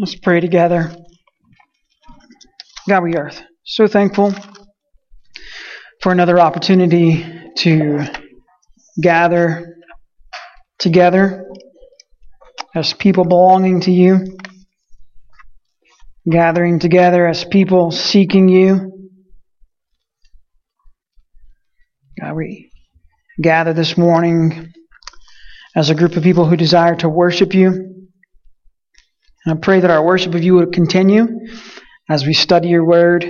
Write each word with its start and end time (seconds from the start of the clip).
Let's 0.00 0.14
pray 0.14 0.38
together. 0.38 0.94
God, 2.88 3.02
we 3.02 3.16
are 3.16 3.32
so 3.64 3.88
thankful 3.88 4.32
for 6.00 6.12
another 6.12 6.38
opportunity 6.38 7.26
to 7.56 8.06
gather 9.02 9.74
together 10.78 11.44
as 12.76 12.92
people 12.92 13.24
belonging 13.24 13.80
to 13.80 13.90
you, 13.90 14.38
gathering 16.30 16.78
together 16.78 17.26
as 17.26 17.44
people 17.44 17.90
seeking 17.90 18.48
you. 18.48 19.10
God, 22.20 22.36
we 22.36 22.70
gather 23.42 23.72
this 23.72 23.98
morning 23.98 24.72
as 25.74 25.90
a 25.90 25.96
group 25.96 26.14
of 26.14 26.22
people 26.22 26.46
who 26.46 26.56
desire 26.56 26.94
to 26.94 27.08
worship 27.08 27.52
you. 27.52 27.97
And 29.48 29.56
I 29.56 29.60
pray 29.62 29.80
that 29.80 29.90
our 29.90 30.04
worship 30.04 30.34
of 30.34 30.44
you 30.44 30.56
would 30.56 30.74
continue 30.74 31.26
as 32.06 32.26
we 32.26 32.34
study 32.34 32.68
your 32.68 32.84
word. 32.84 33.24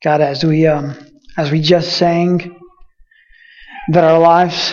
God, 0.00 0.20
as 0.20 0.44
we 0.44 0.64
um, 0.68 0.96
as 1.36 1.50
we 1.50 1.60
just 1.60 1.96
sang, 1.96 2.56
that 3.88 4.04
our 4.04 4.20
lives 4.20 4.72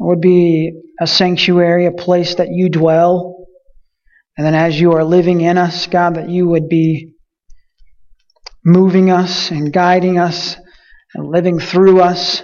would 0.00 0.20
be 0.20 0.72
a 1.00 1.06
sanctuary, 1.06 1.86
a 1.86 1.92
place 1.92 2.34
that 2.34 2.48
you 2.50 2.68
dwell. 2.68 3.46
And 4.36 4.44
then 4.44 4.56
as 4.56 4.80
you 4.80 4.94
are 4.94 5.04
living 5.04 5.40
in 5.40 5.56
us, 5.56 5.86
God, 5.86 6.16
that 6.16 6.28
you 6.28 6.48
would 6.48 6.68
be 6.68 7.12
moving 8.64 9.08
us 9.08 9.52
and 9.52 9.72
guiding 9.72 10.18
us 10.18 10.56
and 11.14 11.28
living 11.30 11.60
through 11.60 12.00
us 12.00 12.42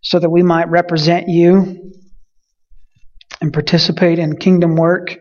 so 0.00 0.20
that 0.20 0.30
we 0.30 0.44
might 0.44 0.68
represent 0.68 1.26
you 1.26 1.92
and 3.40 3.52
participate 3.52 4.20
in 4.20 4.36
kingdom 4.36 4.76
work. 4.76 5.16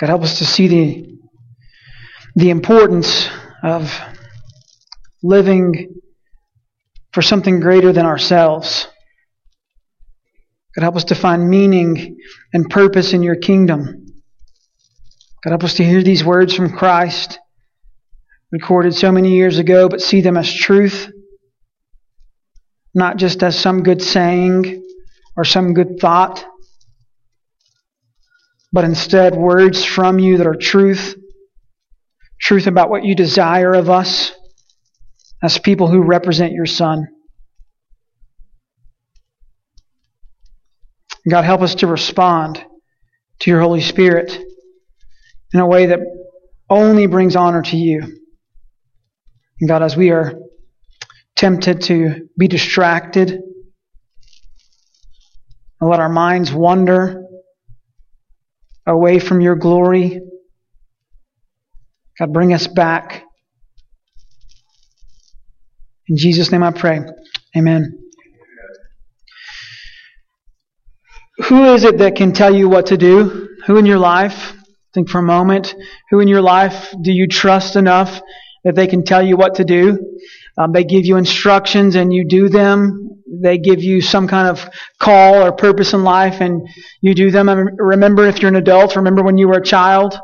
God, 0.00 0.08
help 0.08 0.22
us 0.22 0.38
to 0.38 0.46
see 0.46 0.66
the, 0.66 1.18
the 2.34 2.48
importance 2.48 3.28
of 3.62 3.94
living 5.22 6.00
for 7.12 7.20
something 7.20 7.60
greater 7.60 7.92
than 7.92 8.06
ourselves. 8.06 8.88
God, 10.74 10.82
help 10.84 10.96
us 10.96 11.04
to 11.04 11.14
find 11.14 11.50
meaning 11.50 12.16
and 12.54 12.70
purpose 12.70 13.12
in 13.12 13.22
your 13.22 13.36
kingdom. 13.36 14.06
God, 15.44 15.50
help 15.50 15.64
us 15.64 15.74
to 15.74 15.84
hear 15.84 16.02
these 16.02 16.24
words 16.24 16.54
from 16.54 16.74
Christ, 16.74 17.38
recorded 18.50 18.94
so 18.94 19.12
many 19.12 19.34
years 19.34 19.58
ago, 19.58 19.90
but 19.90 20.00
see 20.00 20.22
them 20.22 20.38
as 20.38 20.50
truth, 20.50 21.10
not 22.94 23.18
just 23.18 23.42
as 23.42 23.58
some 23.58 23.82
good 23.82 24.00
saying 24.00 24.82
or 25.36 25.44
some 25.44 25.74
good 25.74 25.98
thought 26.00 26.42
but 28.72 28.84
instead 28.84 29.34
words 29.34 29.84
from 29.84 30.18
you 30.18 30.38
that 30.38 30.46
are 30.46 30.54
truth, 30.54 31.16
truth 32.40 32.66
about 32.66 32.90
what 32.90 33.04
you 33.04 33.14
desire 33.14 33.74
of 33.74 33.90
us 33.90 34.32
as 35.42 35.58
people 35.58 35.88
who 35.88 36.02
represent 36.02 36.52
your 36.52 36.66
Son. 36.66 37.08
God, 41.28 41.44
help 41.44 41.60
us 41.60 41.76
to 41.76 41.86
respond 41.86 42.64
to 43.40 43.50
your 43.50 43.60
Holy 43.60 43.80
Spirit 43.80 44.38
in 45.52 45.60
a 45.60 45.66
way 45.66 45.86
that 45.86 46.00
only 46.68 47.06
brings 47.06 47.36
honor 47.36 47.62
to 47.62 47.76
you. 47.76 48.02
And 49.60 49.68
God, 49.68 49.82
as 49.82 49.96
we 49.96 50.10
are 50.10 50.34
tempted 51.36 51.82
to 51.82 52.28
be 52.38 52.48
distracted 52.48 53.30
and 55.80 55.90
let 55.90 56.00
our 56.00 56.08
minds 56.08 56.52
wander 56.52 57.24
away 58.90 59.18
from 59.18 59.40
your 59.40 59.56
glory. 59.56 60.20
God, 62.18 62.32
bring 62.32 62.52
us 62.52 62.66
back. 62.66 63.24
In 66.08 66.16
Jesus' 66.16 66.50
name 66.50 66.62
I 66.62 66.72
pray. 66.72 67.00
Amen. 67.56 67.98
Who 71.48 71.72
is 71.72 71.84
it 71.84 71.98
that 71.98 72.16
can 72.16 72.32
tell 72.32 72.54
you 72.54 72.68
what 72.68 72.86
to 72.86 72.96
do? 72.96 73.48
Who 73.66 73.76
in 73.78 73.86
your 73.86 73.98
life? 73.98 74.52
Think 74.92 75.08
for 75.08 75.18
a 75.18 75.22
moment. 75.22 75.74
Who 76.10 76.20
in 76.20 76.28
your 76.28 76.42
life 76.42 76.92
do 77.00 77.12
you 77.12 77.28
trust 77.28 77.76
enough 77.76 78.20
that 78.64 78.74
they 78.74 78.86
can 78.86 79.04
tell 79.04 79.22
you 79.22 79.36
what 79.36 79.54
to 79.54 79.64
do? 79.64 79.98
Um, 80.58 80.72
they 80.72 80.84
give 80.84 81.06
you 81.06 81.16
instructions 81.16 81.94
and 81.94 82.12
you 82.12 82.26
do 82.28 82.48
them 82.48 83.19
they 83.30 83.58
give 83.58 83.82
you 83.82 84.00
some 84.00 84.26
kind 84.26 84.48
of 84.48 84.68
call 84.98 85.42
or 85.42 85.52
purpose 85.52 85.92
in 85.92 86.04
life 86.04 86.40
and 86.40 86.66
you 87.00 87.14
do 87.14 87.30
them. 87.30 87.48
Remember 87.48 88.26
if 88.26 88.40
you're 88.40 88.48
an 88.48 88.56
adult, 88.56 88.96
remember 88.96 89.22
when 89.22 89.38
you 89.38 89.48
were 89.48 89.58
a 89.58 89.64
child 89.64 90.18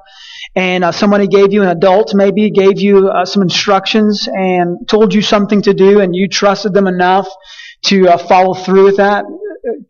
and 0.54 0.84
uh, 0.84 0.90
somebody 0.92 1.28
gave 1.28 1.52
you 1.52 1.62
an 1.62 1.68
adult 1.68 2.14
maybe 2.14 2.50
gave 2.50 2.80
you 2.80 3.08
uh, 3.08 3.24
some 3.24 3.42
instructions 3.42 4.26
and 4.32 4.88
told 4.88 5.12
you 5.12 5.20
something 5.20 5.60
to 5.62 5.74
do 5.74 6.00
and 6.00 6.16
you 6.16 6.28
trusted 6.28 6.72
them 6.72 6.86
enough 6.86 7.28
to 7.82 8.08
uh, 8.08 8.16
follow 8.16 8.54
through 8.54 8.84
with 8.84 8.96
that. 8.96 9.24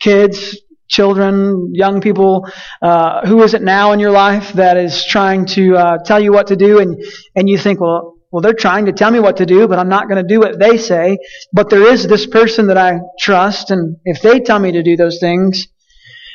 Kids, 0.00 0.60
children, 0.88 1.74
young 1.74 2.00
people, 2.00 2.48
uh, 2.82 3.26
who 3.26 3.42
is 3.42 3.54
it 3.54 3.62
now 3.62 3.92
in 3.92 4.00
your 4.00 4.10
life 4.10 4.52
that 4.54 4.76
is 4.76 5.04
trying 5.06 5.46
to 5.46 5.76
uh, 5.76 5.98
tell 6.04 6.20
you 6.20 6.32
what 6.32 6.48
to 6.48 6.56
do 6.56 6.80
and, 6.80 7.02
and 7.34 7.48
you 7.48 7.58
think, 7.58 7.80
well, 7.80 8.15
well, 8.36 8.42
they're 8.42 8.52
trying 8.52 8.84
to 8.84 8.92
tell 8.92 9.10
me 9.10 9.18
what 9.18 9.38
to 9.38 9.46
do, 9.46 9.66
but 9.66 9.78
I'm 9.78 9.88
not 9.88 10.10
going 10.10 10.22
to 10.22 10.34
do 10.34 10.40
what 10.40 10.58
they 10.58 10.76
say. 10.76 11.16
But 11.54 11.70
there 11.70 11.90
is 11.90 12.06
this 12.06 12.26
person 12.26 12.66
that 12.66 12.76
I 12.76 12.98
trust, 13.18 13.70
and 13.70 13.96
if 14.04 14.20
they 14.20 14.40
tell 14.40 14.58
me 14.58 14.72
to 14.72 14.82
do 14.82 14.94
those 14.94 15.18
things, 15.18 15.68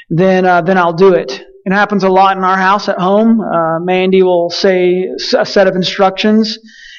then 0.10 0.44
uh, 0.44 0.62
then 0.62 0.80
I'll 0.80 0.94
do 0.94 1.14
it. 1.14 1.32
It 1.64 1.72
happens 1.72 2.04
a 2.04 2.10
lot 2.10 2.38
in 2.38 2.44
our 2.44 2.58
house 2.58 2.90
at 2.90 2.98
home. 2.98 3.40
Uh, 3.40 3.80
Mandy 3.82 4.24
will 4.24 4.50
say 4.50 5.10
a 5.38 5.46
set 5.46 5.68
of 5.68 5.76
instructions, 5.76 6.58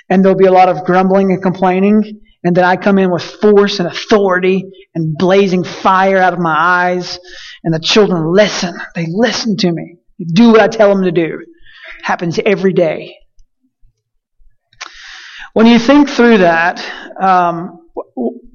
and 0.09 0.25
there'll 0.25 0.39
be 0.39 0.47
a 0.47 0.53
lot 0.53 0.69
of 0.69 0.85
grumbling 0.85 1.33
and 1.33 1.43
complaining. 1.43 2.21
And 2.45 2.57
then 2.57 2.63
I 2.65 2.77
come 2.77 2.97
in 3.01 3.11
with 3.11 3.25
force 3.25 3.81
and 3.81 3.89
authority 3.89 4.63
and 4.95 5.17
blazing 5.19 5.65
fire 5.65 6.19
out 6.19 6.33
of 6.33 6.39
my 6.39 6.55
eyes. 6.57 7.19
And 7.65 7.75
the 7.75 7.81
children 7.81 8.33
listen. 8.33 8.77
They 8.95 9.09
listen 9.09 9.57
to 9.57 9.73
me. 9.73 9.97
They 10.21 10.27
do 10.33 10.53
what 10.53 10.61
I 10.61 10.69
tell 10.69 10.95
them 10.95 11.03
to 11.03 11.11
do. 11.11 11.41
Happens 12.05 12.39
every 12.47 12.73
day. 12.73 13.17
When 15.55 15.67
you 15.67 15.79
think 15.79 16.09
through 16.09 16.39
that, 16.39 16.83
um, 17.21 17.91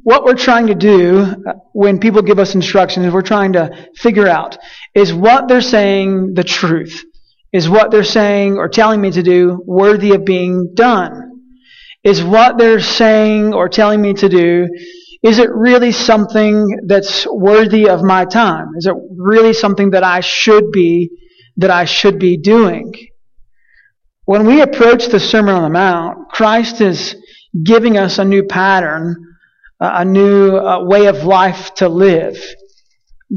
what 0.01 0.23
we're 0.23 0.33
trying 0.33 0.67
to 0.67 0.75
do 0.75 1.19
uh, 1.19 1.53
when 1.73 1.99
people 1.99 2.23
give 2.23 2.39
us 2.39 2.55
instructions 2.55 3.05
is 3.05 3.13
we're 3.13 3.21
trying 3.21 3.53
to 3.53 3.87
figure 3.95 4.27
out 4.27 4.57
is 4.95 5.13
what 5.13 5.47
they're 5.47 5.61
saying 5.61 6.33
the 6.33 6.43
truth? 6.43 7.05
Is 7.53 7.69
what 7.69 7.91
they're 7.91 8.03
saying 8.03 8.57
or 8.57 8.67
telling 8.67 8.99
me 8.99 9.11
to 9.11 9.21
do 9.21 9.61
worthy 9.65 10.13
of 10.13 10.25
being 10.25 10.73
done? 10.73 11.41
Is 12.03 12.23
what 12.23 12.57
they're 12.57 12.79
saying 12.79 13.53
or 13.53 13.69
telling 13.69 14.01
me 14.01 14.13
to 14.15 14.27
do, 14.27 14.67
is 15.21 15.37
it 15.37 15.49
really 15.51 15.91
something 15.91 16.79
that's 16.87 17.27
worthy 17.27 17.87
of 17.87 18.01
my 18.01 18.25
time? 18.25 18.69
Is 18.75 18.87
it 18.87 18.95
really 19.15 19.53
something 19.53 19.91
that 19.91 20.03
I 20.03 20.21
should 20.21 20.71
be, 20.71 21.11
that 21.57 21.69
I 21.69 21.85
should 21.85 22.17
be 22.17 22.37
doing? 22.37 22.93
When 24.27 24.45
we 24.45 24.61
approach 24.61 25.07
the 25.07 25.21
Sermon 25.21 25.55
on 25.55 25.63
the 25.63 25.69
Mount, 25.69 26.27
Christ 26.27 26.81
is 26.81 27.15
giving 27.63 27.97
us 27.97 28.19
a 28.19 28.25
new 28.25 28.43
pattern, 28.43 29.15
a 29.79 30.03
new 30.03 30.57
uh, 30.57 30.83
way 30.83 31.05
of 31.05 31.23
life 31.23 31.73
to 31.75 31.87
live. 31.87 32.37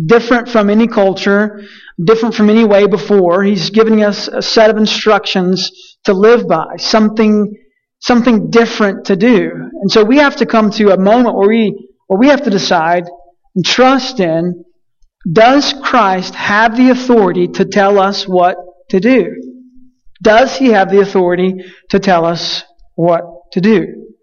Different 0.06 0.48
from 0.48 0.68
any 0.68 0.88
culture, 0.88 1.62
different 2.02 2.34
from 2.34 2.50
any 2.50 2.64
way 2.64 2.88
before. 2.88 3.44
He's 3.44 3.70
giving 3.70 4.02
us 4.02 4.26
a 4.26 4.42
set 4.42 4.68
of 4.68 4.78
instructions 4.78 5.70
to 6.06 6.12
live 6.12 6.48
by, 6.48 6.74
something, 6.78 7.54
something 8.00 8.50
different 8.50 9.04
to 9.04 9.14
do. 9.14 9.52
And 9.82 9.92
so 9.92 10.02
we 10.02 10.16
have 10.16 10.34
to 10.36 10.44
come 10.44 10.72
to 10.72 10.92
a 10.92 10.98
moment 10.98 11.36
where 11.36 11.48
we, 11.48 11.88
where 12.08 12.18
we 12.18 12.26
have 12.26 12.42
to 12.42 12.50
decide 12.50 13.04
and 13.54 13.64
trust 13.64 14.18
in, 14.18 14.64
does 15.32 15.72
Christ 15.72 16.34
have 16.34 16.76
the 16.76 16.90
authority 16.90 17.46
to 17.46 17.64
tell 17.64 18.00
us 18.00 18.26
what 18.26 18.56
to 18.88 18.98
do? 18.98 19.49
Does 20.22 20.56
he 20.56 20.68
have 20.68 20.90
the 20.90 21.00
authority 21.00 21.64
to 21.90 21.98
tell 21.98 22.24
us 22.24 22.62
what 22.94 23.22
to 23.52 23.60
do? 23.60 24.14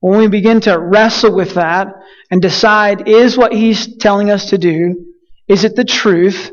When 0.00 0.18
we 0.18 0.28
begin 0.28 0.60
to 0.62 0.78
wrestle 0.78 1.34
with 1.34 1.54
that 1.54 1.88
and 2.30 2.40
decide, 2.42 3.08
is 3.08 3.36
what 3.36 3.52
he's 3.52 3.96
telling 3.96 4.30
us 4.30 4.50
to 4.50 4.58
do, 4.58 5.12
is 5.48 5.64
it 5.64 5.76
the 5.76 5.84
truth? 5.84 6.50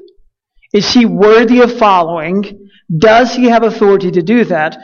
Is 0.74 0.94
he 0.94 1.06
worthy 1.06 1.62
of 1.62 1.78
following? 1.78 2.70
Does 2.98 3.36
he 3.36 3.46
have 3.46 3.64
authority 3.64 4.12
to 4.12 4.22
do 4.22 4.46
that? 4.46 4.78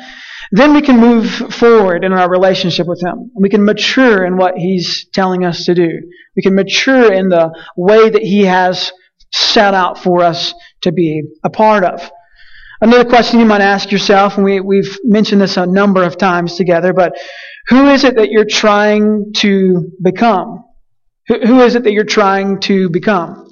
Then 0.51 0.73
we 0.73 0.81
can 0.81 0.99
move 0.99 1.29
forward 1.29 2.05
in 2.05 2.13
our 2.13 2.29
relationship 2.29 2.87
with 2.87 3.01
him. 3.01 3.31
We 3.35 3.49
can 3.49 3.65
mature 3.65 4.25
in 4.25 4.37
what 4.37 4.57
he's 4.57 5.07
telling 5.13 5.43
us 5.43 5.65
to 5.65 5.75
do. 5.75 5.89
We 6.35 6.41
can 6.41 6.55
mature 6.55 7.11
in 7.11 7.29
the 7.29 7.51
way 7.75 8.09
that 8.09 8.21
he 8.21 8.43
has 8.43 8.91
set 9.33 9.73
out 9.73 10.01
for 10.01 10.23
us 10.23 10.53
to 10.83 10.91
be 10.91 11.23
a 11.43 11.49
part 11.49 11.83
of. 11.83 12.09
Another 12.79 13.05
question 13.05 13.39
you 13.39 13.45
might 13.45 13.61
ask 13.61 13.91
yourself, 13.91 14.35
and 14.35 14.45
we, 14.45 14.59
we've 14.59 14.99
mentioned 15.03 15.41
this 15.41 15.57
a 15.57 15.65
number 15.65 16.03
of 16.03 16.17
times 16.17 16.55
together, 16.55 16.93
but 16.93 17.17
who 17.69 17.87
is 17.87 18.03
it 18.03 18.15
that 18.15 18.29
you're 18.29 18.45
trying 18.45 19.33
to 19.37 19.91
become? 20.01 20.63
Who, 21.27 21.39
who 21.39 21.61
is 21.61 21.75
it 21.75 21.83
that 21.83 21.91
you're 21.91 22.03
trying 22.03 22.59
to 22.61 22.89
become? 22.89 23.49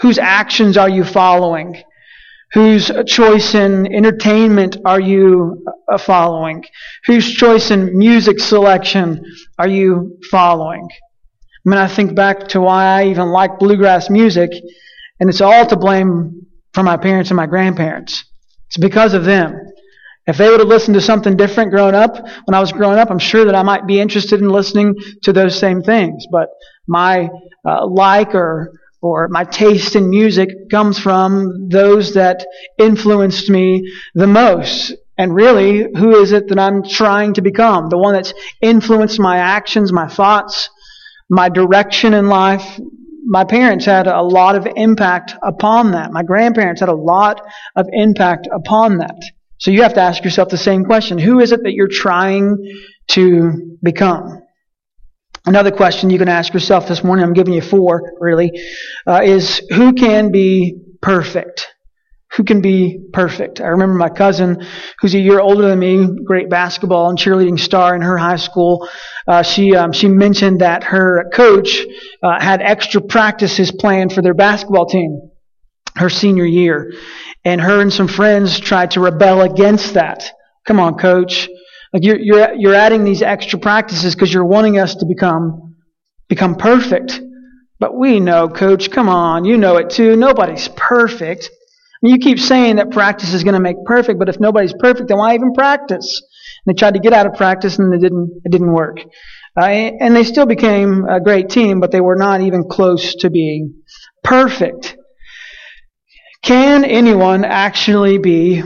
Whose 0.00 0.18
actions 0.18 0.76
are 0.76 0.90
you 0.90 1.04
following? 1.04 1.82
Whose 2.52 2.90
choice 3.06 3.54
in 3.54 3.92
entertainment 3.94 4.76
are 4.84 5.00
you 5.00 5.64
uh, 5.90 5.98
following? 5.98 6.64
Whose 7.06 7.34
choice 7.34 7.70
in 7.70 7.98
music 7.98 8.40
selection 8.40 9.24
are 9.58 9.68
you 9.68 10.18
following? 10.30 10.86
I 10.90 11.68
mean, 11.68 11.78
I 11.78 11.88
think 11.88 12.14
back 12.14 12.48
to 12.48 12.60
why 12.60 12.84
I 12.84 13.06
even 13.06 13.28
like 13.28 13.58
bluegrass 13.58 14.08
music, 14.10 14.50
and 15.18 15.28
it's 15.28 15.40
all 15.40 15.66
to 15.66 15.76
blame 15.76 16.46
for 16.74 16.82
my 16.82 16.96
parents 16.96 17.30
and 17.30 17.36
my 17.36 17.46
grandparents. 17.46 18.24
It's 18.68 18.76
because 18.76 19.14
of 19.14 19.24
them. 19.24 19.58
If 20.26 20.36
they 20.36 20.50
would 20.50 20.60
have 20.60 20.68
listened 20.68 20.94
to 20.94 21.00
something 21.00 21.36
different 21.36 21.70
growing 21.70 21.94
up, 21.94 22.14
when 22.44 22.54
I 22.54 22.60
was 22.60 22.70
growing 22.70 22.98
up, 22.98 23.10
I'm 23.10 23.18
sure 23.18 23.46
that 23.46 23.54
I 23.54 23.62
might 23.62 23.86
be 23.86 23.98
interested 23.98 24.40
in 24.40 24.50
listening 24.50 24.94
to 25.22 25.32
those 25.32 25.58
same 25.58 25.82
things. 25.82 26.26
But 26.30 26.48
my 26.86 27.30
uh, 27.66 27.86
like 27.86 28.34
or 28.34 28.72
or 29.00 29.28
my 29.28 29.44
taste 29.44 29.96
in 29.96 30.10
music 30.10 30.48
comes 30.70 30.98
from 30.98 31.68
those 31.68 32.14
that 32.14 32.44
influenced 32.78 33.48
me 33.48 33.90
the 34.14 34.26
most. 34.26 34.92
And 35.16 35.34
really, 35.34 35.86
who 35.96 36.20
is 36.20 36.32
it 36.32 36.48
that 36.48 36.58
I'm 36.58 36.82
trying 36.82 37.34
to 37.34 37.42
become? 37.42 37.88
The 37.88 37.98
one 37.98 38.14
that's 38.14 38.34
influenced 38.60 39.18
my 39.18 39.38
actions, 39.38 39.92
my 39.92 40.08
thoughts, 40.08 40.68
my 41.30 41.48
direction 41.48 42.14
in 42.14 42.28
life. 42.28 42.78
My 43.30 43.44
parents 43.44 43.84
had 43.84 44.06
a 44.06 44.22
lot 44.22 44.56
of 44.56 44.66
impact 44.74 45.34
upon 45.42 45.92
that. 45.92 46.10
My 46.12 46.22
grandparents 46.22 46.80
had 46.80 46.88
a 46.88 46.94
lot 46.94 47.42
of 47.76 47.86
impact 47.92 48.48
upon 48.50 48.98
that. 48.98 49.20
So 49.58 49.70
you 49.70 49.82
have 49.82 49.92
to 49.94 50.00
ask 50.00 50.24
yourself 50.24 50.48
the 50.48 50.56
same 50.56 50.84
question. 50.84 51.18
Who 51.18 51.38
is 51.38 51.52
it 51.52 51.62
that 51.64 51.74
you're 51.74 51.88
trying 51.88 52.56
to 53.08 53.76
become? 53.82 54.40
Another 55.44 55.70
question 55.70 56.08
you 56.08 56.18
can 56.18 56.28
ask 56.28 56.54
yourself 56.54 56.88
this 56.88 57.04
morning, 57.04 57.22
I'm 57.22 57.34
giving 57.34 57.52
you 57.52 57.60
four 57.60 58.14
really, 58.18 58.50
uh, 59.06 59.20
is 59.22 59.60
who 59.74 59.92
can 59.92 60.32
be 60.32 60.78
perfect? 61.02 61.68
Who 62.32 62.44
can 62.44 62.60
be 62.60 62.98
perfect? 63.12 63.60
I 63.60 63.68
remember 63.68 63.94
my 63.94 64.10
cousin, 64.10 64.66
who's 65.00 65.14
a 65.14 65.18
year 65.18 65.40
older 65.40 65.68
than 65.68 65.78
me, 65.78 66.06
great 66.24 66.50
basketball 66.50 67.08
and 67.08 67.18
cheerleading 67.18 67.58
star 67.58 67.94
in 67.96 68.02
her 68.02 68.18
high 68.18 68.36
school. 68.36 68.88
Uh, 69.26 69.42
she 69.42 69.74
um, 69.74 69.92
she 69.92 70.08
mentioned 70.08 70.60
that 70.60 70.84
her 70.84 71.30
coach 71.32 71.80
uh, 72.22 72.38
had 72.40 72.60
extra 72.60 73.00
practices 73.00 73.72
planned 73.72 74.12
for 74.12 74.20
their 74.20 74.34
basketball 74.34 74.86
team 74.86 75.30
her 75.98 76.08
senior 76.08 76.44
year, 76.44 76.92
and 77.44 77.60
her 77.60 77.80
and 77.80 77.92
some 77.92 78.08
friends 78.08 78.58
tried 78.58 78.92
to 78.92 79.00
rebel 79.00 79.42
against 79.42 79.94
that. 79.94 80.30
Come 80.66 80.80
on, 80.80 80.96
coach. 80.96 81.48
Like 81.92 82.04
you're, 82.04 82.18
you're, 82.18 82.54
you're 82.54 82.74
adding 82.74 83.04
these 83.04 83.22
extra 83.22 83.58
practices 83.58 84.14
because 84.14 84.32
you're 84.32 84.44
wanting 84.44 84.78
us 84.78 84.94
to 84.96 85.06
become, 85.06 85.76
become 86.28 86.56
perfect. 86.56 87.20
But 87.80 87.96
we 87.96 88.20
know, 88.20 88.48
coach, 88.48 88.90
come 88.90 89.08
on, 89.08 89.44
you 89.44 89.56
know 89.56 89.76
it 89.76 89.90
too. 89.90 90.16
Nobody's 90.16 90.68
perfect. 90.76 91.48
You 92.02 92.18
keep 92.18 92.38
saying 92.38 92.76
that 92.76 92.90
practice 92.90 93.32
is 93.32 93.42
going 93.42 93.54
to 93.54 93.60
make 93.60 93.76
perfect, 93.84 94.18
but 94.18 94.28
if 94.28 94.38
nobody's 94.38 94.74
perfect, 94.78 95.08
then 95.08 95.18
why 95.18 95.34
even 95.34 95.52
practice? 95.52 96.22
And 96.64 96.74
they 96.74 96.78
tried 96.78 96.94
to 96.94 97.00
get 97.00 97.12
out 97.12 97.26
of 97.26 97.34
practice 97.34 97.78
and 97.78 97.92
it 97.92 98.00
didn't, 98.00 98.40
it 98.44 98.52
didn't 98.52 98.72
work. 98.72 98.98
Uh, 99.56 99.64
and 99.64 100.14
they 100.14 100.22
still 100.22 100.46
became 100.46 101.04
a 101.06 101.20
great 101.20 101.48
team, 101.48 101.80
but 101.80 101.90
they 101.90 102.00
were 102.00 102.16
not 102.16 102.40
even 102.42 102.64
close 102.68 103.16
to 103.16 103.30
being 103.30 103.74
perfect. 104.22 104.96
Can 106.42 106.84
anyone 106.84 107.44
actually 107.44 108.18
be 108.18 108.62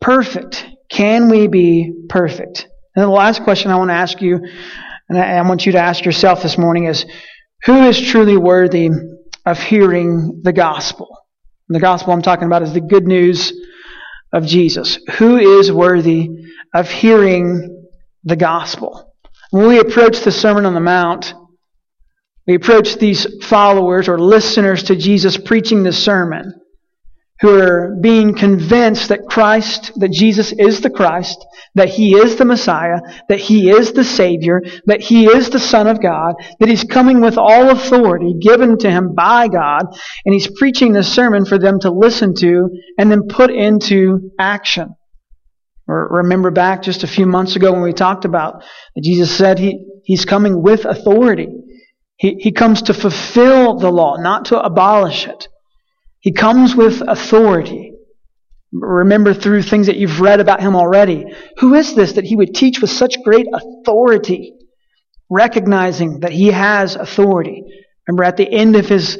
perfect? 0.00 0.64
Can 0.88 1.28
we 1.28 1.48
be 1.48 1.92
perfect? 2.08 2.68
And 2.94 3.02
the 3.02 3.08
last 3.08 3.42
question 3.42 3.72
I 3.72 3.76
want 3.76 3.90
to 3.90 3.94
ask 3.94 4.22
you, 4.22 4.40
and 5.08 5.18
I 5.18 5.42
want 5.42 5.66
you 5.66 5.72
to 5.72 5.78
ask 5.78 6.04
yourself 6.04 6.42
this 6.42 6.56
morning 6.56 6.84
is, 6.84 7.04
who 7.64 7.88
is 7.88 8.00
truly 8.00 8.36
worthy 8.36 8.90
of 9.44 9.58
hearing 9.58 10.40
the 10.44 10.52
gospel? 10.52 11.08
And 11.68 11.74
the 11.74 11.80
gospel 11.80 12.12
I'm 12.12 12.22
talking 12.22 12.46
about 12.46 12.62
is 12.62 12.72
the 12.72 12.80
good 12.80 13.06
news 13.06 13.52
of 14.32 14.46
Jesus. 14.46 14.98
Who 15.18 15.36
is 15.36 15.72
worthy 15.72 16.30
of 16.74 16.90
hearing 16.90 17.88
the 18.24 18.36
gospel? 18.36 19.12
When 19.50 19.68
we 19.68 19.78
approach 19.78 20.20
the 20.20 20.32
Sermon 20.32 20.66
on 20.66 20.74
the 20.74 20.80
Mount, 20.80 21.34
we 22.46 22.54
approach 22.54 22.96
these 22.96 23.26
followers 23.44 24.08
or 24.08 24.18
listeners 24.18 24.84
to 24.84 24.96
Jesus 24.96 25.36
preaching 25.36 25.82
the 25.82 25.92
sermon 25.92 26.54
who 27.40 27.60
are 27.60 27.96
being 28.00 28.34
convinced 28.34 29.08
that 29.08 29.26
Christ, 29.28 29.92
that 29.96 30.10
Jesus 30.10 30.52
is 30.52 30.80
the 30.80 30.90
Christ, 30.90 31.44
that 31.74 31.90
He 31.90 32.14
is 32.14 32.36
the 32.36 32.44
Messiah, 32.44 33.00
that 33.28 33.40
He 33.40 33.70
is 33.70 33.92
the 33.92 34.04
Savior, 34.04 34.62
that 34.86 35.02
He 35.02 35.26
is 35.26 35.50
the 35.50 35.58
Son 35.58 35.86
of 35.86 36.00
God, 36.00 36.34
that 36.60 36.68
He's 36.68 36.84
coming 36.84 37.20
with 37.20 37.36
all 37.36 37.70
authority 37.70 38.34
given 38.40 38.78
to 38.78 38.90
Him 38.90 39.14
by 39.14 39.48
God, 39.48 39.84
and 40.24 40.32
He's 40.34 40.50
preaching 40.58 40.92
this 40.92 41.12
sermon 41.12 41.44
for 41.44 41.58
them 41.58 41.78
to 41.80 41.90
listen 41.90 42.34
to 42.36 42.70
and 42.98 43.10
then 43.10 43.28
put 43.28 43.50
into 43.50 44.30
action. 44.38 44.94
Remember 45.86 46.50
back 46.50 46.82
just 46.82 47.04
a 47.04 47.08
few 47.08 47.26
months 47.26 47.54
ago 47.54 47.72
when 47.72 47.82
we 47.82 47.92
talked 47.92 48.24
about 48.24 48.64
that 48.94 49.04
Jesus 49.04 49.36
said 49.36 49.58
he, 49.58 49.86
He's 50.04 50.24
coming 50.24 50.62
with 50.62 50.84
authority. 50.84 51.48
He, 52.16 52.36
he 52.40 52.52
comes 52.52 52.82
to 52.82 52.94
fulfill 52.94 53.76
the 53.76 53.90
law, 53.90 54.16
not 54.16 54.46
to 54.46 54.58
abolish 54.58 55.26
it. 55.26 55.48
He 56.20 56.32
comes 56.32 56.74
with 56.74 57.02
authority. 57.06 57.92
Remember 58.72 59.32
through 59.32 59.62
things 59.62 59.86
that 59.86 59.96
you've 59.96 60.20
read 60.20 60.40
about 60.40 60.60
him 60.60 60.74
already. 60.74 61.24
Who 61.58 61.74
is 61.74 61.94
this 61.94 62.14
that 62.14 62.24
he 62.24 62.36
would 62.36 62.54
teach 62.54 62.80
with 62.80 62.90
such 62.90 63.22
great 63.22 63.46
authority? 63.52 64.54
Recognizing 65.30 66.20
that 66.20 66.32
he 66.32 66.48
has 66.48 66.96
authority. 66.96 67.64
Remember 68.06 68.24
at 68.24 68.36
the 68.36 68.50
end 68.50 68.76
of 68.76 68.86
his, 68.86 69.18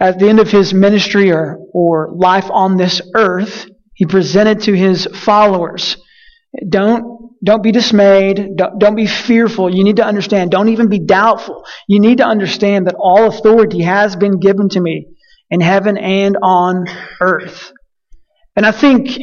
at 0.00 0.18
the 0.18 0.28
end 0.28 0.40
of 0.40 0.50
his 0.50 0.72
ministry 0.72 1.32
or, 1.32 1.58
or 1.72 2.10
life 2.14 2.50
on 2.50 2.76
this 2.76 3.00
earth, 3.14 3.66
he 3.94 4.06
presented 4.06 4.62
to 4.62 4.74
his 4.74 5.06
followers. 5.06 5.96
Don't, 6.68 7.34
don't 7.44 7.62
be 7.62 7.72
dismayed. 7.72 8.56
Don't, 8.56 8.78
don't 8.78 8.96
be 8.96 9.06
fearful. 9.06 9.74
You 9.74 9.84
need 9.84 9.96
to 9.96 10.04
understand. 10.04 10.50
Don't 10.50 10.68
even 10.68 10.88
be 10.88 10.98
doubtful. 10.98 11.64
You 11.88 12.00
need 12.00 12.18
to 12.18 12.24
understand 12.24 12.86
that 12.86 12.96
all 12.98 13.26
authority 13.26 13.82
has 13.82 14.16
been 14.16 14.40
given 14.40 14.68
to 14.70 14.80
me 14.80 15.13
in 15.50 15.60
heaven 15.60 15.96
and 15.96 16.36
on 16.42 16.86
earth. 17.20 17.72
And 18.56 18.64
I 18.64 18.72
think 18.72 19.18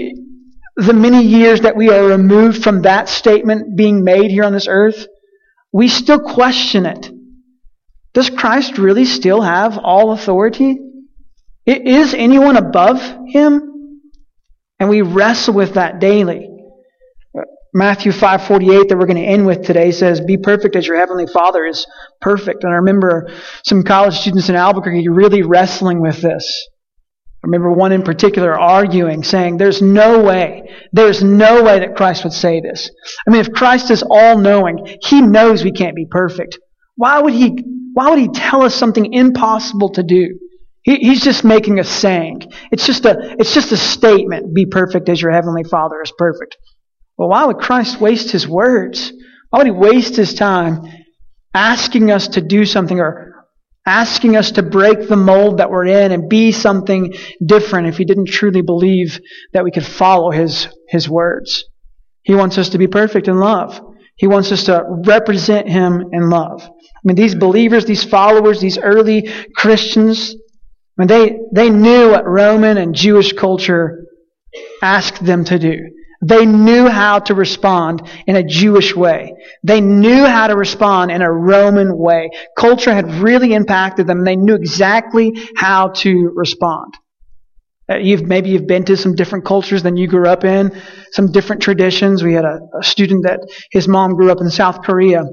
the 0.76 0.94
many 0.94 1.24
years 1.24 1.62
that 1.62 1.76
we 1.76 1.90
are 1.90 2.06
removed 2.06 2.64
from 2.64 2.84
that 2.84 3.10
statement 3.10 3.76
being 3.76 4.04
made 4.04 4.32
here 4.32 4.44
on 4.44 4.54
this 4.54 4.68
earth, 4.68 5.08
we 5.72 5.88
still 5.88 6.20
question 6.20 6.86
it. 6.86 7.10
Does 8.14 8.30
Christ 8.30 8.78
really 8.78 9.06
still 9.06 9.42
have 9.42 9.78
all 9.78 10.12
authority? 10.12 10.78
Is 11.66 12.14
anyone 12.14 12.58
above 12.58 13.00
him? 13.28 14.02
And 14.80 14.90
we 14.90 15.02
wrestle 15.02 15.54
with 15.54 15.76
that 15.76 16.00
daily. 16.00 16.50
Matthew 17.74 18.12
5:48 18.12 18.90
that 18.90 18.98
we're 18.98 19.06
going 19.06 19.16
to 19.16 19.24
end 19.24 19.46
with 19.46 19.64
today 19.64 19.92
says, 19.92 20.20
"Be 20.20 20.38
perfect 20.38 20.76
as 20.76 20.86
your 20.86 20.98
heavenly 20.98 21.26
Father 21.26 21.66
is 21.66 21.86
perfect." 22.20 22.64
And 22.64 22.74
I 22.74 22.78
remember 22.78 23.30
some 23.64 23.84
college 23.84 24.20
students 24.20 24.50
in 24.50 24.56
Albuquerque 24.56 25.08
really 25.08 25.42
wrestling 25.42 26.02
with 26.02 26.22
this. 26.22 26.68
I 27.44 27.48
remember 27.48 27.72
one 27.72 27.94
in 27.94 28.04
particular 28.04 28.60
arguing, 28.60 29.24
saying, 29.24 29.58
"There's 29.58 29.82
no 29.82 30.22
way, 30.22 30.70
there's 30.92 31.24
no 31.24 31.64
way 31.64 31.80
that 31.80 31.96
Christ 31.96 32.26
would 32.26 32.34
say 32.34 32.60
this. 32.60 32.92
I 33.26 33.32
mean, 33.32 33.40
if 33.40 33.54
Christ 33.54 33.90
is 33.90 34.04
all-knowing, 34.04 34.98
He 35.04 35.22
knows 35.22 35.64
we 35.64 35.72
can't 35.72 35.96
be 35.96 36.08
perfect. 36.10 36.60
Why 36.96 37.20
would 37.22 37.34
He? 37.34 37.58
Why 37.94 38.10
would 38.10 38.20
He 38.20 38.28
tell 38.28 38.64
us 38.64 38.76
something 38.76 39.14
impossible 39.14 39.90
to 39.94 40.04
do?" 40.04 40.40
He, 40.84 40.96
he's 40.96 41.24
just 41.24 41.44
making 41.44 41.80
a 41.80 41.84
saying. 41.84 42.42
It's 42.72 42.86
just 42.86 43.06
a, 43.06 43.36
it's 43.40 43.54
just 43.54 43.72
a 43.72 43.78
statement. 43.78 44.54
Be 44.54 44.66
perfect 44.66 45.10
as 45.10 45.22
your 45.22 45.32
heavenly 45.32 45.64
Father 45.64 46.02
is 46.02 46.12
perfect. 46.18 46.58
Well, 47.18 47.30
why 47.30 47.46
would 47.46 47.58
Christ 47.58 48.02
waste 48.02 48.32
his 48.32 48.48
words? 48.48 49.12
Why 49.50 49.60
would 49.60 49.68
he 49.68 49.72
waste 49.72 50.16
his 50.16 50.34
time 50.34 50.82
asking 51.54 52.12
us 52.12 52.30
to 52.30 52.42
do 52.42 52.66
something 52.66 53.00
or 53.00 53.32
asking 53.86 54.36
us 54.38 54.52
to 54.52 54.64
break 54.64 55.08
the 55.08 55.16
mold 55.16 55.58
that 55.58 55.70
we're 55.72 55.86
in 55.86 56.12
and 56.12 56.30
be 56.30 56.52
something 56.52 57.14
different 57.44 57.88
if 57.88 57.98
he 57.98 58.06
didn't 58.06 58.28
truly 58.28 58.62
believe 58.62 59.20
that 59.54 59.64
we 59.64 59.72
could 59.72 59.86
follow 59.86 60.32
his, 60.32 60.68
his 60.88 61.10
words? 61.10 61.66
He 62.24 62.36
wants 62.36 62.58
us 62.58 62.70
to 62.70 62.78
be 62.78 62.88
perfect 62.88 63.28
in 63.28 63.40
love. 63.40 63.80
He 64.16 64.28
wants 64.28 64.52
us 64.52 64.66
to 64.66 64.86
represent 64.88 65.68
him 65.68 66.04
in 66.12 66.30
love. 66.30 66.62
I 66.64 67.00
mean, 67.04 67.16
these 67.16 67.34
believers, 67.34 67.86
these 67.86 68.04
followers, 68.04 68.62
these 68.62 68.78
early 68.78 69.28
Christians, 69.56 70.36
I 70.98 71.02
mean, 71.02 71.08
they, 71.08 71.40
they 71.54 71.70
knew 71.72 72.12
what 72.12 72.28
Roman 72.28 72.78
and 72.78 72.94
Jewish 72.94 73.34
culture 73.34 74.06
asked 74.84 75.26
them 75.26 75.44
to 75.46 75.58
do. 75.58 75.78
They 76.24 76.46
knew 76.46 76.88
how 76.88 77.20
to 77.20 77.34
respond 77.34 78.08
in 78.28 78.36
a 78.36 78.44
Jewish 78.44 78.96
way. 78.96 79.34
They 79.64 79.82
knew 79.82 80.26
how 80.26 80.48
to 80.48 80.56
respond 80.56 81.12
in 81.12 81.22
a 81.22 81.32
Roman 81.32 81.98
way. 81.98 82.30
Culture 82.56 82.94
had 82.94 83.10
really 83.16 83.54
impacted 83.54 84.06
them. 84.06 84.20
and 84.20 84.28
They 84.28 84.36
knew 84.36 84.56
exactly 84.56 85.34
how 85.56 85.90
to 85.90 86.32
respond. 86.36 86.94
Uh, 87.90 87.98
you've, 87.98 88.24
maybe 88.24 88.50
you've 88.50 88.68
been 88.68 88.86
to 88.86 88.96
some 88.96 89.16
different 89.16 89.46
cultures 89.46 89.82
than 89.84 89.98
you 89.98 90.08
grew 90.08 90.28
up 90.28 90.44
in, 90.44 90.80
some 91.12 91.32
different 91.32 91.62
traditions. 91.64 92.24
We 92.24 92.34
had 92.34 92.46
a, 92.46 92.60
a 92.80 92.84
student 92.84 93.24
that 93.24 93.40
his 93.72 93.88
mom 93.88 94.16
grew 94.16 94.32
up 94.32 94.42
in 94.42 94.50
South 94.52 94.84
Korea. 94.84 95.24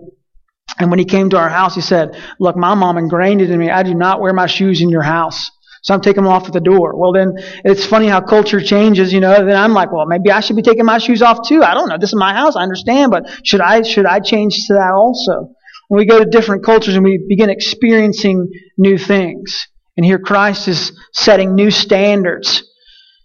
And 0.79 0.91
when 0.91 0.99
he 0.99 1.05
came 1.05 1.31
to 1.31 1.39
our 1.39 1.49
house, 1.49 1.75
he 1.75 1.81
said, 1.81 2.21
look, 2.41 2.57
my 2.57 2.75
mom 2.75 2.99
ingrained 2.99 3.43
it 3.43 3.51
in 3.51 3.59
me. 3.59 3.71
I 3.71 3.83
do 3.83 3.95
not 3.95 4.21
wear 4.21 4.33
my 4.33 4.47
shoes 4.47 4.81
in 4.81 4.91
your 4.91 5.03
house. 5.03 5.51
So 5.83 5.95
I'm 5.95 6.01
taking 6.01 6.25
them 6.25 6.33
off 6.33 6.47
at 6.47 6.53
the 6.53 6.61
door. 6.61 6.99
Well, 6.99 7.13
then 7.13 7.35
it's 7.65 7.87
funny 7.87 8.09
how 8.09 8.21
culture 8.21 8.61
changes, 8.61 9.13
you 9.13 9.21
know. 9.21 9.45
Then 9.45 9.57
I'm 9.57 9.73
like, 9.73 9.93
well, 9.93 10.07
maybe 10.07 10.31
I 10.31 10.41
should 10.41 10.57
be 10.57 10.63
taking 10.63 10.85
my 10.85 10.99
shoes 10.99 11.23
off 11.23 11.47
too. 11.47 11.63
I 11.63 11.75
don't 11.75 11.89
know. 11.89 11.99
This 11.99 12.11
is 12.11 12.19
my 12.19 12.33
house. 12.33 12.57
I 12.57 12.63
understand, 12.63 13.11
but 13.11 13.25
should 13.45 13.61
I 13.61 13.83
should 13.83 14.07
I 14.07 14.21
change 14.21 14.67
to 14.67 14.75
that 14.75 14.93
also? 14.93 15.55
When 15.89 15.99
we 15.99 16.07
go 16.07 16.19
to 16.19 16.25
different 16.25 16.65
cultures 16.65 16.97
and 16.97 17.05
we 17.05 17.25
begin 17.29 17.49
experiencing 17.49 18.51
new 18.77 18.99
things, 18.99 19.69
and 19.97 20.05
here 20.05 20.19
Christ 20.19 20.69
is 20.69 20.93
setting 21.13 21.55
new 21.55 21.71
standards. 21.71 22.65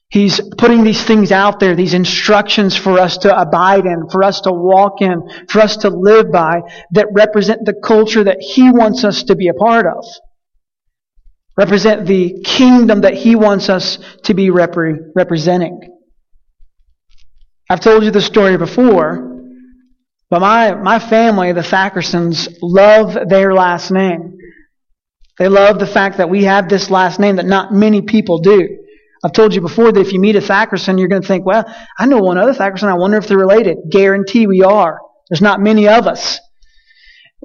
He's 0.09 0.39
putting 0.59 0.83
these 0.83 1.03
things 1.03 1.31
out 1.31 1.59
there, 1.59 1.75
these 1.75 1.95
instructions 1.95 2.75
for 2.75 2.99
us 2.99 3.17
to 3.19 3.35
abide 3.35 3.85
in, 3.87 4.09
for 4.11 4.23
us 4.23 4.41
to 4.41 4.51
walk 4.51 5.01
in, 5.01 5.27
for 5.49 5.59
us 5.59 5.77
to 5.77 5.89
live 5.89 6.31
by, 6.31 6.61
that 6.91 7.07
represent 7.13 7.65
the 7.65 7.73
culture 7.73 8.23
that 8.23 8.37
He 8.39 8.69
wants 8.71 9.03
us 9.03 9.23
to 9.23 9.35
be 9.35 9.47
a 9.47 9.55
part 9.55 9.87
of 9.87 10.05
represent 11.57 12.05
the 12.05 12.41
kingdom 12.43 13.01
that 13.01 13.13
he 13.13 13.35
wants 13.35 13.69
us 13.69 13.99
to 14.23 14.33
be 14.33 14.47
repre- 14.47 15.11
representing. 15.15 15.81
I've 17.69 17.79
told 17.79 18.03
you 18.03 18.11
the 18.11 18.21
story 18.21 18.57
before, 18.57 19.29
but 20.29 20.41
my, 20.41 20.73
my 20.75 20.99
family, 20.99 21.51
the 21.51 21.61
Thackersons, 21.61 22.49
love 22.61 23.17
their 23.29 23.53
last 23.53 23.91
name. 23.91 24.37
They 25.39 25.47
love 25.47 25.79
the 25.79 25.87
fact 25.87 26.17
that 26.17 26.29
we 26.29 26.43
have 26.43 26.69
this 26.69 26.89
last 26.89 27.19
name 27.19 27.37
that 27.37 27.45
not 27.45 27.73
many 27.73 28.01
people 28.01 28.39
do. 28.39 28.79
I've 29.23 29.31
told 29.31 29.55
you 29.55 29.61
before 29.61 29.91
that 29.91 29.99
if 29.99 30.11
you 30.11 30.19
meet 30.19 30.35
a 30.35 30.41
Thackerson, 30.41 30.97
you're 30.99 31.07
going 31.07 31.21
to 31.21 31.27
think, 31.27 31.45
well, 31.45 31.63
I 31.97 32.05
know 32.05 32.19
one 32.19 32.37
other 32.37 32.53
Thackerson. 32.53 32.89
I 32.89 32.95
wonder 32.95 33.17
if 33.17 33.27
they're 33.27 33.37
related. 33.37 33.77
Guarantee 33.89 34.47
we 34.47 34.63
are. 34.63 34.99
There's 35.29 35.41
not 35.41 35.61
many 35.61 35.87
of 35.87 36.07
us. 36.07 36.39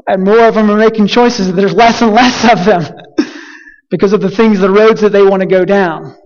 And 0.07 0.25
more 0.25 0.47
of 0.47 0.55
them 0.55 0.71
are 0.71 0.77
making 0.77 1.07
choices. 1.07 1.53
There's 1.53 1.75
less 1.75 2.03
and 2.03 2.13
less 2.13 2.45
of 2.51 2.65
them. 2.65 2.85
Because 3.91 4.13
of 4.13 4.21
the 4.21 4.31
things, 4.31 4.61
the 4.61 4.71
roads 4.71 5.01
that 5.01 5.13
they 5.13 5.23
want 5.23 5.41
to 5.43 5.49
go 5.49 5.65
down. 5.65 6.17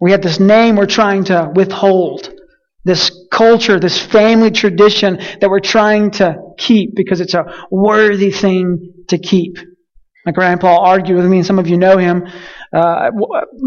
We 0.00 0.12
have 0.12 0.22
this 0.22 0.40
name 0.40 0.76
we're 0.76 0.86
trying 0.86 1.24
to 1.24 1.50
withhold. 1.54 2.32
This 2.84 3.10
culture, 3.30 3.78
this 3.78 4.00
family 4.00 4.50
tradition 4.50 5.18
that 5.40 5.50
we're 5.50 5.60
trying 5.60 6.12
to 6.12 6.36
keep 6.56 6.94
because 6.94 7.20
it's 7.20 7.34
a 7.34 7.44
worthy 7.70 8.30
thing 8.30 9.04
to 9.08 9.18
keep. 9.18 9.58
My 10.26 10.32
grandpa 10.32 10.78
argued 10.78 11.16
with 11.16 11.26
me, 11.26 11.38
and 11.38 11.46
some 11.46 11.58
of 11.58 11.66
you 11.66 11.78
know 11.78 11.96
him. 11.96 12.26
Uh, 12.72 13.10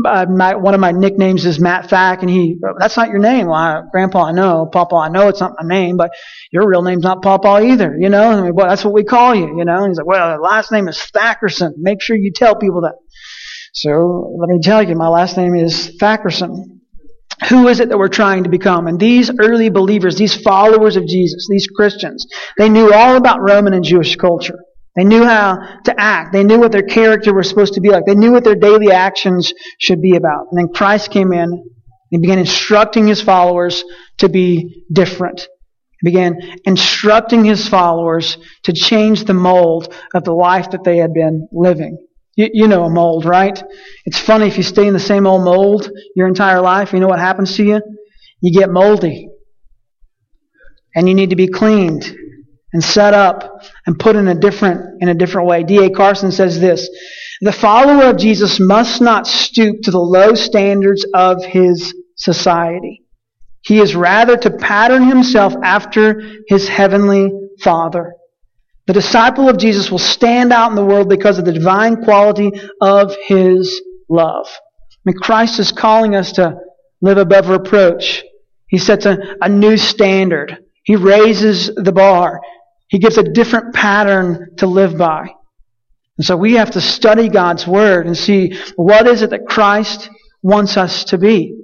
uh, 0.06 0.26
my, 0.30 0.56
one 0.56 0.74
of 0.74 0.80
my 0.80 0.92
nicknames 0.92 1.46
is 1.46 1.60
Matt 1.60 1.90
Thack, 1.90 2.22
and 2.22 2.30
he, 2.30 2.58
that's 2.80 2.96
not 2.96 3.10
your 3.10 3.20
name. 3.20 3.48
Well, 3.48 3.56
I, 3.56 3.82
Grandpa, 3.92 4.26
I 4.26 4.32
know. 4.32 4.70
Papa, 4.72 4.96
I 4.96 5.10
know 5.10 5.28
it's 5.30 5.40
not 5.40 5.54
my 5.60 5.68
name, 5.68 5.98
but 5.98 6.12
your 6.52 6.68
real 6.68 6.84
name's 6.84 7.04
not 7.04 7.22
Papa 7.22 7.62
either, 7.64 7.98
you 8.00 8.10
know? 8.10 8.30
I 8.32 8.42
mean, 8.42 8.56
well, 8.56 8.70
that's 8.70 8.86
what 8.86 8.94
we 8.94 9.04
call 9.04 9.34
you, 9.34 9.58
you 9.58 9.66
know? 9.66 9.84
And 9.84 9.90
he's 9.90 9.98
like, 9.98 10.06
well, 10.06 10.38
the 10.38 10.42
last 10.42 10.72
name 10.72 10.88
is 10.88 10.98
Thackerson. 11.14 11.74
Make 11.78 12.02
sure 12.02 12.16
you 12.16 12.32
tell 12.34 12.56
people 12.56 12.82
that. 12.82 12.94
So 13.74 14.36
let 14.40 14.48
me 14.48 14.60
tell 14.62 14.84
you, 14.84 14.96
my 14.96 15.08
last 15.08 15.36
name 15.36 15.56
is 15.56 15.98
Thackerson. 16.00 16.80
Who 17.50 17.68
is 17.68 17.80
it 17.80 17.90
that 17.90 17.98
we're 17.98 18.08
trying 18.08 18.44
to 18.44 18.50
become? 18.50 18.86
And 18.88 19.00
these 19.00 19.32
early 19.40 19.70
believers, 19.70 20.16
these 20.16 20.40
followers 20.40 20.96
of 20.96 21.08
Jesus, 21.08 21.48
these 21.50 21.68
Christians, 21.68 22.28
they 22.58 22.70
knew 22.70 22.94
all 22.94 23.18
about 23.18 23.42
Roman 23.42 23.74
and 23.74 23.84
Jewish 23.84 24.16
culture. 24.16 24.60
They 24.96 25.04
knew 25.04 25.24
how 25.24 25.80
to 25.86 26.00
act. 26.00 26.34
They 26.34 26.44
knew 26.44 26.60
what 26.60 26.72
their 26.72 26.84
character 26.84 27.34
was 27.34 27.50
supposed 27.50 27.74
to 27.74 27.82
be 27.82 27.90
like. 27.90 28.06
They 28.06 28.16
knew 28.16 28.32
what 28.32 28.44
their 28.44 28.56
daily 28.56 28.92
actions 28.92 29.52
should 29.80 30.02
be 30.02 30.16
about. 30.16 30.48
And 30.52 30.60
then 30.60 30.74
Christ 30.74 31.10
came 31.10 31.34
in 31.34 31.64
and 32.12 32.22
began 32.22 32.38
instructing 32.38 33.08
his 33.08 33.22
followers 33.22 33.84
to 34.20 34.30
be 34.30 34.86
different. 34.92 35.48
He 36.00 36.12
began 36.12 36.38
instructing 36.66 37.44
his 37.44 37.68
followers 37.68 38.38
to 38.64 38.74
change 38.74 39.26
the 39.26 39.34
mold 39.34 39.92
of 40.14 40.24
the 40.24 40.34
life 40.34 40.72
that 40.72 40.84
they 40.84 40.98
had 40.98 41.14
been 41.14 41.48
living. 41.52 41.98
You, 42.36 42.50
you 42.54 42.68
know 42.68 42.84
a 42.84 42.90
mold, 42.90 43.26
right? 43.26 43.62
It's 44.06 44.20
funny 44.20 44.48
if 44.48 44.58
you 44.58 44.64
stay 44.64 44.86
in 44.86 44.94
the 44.94 45.00
same 45.00 45.26
old 45.26 45.44
mold 45.44 45.90
your 46.16 46.28
entire 46.28 46.62
life, 46.62 46.94
you 46.94 47.00
know 47.00 47.08
what 47.08 47.20
happens 47.20 47.56
to 47.58 47.64
you? 47.64 47.82
You 48.42 48.54
get 48.54 48.70
moldy. 48.70 49.30
And 50.96 51.10
you 51.10 51.16
need 51.16 51.32
to 51.32 51.36
be 51.36 51.48
cleaned 51.48 52.16
and 52.74 52.84
set 52.84 53.14
up 53.14 53.62
and 53.86 53.98
put 53.98 54.16
in 54.16 54.28
a 54.28 54.36
different 54.36 55.02
in 55.02 55.10
a 55.10 55.14
different 55.14 55.48
way. 55.48 55.64
D.A. 55.64 55.90
Carson 55.92 56.32
says 56.32 56.60
this 56.60 56.90
The 57.42 57.52
follower 57.52 58.10
of 58.10 58.18
Jesus 58.18 58.60
must 58.60 59.02
not 59.02 59.28
stoop 59.28 59.82
to 59.84 59.92
the 59.92 60.00
low 60.00 60.34
standards 60.34 61.06
of 61.14 61.46
his 61.46 61.94
society. 62.16 63.04
He 63.62 63.80
is 63.80 63.96
rather 63.96 64.36
to 64.38 64.52
pattern 64.52 65.04
himself 65.08 65.54
after 65.64 66.22
his 66.48 66.68
heavenly 66.68 67.32
Father. 67.62 68.14
The 68.88 68.94
disciple 68.94 69.48
of 69.48 69.58
Jesus 69.58 69.90
will 69.90 70.00
stand 70.00 70.52
out 70.52 70.70
in 70.70 70.76
the 70.76 70.84
world 70.84 71.08
because 71.08 71.40
of 71.40 71.46
the 71.46 71.54
divine 71.54 72.04
quality 72.04 72.52
of 72.82 73.16
his 73.28 73.82
love. 74.10 74.48
I 74.50 75.12
mean, 75.12 75.16
Christ 75.18 75.60
is 75.60 75.72
calling 75.72 76.16
us 76.16 76.34
to 76.34 76.58
live 77.02 77.18
above 77.18 77.48
reproach. 77.48 78.24
He 78.68 78.78
sets 78.78 79.06
a, 79.06 79.18
a 79.42 79.48
new 79.48 79.78
standard. 79.78 80.58
He 80.84 80.98
raises 80.98 81.74
the 81.76 81.94
bar. 81.94 82.42
He 82.94 83.00
gives 83.00 83.18
a 83.18 83.24
different 83.24 83.74
pattern 83.74 84.56
to 84.58 84.68
live 84.68 85.00
by. 85.00 85.26
And 86.20 86.24
so 86.24 86.38
we 86.38 86.54
have 86.54 86.70
to 86.72 86.80
study 86.80 87.28
God's 87.28 87.66
Word 87.66 88.06
and 88.06 88.16
see 88.16 88.56
what 88.76 89.08
is 89.08 89.24
it 89.24 89.32
that 89.32 89.48
Christ 89.48 90.12
wants 90.44 90.78
us 90.78 91.04
to 91.06 91.18
be. 91.18 91.60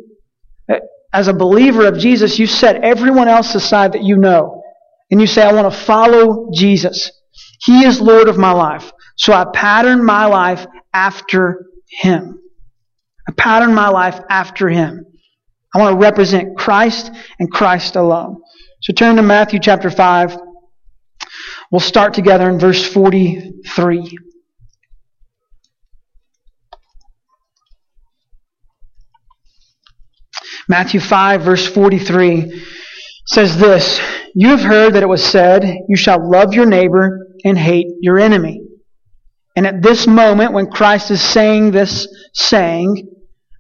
As 1.14 1.28
a 1.28 1.34
believer 1.34 1.86
of 1.86 2.00
Jesus, 2.00 2.40
you 2.40 2.48
set 2.48 2.84
everyone 2.84 3.28
else 3.28 3.54
aside 3.54 3.94
that 3.94 4.04
you 4.04 4.18
know 4.18 4.64
and 5.12 5.22
you 5.22 5.28
say, 5.28 5.44
I 5.44 5.54
want 5.54 5.72
to 5.72 5.80
follow 5.80 6.50
Jesus. 6.52 7.12
He 7.60 7.86
is 7.86 8.02
Lord 8.02 8.28
of 8.28 8.40
my 8.40 8.52
life. 8.52 8.92
So 9.16 9.32
I 9.32 9.46
pattern 9.54 10.04
my 10.04 10.26
life 10.26 10.66
after 10.96 11.68
Him. 12.02 12.40
I 13.28 13.34
pattern 13.34 13.76
my 13.76 13.90
life 13.90 14.20
after 14.32 14.68
Him. 14.68 15.06
I 15.76 15.80
want 15.80 15.94
to 15.94 16.00
represent 16.04 16.58
Christ 16.58 17.12
and 17.38 17.52
Christ 17.52 17.96
alone. 17.96 18.42
So 18.82 18.94
turn 18.94 19.18
to 19.18 19.22
Matthew 19.22 19.60
chapter 19.60 19.92
5. 19.92 20.49
We'll 21.72 21.80
start 21.80 22.14
together 22.14 22.50
in 22.50 22.60
verse 22.60 22.84
43. 22.84 24.18
Matthew 30.68 31.00
5, 31.00 31.42
verse 31.42 31.68
43 31.68 32.64
says 33.28 33.58
this 33.58 34.02
You 34.34 34.50
have 34.50 34.62
heard 34.62 34.94
that 34.94 35.04
it 35.04 35.10
was 35.10 35.24
said, 35.24 35.64
You 35.88 35.96
shall 35.96 36.30
love 36.30 36.54
your 36.54 36.66
neighbor 36.66 37.28
and 37.44 37.58
hate 37.58 37.88
your 38.02 38.20
enemy. 38.20 38.62
And 39.56 39.68
at 39.68 39.82
this 39.82 40.08
moment, 40.08 40.54
when 40.54 40.72
Christ 40.72 41.12
is 41.12 41.22
saying 41.22 41.72
this 41.72 42.08
saying, 42.34 43.08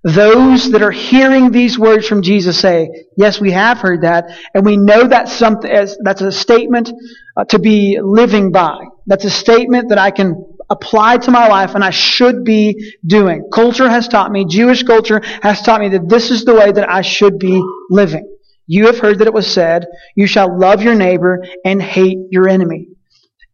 those 0.03 0.71
that 0.71 0.81
are 0.81 0.91
hearing 0.91 1.51
these 1.51 1.77
words 1.77 2.07
from 2.07 2.21
Jesus 2.21 2.59
say, 2.59 2.89
Yes, 3.17 3.41
we 3.41 3.51
have 3.51 3.79
heard 3.79 4.01
that, 4.01 4.25
and 4.53 4.65
we 4.65 4.77
know 4.77 5.07
that's 5.07 5.31
something. 5.33 5.69
That's 6.03 6.21
a 6.21 6.31
statement 6.31 6.91
uh, 7.35 7.45
to 7.45 7.59
be 7.59 7.99
living 8.01 8.51
by. 8.51 8.77
That's 9.07 9.25
a 9.25 9.29
statement 9.29 9.89
that 9.89 9.97
I 9.97 10.11
can 10.11 10.45
apply 10.69 11.17
to 11.17 11.31
my 11.31 11.47
life 11.47 11.73
and 11.73 11.83
I 11.83 11.89
should 11.89 12.43
be 12.43 12.93
doing. 13.05 13.49
Culture 13.51 13.89
has 13.89 14.07
taught 14.07 14.31
me, 14.31 14.45
Jewish 14.45 14.83
culture 14.83 15.21
has 15.41 15.61
taught 15.61 15.81
me 15.81 15.89
that 15.89 16.07
this 16.07 16.29
is 16.29 16.45
the 16.45 16.53
way 16.53 16.71
that 16.71 16.89
I 16.89 17.01
should 17.01 17.39
be 17.39 17.61
living. 17.89 18.37
You 18.67 18.85
have 18.85 18.99
heard 18.99 19.19
that 19.19 19.27
it 19.27 19.33
was 19.33 19.51
said, 19.51 19.87
You 20.15 20.27
shall 20.27 20.57
love 20.57 20.83
your 20.83 20.95
neighbor 20.95 21.43
and 21.65 21.81
hate 21.81 22.19
your 22.29 22.47
enemy. 22.47 22.89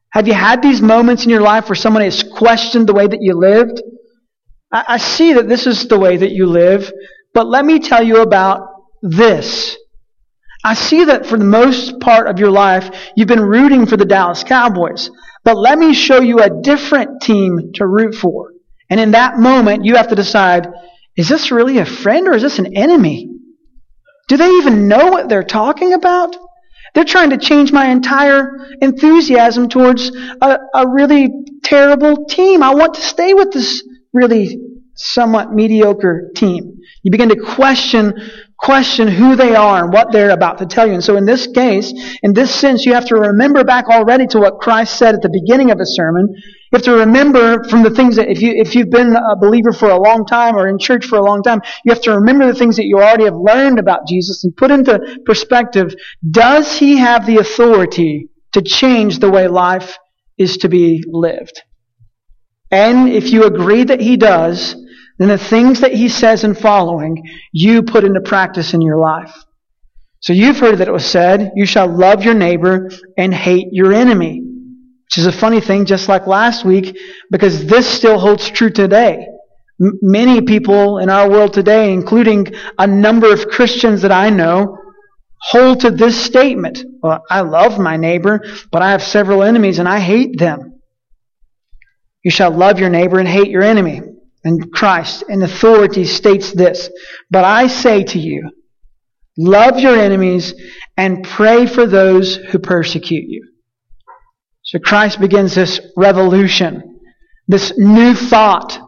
Have 0.09 0.27
you 0.27 0.33
had 0.33 0.61
these 0.61 0.81
moments 0.81 1.23
in 1.23 1.29
your 1.29 1.41
life 1.41 1.69
where 1.69 1.75
someone 1.75 2.03
has 2.03 2.21
questioned 2.21 2.87
the 2.87 2.93
way 2.93 3.07
that 3.07 3.21
you 3.21 3.33
lived? 3.33 3.81
I, 4.71 4.83
I 4.89 4.97
see 4.97 5.33
that 5.33 5.47
this 5.47 5.67
is 5.67 5.87
the 5.87 5.99
way 5.99 6.17
that 6.17 6.31
you 6.31 6.47
live, 6.47 6.91
but 7.33 7.47
let 7.47 7.65
me 7.65 7.79
tell 7.79 8.03
you 8.03 8.21
about 8.21 8.67
this. 9.01 9.77
I 10.63 10.73
see 10.73 11.05
that 11.05 11.27
for 11.27 11.37
the 11.37 11.45
most 11.45 11.99
part 11.99 12.27
of 12.27 12.39
your 12.39 12.49
life, 12.49 12.89
you've 13.15 13.27
been 13.27 13.41
rooting 13.41 13.85
for 13.85 13.97
the 13.97 14.05
Dallas 14.05 14.43
Cowboys. 14.43 15.11
But 15.43 15.57
let 15.57 15.77
me 15.77 15.93
show 15.93 16.21
you 16.21 16.39
a 16.39 16.49
different 16.49 17.21
team 17.21 17.71
to 17.75 17.85
root 17.85 18.15
for. 18.15 18.51
And 18.89 18.99
in 18.99 19.11
that 19.11 19.37
moment, 19.37 19.85
you 19.85 19.95
have 19.95 20.07
to 20.07 20.15
decide, 20.15 20.67
is 21.15 21.29
this 21.29 21.51
really 21.51 21.77
a 21.77 21.85
friend 21.85 22.27
or 22.27 22.33
is 22.33 22.41
this 22.41 22.57
an 22.57 22.75
enemy? 22.75 23.29
Do 24.27 24.37
they 24.37 24.49
even 24.49 24.87
know 24.87 25.11
what 25.11 25.29
they're 25.29 25.43
talking 25.43 25.93
about? 25.93 26.35
They're 26.95 27.03
trying 27.03 27.29
to 27.29 27.37
change 27.37 27.71
my 27.71 27.87
entire 27.89 28.57
enthusiasm 28.81 29.69
towards 29.69 30.09
a, 30.41 30.59
a 30.73 30.87
really 30.87 31.29
terrible 31.63 32.25
team. 32.25 32.63
I 32.63 32.73
want 32.73 32.95
to 32.95 33.01
stay 33.01 33.35
with 33.35 33.51
this 33.51 33.83
really 34.15 34.57
somewhat 34.95 35.53
mediocre 35.53 36.31
team. 36.35 36.79
You 37.03 37.11
begin 37.11 37.29
to 37.29 37.35
question 37.35 38.13
question 38.57 39.07
who 39.07 39.35
they 39.35 39.53
are 39.53 39.83
and 39.83 39.93
what 39.93 40.11
they're 40.11 40.29
about 40.29 40.57
to 40.59 40.65
tell 40.65 40.87
you. 40.87 40.93
And 40.93 41.03
so 41.03 41.17
in 41.17 41.25
this 41.25 41.45
case, 41.45 41.93
in 42.23 42.33
this 42.33 42.55
sense, 42.55 42.85
you 42.85 42.93
have 42.93 43.05
to 43.07 43.15
remember 43.15 43.63
back 43.63 43.89
already 43.89 44.25
to 44.27 44.39
what 44.39 44.59
Christ 44.59 44.97
said 44.97 45.13
at 45.13 45.21
the 45.21 45.29
beginning 45.29 45.71
of 45.71 45.77
the 45.77 45.85
sermon. 45.85 46.27
You 46.31 46.71
have 46.71 46.83
to 46.83 46.93
remember 46.93 47.63
from 47.65 47.83
the 47.83 47.89
things 47.89 48.15
that 48.15 48.29
if 48.29 48.41
you 48.41 48.53
if 48.55 48.73
you've 48.73 48.89
been 48.89 49.15
a 49.15 49.35
believer 49.35 49.71
for 49.71 49.89
a 49.89 49.99
long 49.99 50.25
time 50.25 50.55
or 50.55 50.67
in 50.67 50.79
church 50.79 51.05
for 51.05 51.17
a 51.17 51.23
long 51.23 51.43
time, 51.43 51.61
you 51.83 51.91
have 51.93 52.01
to 52.03 52.15
remember 52.15 52.47
the 52.47 52.57
things 52.57 52.77
that 52.77 52.85
you 52.85 52.97
already 52.97 53.25
have 53.25 53.35
learned 53.35 53.79
about 53.79 54.07
Jesus 54.07 54.43
and 54.43 54.55
put 54.55 54.71
into 54.71 54.99
perspective. 55.25 55.93
Does 56.29 56.77
he 56.77 56.97
have 56.97 57.25
the 57.25 57.37
authority 57.37 58.29
to 58.53 58.61
change 58.61 59.19
the 59.19 59.29
way 59.29 59.47
life 59.47 59.97
is 60.37 60.57
to 60.57 60.69
be 60.69 61.03
lived? 61.05 61.61
And 62.75 63.07
if 63.07 63.31
you 63.31 63.45
agree 63.45 63.85
that 63.85 64.01
he 64.01 64.17
does, 64.17 64.75
then 65.17 65.29
the 65.29 65.37
things 65.37 65.79
that 65.79 65.93
he 65.93 66.09
says 66.09 66.43
in 66.43 66.55
following, 66.55 67.23
you 67.53 67.83
put 67.83 68.03
into 68.03 68.19
practice 68.19 68.73
in 68.73 68.81
your 68.81 68.97
life. 68.97 69.33
So 70.19 70.33
you've 70.33 70.59
heard 70.59 70.79
that 70.79 70.89
it 70.89 70.91
was 70.91 71.05
said, 71.05 71.53
you 71.55 71.65
shall 71.65 71.87
love 71.87 72.25
your 72.25 72.33
neighbor 72.33 72.89
and 73.17 73.33
hate 73.33 73.69
your 73.71 73.93
enemy. 73.93 74.41
Which 74.41 75.17
is 75.17 75.25
a 75.25 75.31
funny 75.31 75.61
thing, 75.61 75.85
just 75.85 76.09
like 76.09 76.27
last 76.27 76.65
week, 76.65 76.97
because 77.31 77.65
this 77.65 77.87
still 77.87 78.19
holds 78.19 78.49
true 78.49 78.71
today. 78.71 79.25
M- 79.81 79.99
many 80.01 80.41
people 80.41 80.97
in 80.97 81.09
our 81.09 81.29
world 81.29 81.53
today, 81.53 81.93
including 81.93 82.47
a 82.77 82.87
number 82.87 83.31
of 83.31 83.47
Christians 83.47 84.01
that 84.01 84.11
I 84.11 84.31
know, 84.31 84.77
hold 85.39 85.79
to 85.81 85.91
this 85.91 86.21
statement. 86.21 86.83
Well, 87.01 87.23
I 87.29 87.39
love 87.39 87.79
my 87.79 87.95
neighbor, 87.95 88.41
but 88.69 88.81
I 88.81 88.91
have 88.91 89.01
several 89.01 89.43
enemies 89.43 89.79
and 89.79 89.87
I 89.87 89.99
hate 89.99 90.37
them. 90.37 90.74
You 92.25 92.31
shall 92.31 92.49
love 92.49 92.79
your 92.79 92.89
neighbor 92.89 93.19
and 93.19 93.27
hate 93.27 93.51
your 93.51 93.61
enemy. 93.61 94.01
And 94.43 94.71
Christ 94.71 95.23
in 95.29 95.43
authority 95.43 96.05
states 96.05 96.51
this. 96.51 96.89
But 97.29 97.45
I 97.45 97.67
say 97.67 98.03
to 98.03 98.19
you, 98.19 98.49
love 99.37 99.79
your 99.79 99.95
enemies 99.95 100.55
and 100.97 101.23
pray 101.23 101.67
for 101.67 101.85
those 101.85 102.35
who 102.35 102.57
persecute 102.57 103.25
you. 103.27 103.47
So 104.63 104.79
Christ 104.79 105.19
begins 105.19 105.53
this 105.53 105.79
revolution, 105.95 106.99
this 107.47 107.77
new 107.77 108.15
thought, 108.15 108.79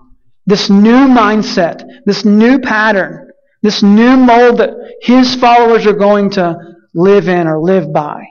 this 0.48 0.72
new 0.72 1.08
mindset, 1.08 1.88
this 2.08 2.26
new 2.26 2.58
pattern, 2.58 3.30
this 3.62 3.84
new 3.84 4.18
mold 4.18 4.58
that 4.58 4.72
his 5.04 5.36
followers 5.36 5.86
are 5.86 5.94
going 5.94 6.32
to 6.32 6.58
live 6.96 7.28
in 7.28 7.46
or 7.46 7.62
live 7.62 7.94
by. 7.94 8.24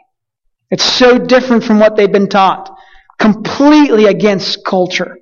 It's 0.72 0.84
so 0.84 1.16
different 1.16 1.62
from 1.62 1.78
what 1.78 1.94
they've 1.94 2.10
been 2.10 2.28
taught, 2.28 2.75
completely 3.18 4.06
against 4.06 4.64
culture. 4.64 5.18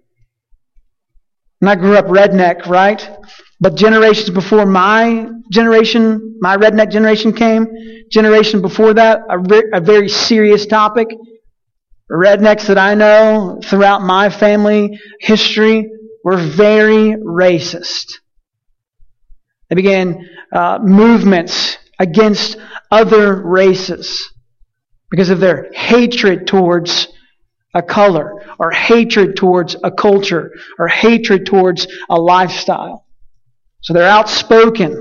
And 1.60 1.70
I 1.70 1.76
grew 1.76 1.96
up 1.96 2.06
redneck, 2.06 2.66
right? 2.66 3.08
But 3.60 3.76
generations 3.76 4.30
before 4.30 4.66
my 4.66 5.28
generation, 5.50 6.36
my 6.40 6.56
redneck 6.56 6.90
generation 6.90 7.32
came, 7.32 7.66
generation 8.10 8.60
before 8.60 8.94
that, 8.94 9.20
a, 9.30 9.78
a 9.78 9.80
very 9.80 10.08
serious 10.08 10.66
topic 10.66 11.08
rednecks 12.10 12.66
that 12.66 12.78
I 12.78 12.94
know 12.94 13.60
throughout 13.64 14.02
my 14.02 14.28
family 14.28 15.00
history 15.20 15.90
were 16.22 16.36
very 16.36 17.14
racist. 17.14 18.14
They 19.68 19.76
began 19.76 20.28
uh, 20.52 20.80
movements 20.82 21.78
against 21.98 22.56
other 22.90 23.42
races 23.42 24.30
because 25.10 25.30
of 25.30 25.40
their 25.40 25.70
hatred 25.72 26.46
towards 26.46 27.08
a 27.74 27.82
color 27.82 28.42
or 28.58 28.70
hatred 28.70 29.36
towards 29.36 29.76
a 29.82 29.90
culture 29.90 30.52
or 30.78 30.88
hatred 30.88 31.46
towards 31.46 31.86
a 32.08 32.16
lifestyle. 32.16 33.06
So 33.80 33.92
they're 33.92 34.08
outspoken. 34.08 34.92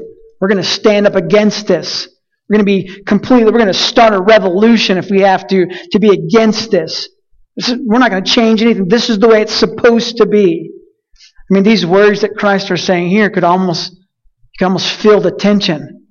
We're 0.42 0.48
going 0.48 0.62
to 0.62 0.68
stand 0.68 1.08
up 1.08 1.16
against 1.16 1.68
this. 1.68 2.08
We're 2.50 2.58
going 2.58 2.66
to 2.66 2.98
be 2.98 3.04
completely, 3.04 3.46
we're 3.46 3.58
going 3.58 3.68
to 3.68 3.74
start 3.74 4.14
a 4.14 4.22
revolution 4.22 4.98
if 4.98 5.10
we 5.10 5.22
have 5.22 5.48
to, 5.48 5.68
to 5.92 6.00
be 6.00 6.10
against 6.10 6.72
this. 6.72 7.08
this 7.56 7.70
is, 7.70 7.78
we're 7.86 8.00
not 8.00 8.12
going 8.12 8.24
to 8.24 8.32
change 8.32 8.62
anything. 8.62 8.90
This 8.90 9.10
is 9.10 9.20
the 9.20 9.30
way 9.30 9.42
it's 9.42 9.54
supposed 9.54 10.18
to 10.18 10.26
be. 10.26 10.70
I 11.50 11.54
mean, 11.54 11.64
these 11.64 11.86
words 11.86 12.22
that 12.22 12.36
Christ 12.36 12.72
are 12.72 12.78
saying 12.78 13.10
here 13.10 13.30
could 13.30 13.44
almost, 13.44 13.94
you 13.94 14.58
could 14.60 14.66
almost 14.66 14.92
feel 14.92 15.22
the 15.22 15.32
tension. 15.32 16.08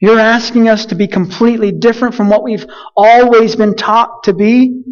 You're 0.00 0.18
asking 0.18 0.68
us 0.68 0.86
to 0.86 0.94
be 0.94 1.06
completely 1.06 1.72
different 1.72 2.14
from 2.14 2.28
what 2.28 2.42
we've 2.42 2.66
always 2.94 3.56
been 3.56 3.74
taught 3.74 4.24
to 4.24 4.34
be, 4.34 4.82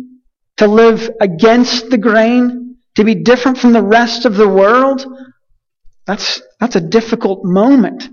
to 0.59 0.66
live 0.66 1.11
against 1.21 1.90
the 1.90 1.99
grain, 1.99 2.76
to 2.97 3.04
be 3.04 3.14
different 3.14 3.59
from 3.59 3.73
the 3.73 3.82
rest 3.82 4.25
of 4.25 4.37
the 4.37 4.49
world. 4.49 5.04
That's, 6.06 6.42
that's 6.61 6.76
a 6.76 6.80
difficult 6.80 7.44
moment. 7.44 8.09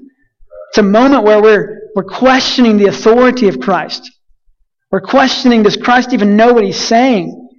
It's 0.70 0.78
a 0.78 0.84
moment 0.84 1.24
where 1.24 1.42
we're, 1.42 1.90
we're 1.96 2.04
questioning 2.04 2.78
the 2.78 2.88
authority 2.88 3.48
of 3.48 3.60
Christ. 3.60 4.10
We're 4.92 5.02
questioning, 5.02 5.64
does 5.64 5.76
Christ 5.76 6.14
even 6.14 6.36
know 6.36 6.54
what 6.54 6.64
he's 6.64 6.80
saying? 6.80 7.50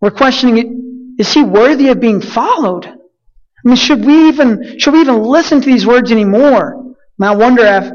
We're 0.00 0.10
questioning, 0.10 1.16
is 1.18 1.32
he 1.32 1.42
worthy 1.42 1.88
of 1.88 2.00
being 2.00 2.20
followed? 2.20 2.86
I 2.86 3.68
mean, 3.68 3.76
should 3.76 4.04
we 4.04 4.28
even, 4.28 4.78
should 4.78 4.94
we 4.94 5.00
even 5.00 5.22
listen 5.22 5.60
to 5.60 5.66
these 5.66 5.86
words 5.86 6.10
anymore? 6.10 6.74
And 7.18 7.28
I 7.28 7.34
wonder 7.34 7.64
if, 7.64 7.92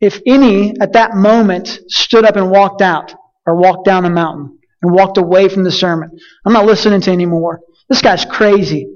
if 0.00 0.22
any 0.26 0.78
at 0.80 0.94
that 0.94 1.14
moment 1.14 1.68
stood 1.88 2.24
up 2.24 2.36
and 2.36 2.50
walked 2.50 2.82
out 2.82 3.14
or 3.46 3.56
walked 3.56 3.84
down 3.84 4.02
the 4.02 4.10
mountain 4.10 4.58
and 4.84 4.92
walked 4.92 5.16
away 5.16 5.48
from 5.48 5.64
the 5.64 5.72
sermon. 5.72 6.10
I'm 6.44 6.52
not 6.52 6.66
listening 6.66 7.00
to 7.00 7.10
anymore. 7.10 7.60
This 7.88 8.02
guy's 8.02 8.26
crazy. 8.26 8.86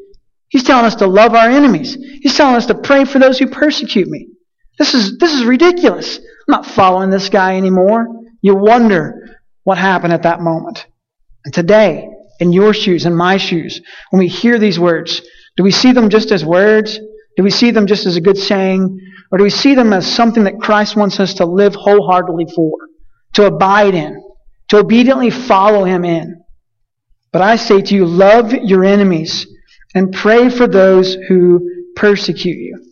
He's 0.48 0.62
telling 0.62 0.84
us 0.84 0.96
to 0.96 1.06
love 1.06 1.34
our 1.34 1.48
enemies. 1.48 1.94
He's 1.94 2.36
telling 2.36 2.56
us 2.56 2.66
to 2.66 2.74
pray 2.74 3.06
for 3.06 3.18
those 3.18 3.38
who 3.38 3.48
persecute 3.48 4.06
me. 4.06 4.28
This 4.78 4.92
is, 4.92 5.16
this 5.18 5.32
is 5.32 5.44
ridiculous. 5.44 6.18
I'm 6.18 6.24
not 6.48 6.66
following 6.66 7.10
this 7.10 7.30
guy 7.30 7.56
anymore. 7.56 8.06
You 8.42 8.54
wonder 8.54 9.38
what 9.64 9.78
happened 9.78 10.12
at 10.12 10.22
that 10.24 10.40
moment. 10.40 10.86
And 11.44 11.54
today, 11.54 12.08
in 12.38 12.52
your 12.52 12.74
shoes, 12.74 13.06
in 13.06 13.14
my 13.14 13.38
shoes, 13.38 13.80
when 14.10 14.20
we 14.20 14.28
hear 14.28 14.58
these 14.58 14.78
words, 14.78 15.22
do 15.56 15.62
we 15.62 15.70
see 15.70 15.92
them 15.92 16.10
just 16.10 16.30
as 16.32 16.44
words? 16.44 16.98
Do 17.36 17.42
we 17.42 17.50
see 17.50 17.70
them 17.70 17.86
just 17.86 18.04
as 18.04 18.16
a 18.16 18.20
good 18.20 18.36
saying? 18.36 19.00
Or 19.32 19.38
do 19.38 19.44
we 19.44 19.50
see 19.50 19.74
them 19.74 19.92
as 19.94 20.06
something 20.06 20.44
that 20.44 20.60
Christ 20.60 20.96
wants 20.96 21.18
us 21.18 21.34
to 21.34 21.46
live 21.46 21.74
wholeheartedly 21.74 22.46
for, 22.54 22.72
to 23.34 23.46
abide 23.46 23.94
in, 23.94 24.22
to 24.68 24.78
obediently 24.78 25.30
follow 25.30 25.84
Him 25.84 26.04
in? 26.04 26.42
But 27.32 27.42
I 27.42 27.56
say 27.56 27.82
to 27.82 27.94
you, 27.94 28.06
love 28.06 28.52
your 28.52 28.84
enemies 28.84 29.46
and 29.94 30.12
pray 30.12 30.48
for 30.48 30.66
those 30.66 31.14
who 31.28 31.84
persecute 31.96 32.56
you. 32.56 32.84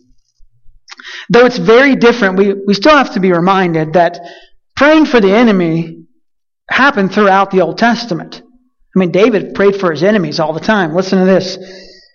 Though 1.29 1.45
it's 1.45 1.57
very 1.57 1.95
different, 1.95 2.37
we, 2.37 2.53
we 2.53 2.73
still 2.73 2.95
have 2.95 3.13
to 3.13 3.19
be 3.19 3.31
reminded 3.31 3.93
that 3.93 4.19
praying 4.75 5.05
for 5.05 5.19
the 5.19 5.33
enemy 5.33 6.05
happened 6.69 7.13
throughout 7.13 7.51
the 7.51 7.61
Old 7.61 7.77
Testament. 7.77 8.41
I 8.95 8.99
mean, 8.99 9.11
David 9.11 9.53
prayed 9.53 9.79
for 9.79 9.91
his 9.91 10.03
enemies 10.03 10.39
all 10.39 10.53
the 10.53 10.59
time. 10.59 10.95
Listen 10.95 11.19
to 11.19 11.25
this. 11.25 11.57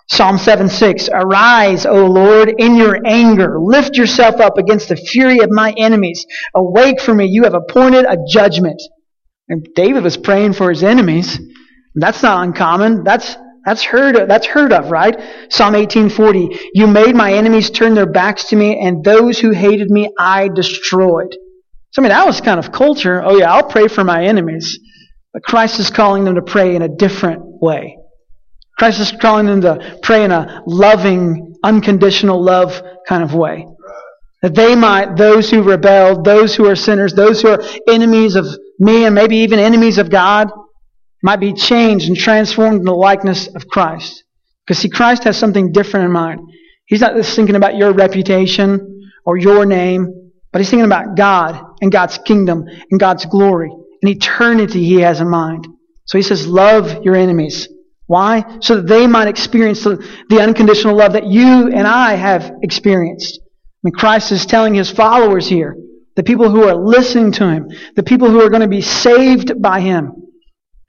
Psalm 0.09 0.37
7 0.37 0.69
6. 0.69 1.09
Arise, 1.13 1.87
O 1.87 2.07
Lord, 2.07 2.53
in 2.59 2.77
your 2.77 2.99
anger. 3.07 3.59
Lift 3.61 3.97
yourself 3.97 4.41
up 4.41 4.59
against 4.59 4.89
the 4.89 4.97
fury 4.97 5.39
of 5.39 5.51
my 5.51 5.73
enemies. 5.79 6.27
Awake 6.55 7.01
for 7.01 7.15
me. 7.15 7.27
You 7.27 7.45
have 7.45 7.55
appointed 7.55 8.05
a 8.05 8.19
judgment. 8.29 8.81
And 9.49 9.67
David 9.75 10.05
was 10.05 10.17
praying 10.17 10.55
for 10.55 10.71
his 10.71 10.83
enemies. 10.83 11.39
That's 11.95 12.23
not 12.23 12.47
uncommon. 12.47 13.05
That's 13.05 13.37
that's 13.65 13.85
heard 13.85 14.17
of, 14.17 14.29
that's 14.29 14.47
heard 14.47 14.73
of, 14.73 14.91
right? 14.91 15.17
Psalm 15.49 15.75
18:40. 15.75 16.59
You 16.75 16.87
made 16.87 17.15
my 17.15 17.33
enemies 17.33 17.71
turn 17.71 17.95
their 17.95 18.11
backs 18.11 18.45
to 18.47 18.57
me, 18.57 18.81
and 18.81 19.05
those 19.05 19.39
who 19.39 19.51
hated 19.51 19.91
me 19.91 20.11
I 20.19 20.49
destroyed. 20.49 21.37
So 21.93 22.01
I 22.01 22.03
mean 22.03 22.11
that 22.11 22.27
was 22.27 22.41
kind 22.41 22.59
of 22.59 22.73
culture. 22.73 23.23
Oh 23.23 23.37
yeah, 23.37 23.53
I'll 23.53 23.69
pray 23.69 23.89
for 23.89 24.05
my 24.05 24.25
enemies. 24.25 24.79
But 25.33 25.43
Christ 25.45 25.79
is 25.79 25.91
calling 25.91 26.25
them 26.25 26.35
to 26.35 26.43
pray 26.43 26.75
in 26.75 26.83
a 26.83 26.89
different 26.89 27.43
way. 27.63 27.97
Christ 28.79 29.01
is 29.01 29.13
calling 29.13 29.47
them 29.47 29.61
to 29.63 29.99
pray 30.03 30.25
in 30.25 30.31
a 30.31 30.63
loving, 30.67 31.55
unconditional 31.63 32.43
love 32.43 32.83
kind 33.07 33.23
of 33.23 33.35
way. 33.35 33.67
That 34.43 34.55
they 34.55 34.75
might, 34.75 35.17
those 35.17 35.51
who 35.51 35.63
rebelled, 35.63 36.25
those 36.25 36.57
who 36.57 36.67
are 36.67 36.75
sinners, 36.75 37.15
those 37.15 37.41
who 37.41 37.49
are 37.49 37.63
enemies 37.89 38.35
of 38.35 38.47
me 38.83 39.05
and 39.05 39.15
maybe 39.15 39.37
even 39.37 39.61
enemies 39.61 39.99
of 39.99 40.11
God, 40.11 40.51
might 41.23 41.39
be 41.39 41.53
changed 41.53 42.09
and 42.09 42.17
transformed 42.17 42.81
in 42.81 42.85
the 42.85 42.93
likeness 42.93 43.47
of 43.55 43.69
Christ. 43.69 44.25
Because 44.67 44.81
see, 44.81 44.89
Christ 44.89 45.23
has 45.23 45.37
something 45.39 45.71
different 45.71 46.07
in 46.07 46.13
mind. 46.13 46.41
He's 46.87 47.01
not 47.01 47.15
just 47.15 47.37
thinking 47.37 47.55
about 47.55 47.77
your 47.77 47.93
reputation 47.93 49.09
or 49.25 49.37
your 49.37 49.65
name, 49.65 50.33
but 50.51 50.61
he's 50.61 50.69
thinking 50.69 50.85
about 50.85 51.17
God 51.17 51.63
and 51.81 51.93
God's 51.93 52.19
kingdom 52.19 52.65
and 52.91 52.99
God's 52.99 53.25
glory 53.25 53.71
and 53.71 54.11
eternity 54.11 54.85
he 54.85 54.97
has 54.97 55.21
in 55.21 55.31
mind. 55.31 55.65
So 56.07 56.19
he 56.19 56.23
says, 56.23 56.49
love 56.49 57.05
your 57.05 57.15
enemies. 57.15 57.69
Why? 58.07 58.59
So 58.61 58.77
that 58.77 58.89
they 58.89 59.07
might 59.07 59.29
experience 59.29 59.85
the, 59.85 60.05
the 60.29 60.41
unconditional 60.41 60.97
love 60.97 61.13
that 61.13 61.29
you 61.29 61.71
and 61.73 61.87
I 61.87 62.15
have 62.15 62.51
experienced. 62.63 63.39
I 63.45 63.81
mean, 63.85 63.93
Christ 63.93 64.33
is 64.33 64.45
telling 64.45 64.75
his 64.75 64.91
followers 64.91 65.47
here, 65.47 65.77
the 66.17 66.23
people 66.23 66.51
who 66.51 66.65
are 66.65 66.75
listening 66.75 67.33
to 67.33 67.49
him, 67.49 67.71
the 67.97 68.03
people 68.03 68.31
who 68.31 68.41
are 68.41 68.51
going 68.51 68.63
to 68.63 68.69
be 68.69 68.83
saved 68.83 69.61
by 69.61 69.81
him, 69.81 70.23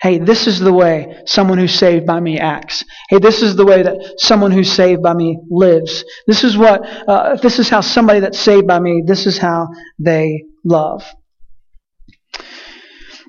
Hey, 0.04 0.20
this 0.20 0.48
is 0.48 0.60
the 0.60 0.74
way 0.74 1.22
someone 1.26 1.58
who's 1.58 1.74
saved 1.74 2.06
by 2.06 2.20
me 2.20 2.38
acts. 2.38 2.84
Hey, 3.08 3.20
this 3.20 3.42
is 3.42 3.56
the 3.56 3.66
way 3.66 3.84
that 3.84 4.16
someone 4.18 4.52
who's 4.52 4.70
saved 4.70 5.02
by 5.02 5.14
me 5.14 5.40
lives. 5.50 6.04
This 6.28 6.44
is 6.44 6.58
what, 6.58 6.86
uh, 7.08 7.38
this 7.38 7.58
is 7.58 7.70
how 7.70 7.80
somebody 7.80 8.20
that's 8.20 8.38
saved 8.38 8.68
by 8.68 8.80
me, 8.80 9.04
this 9.06 9.26
is 9.26 9.38
how 9.38 9.70
they 10.00 10.44
love. 10.66 11.06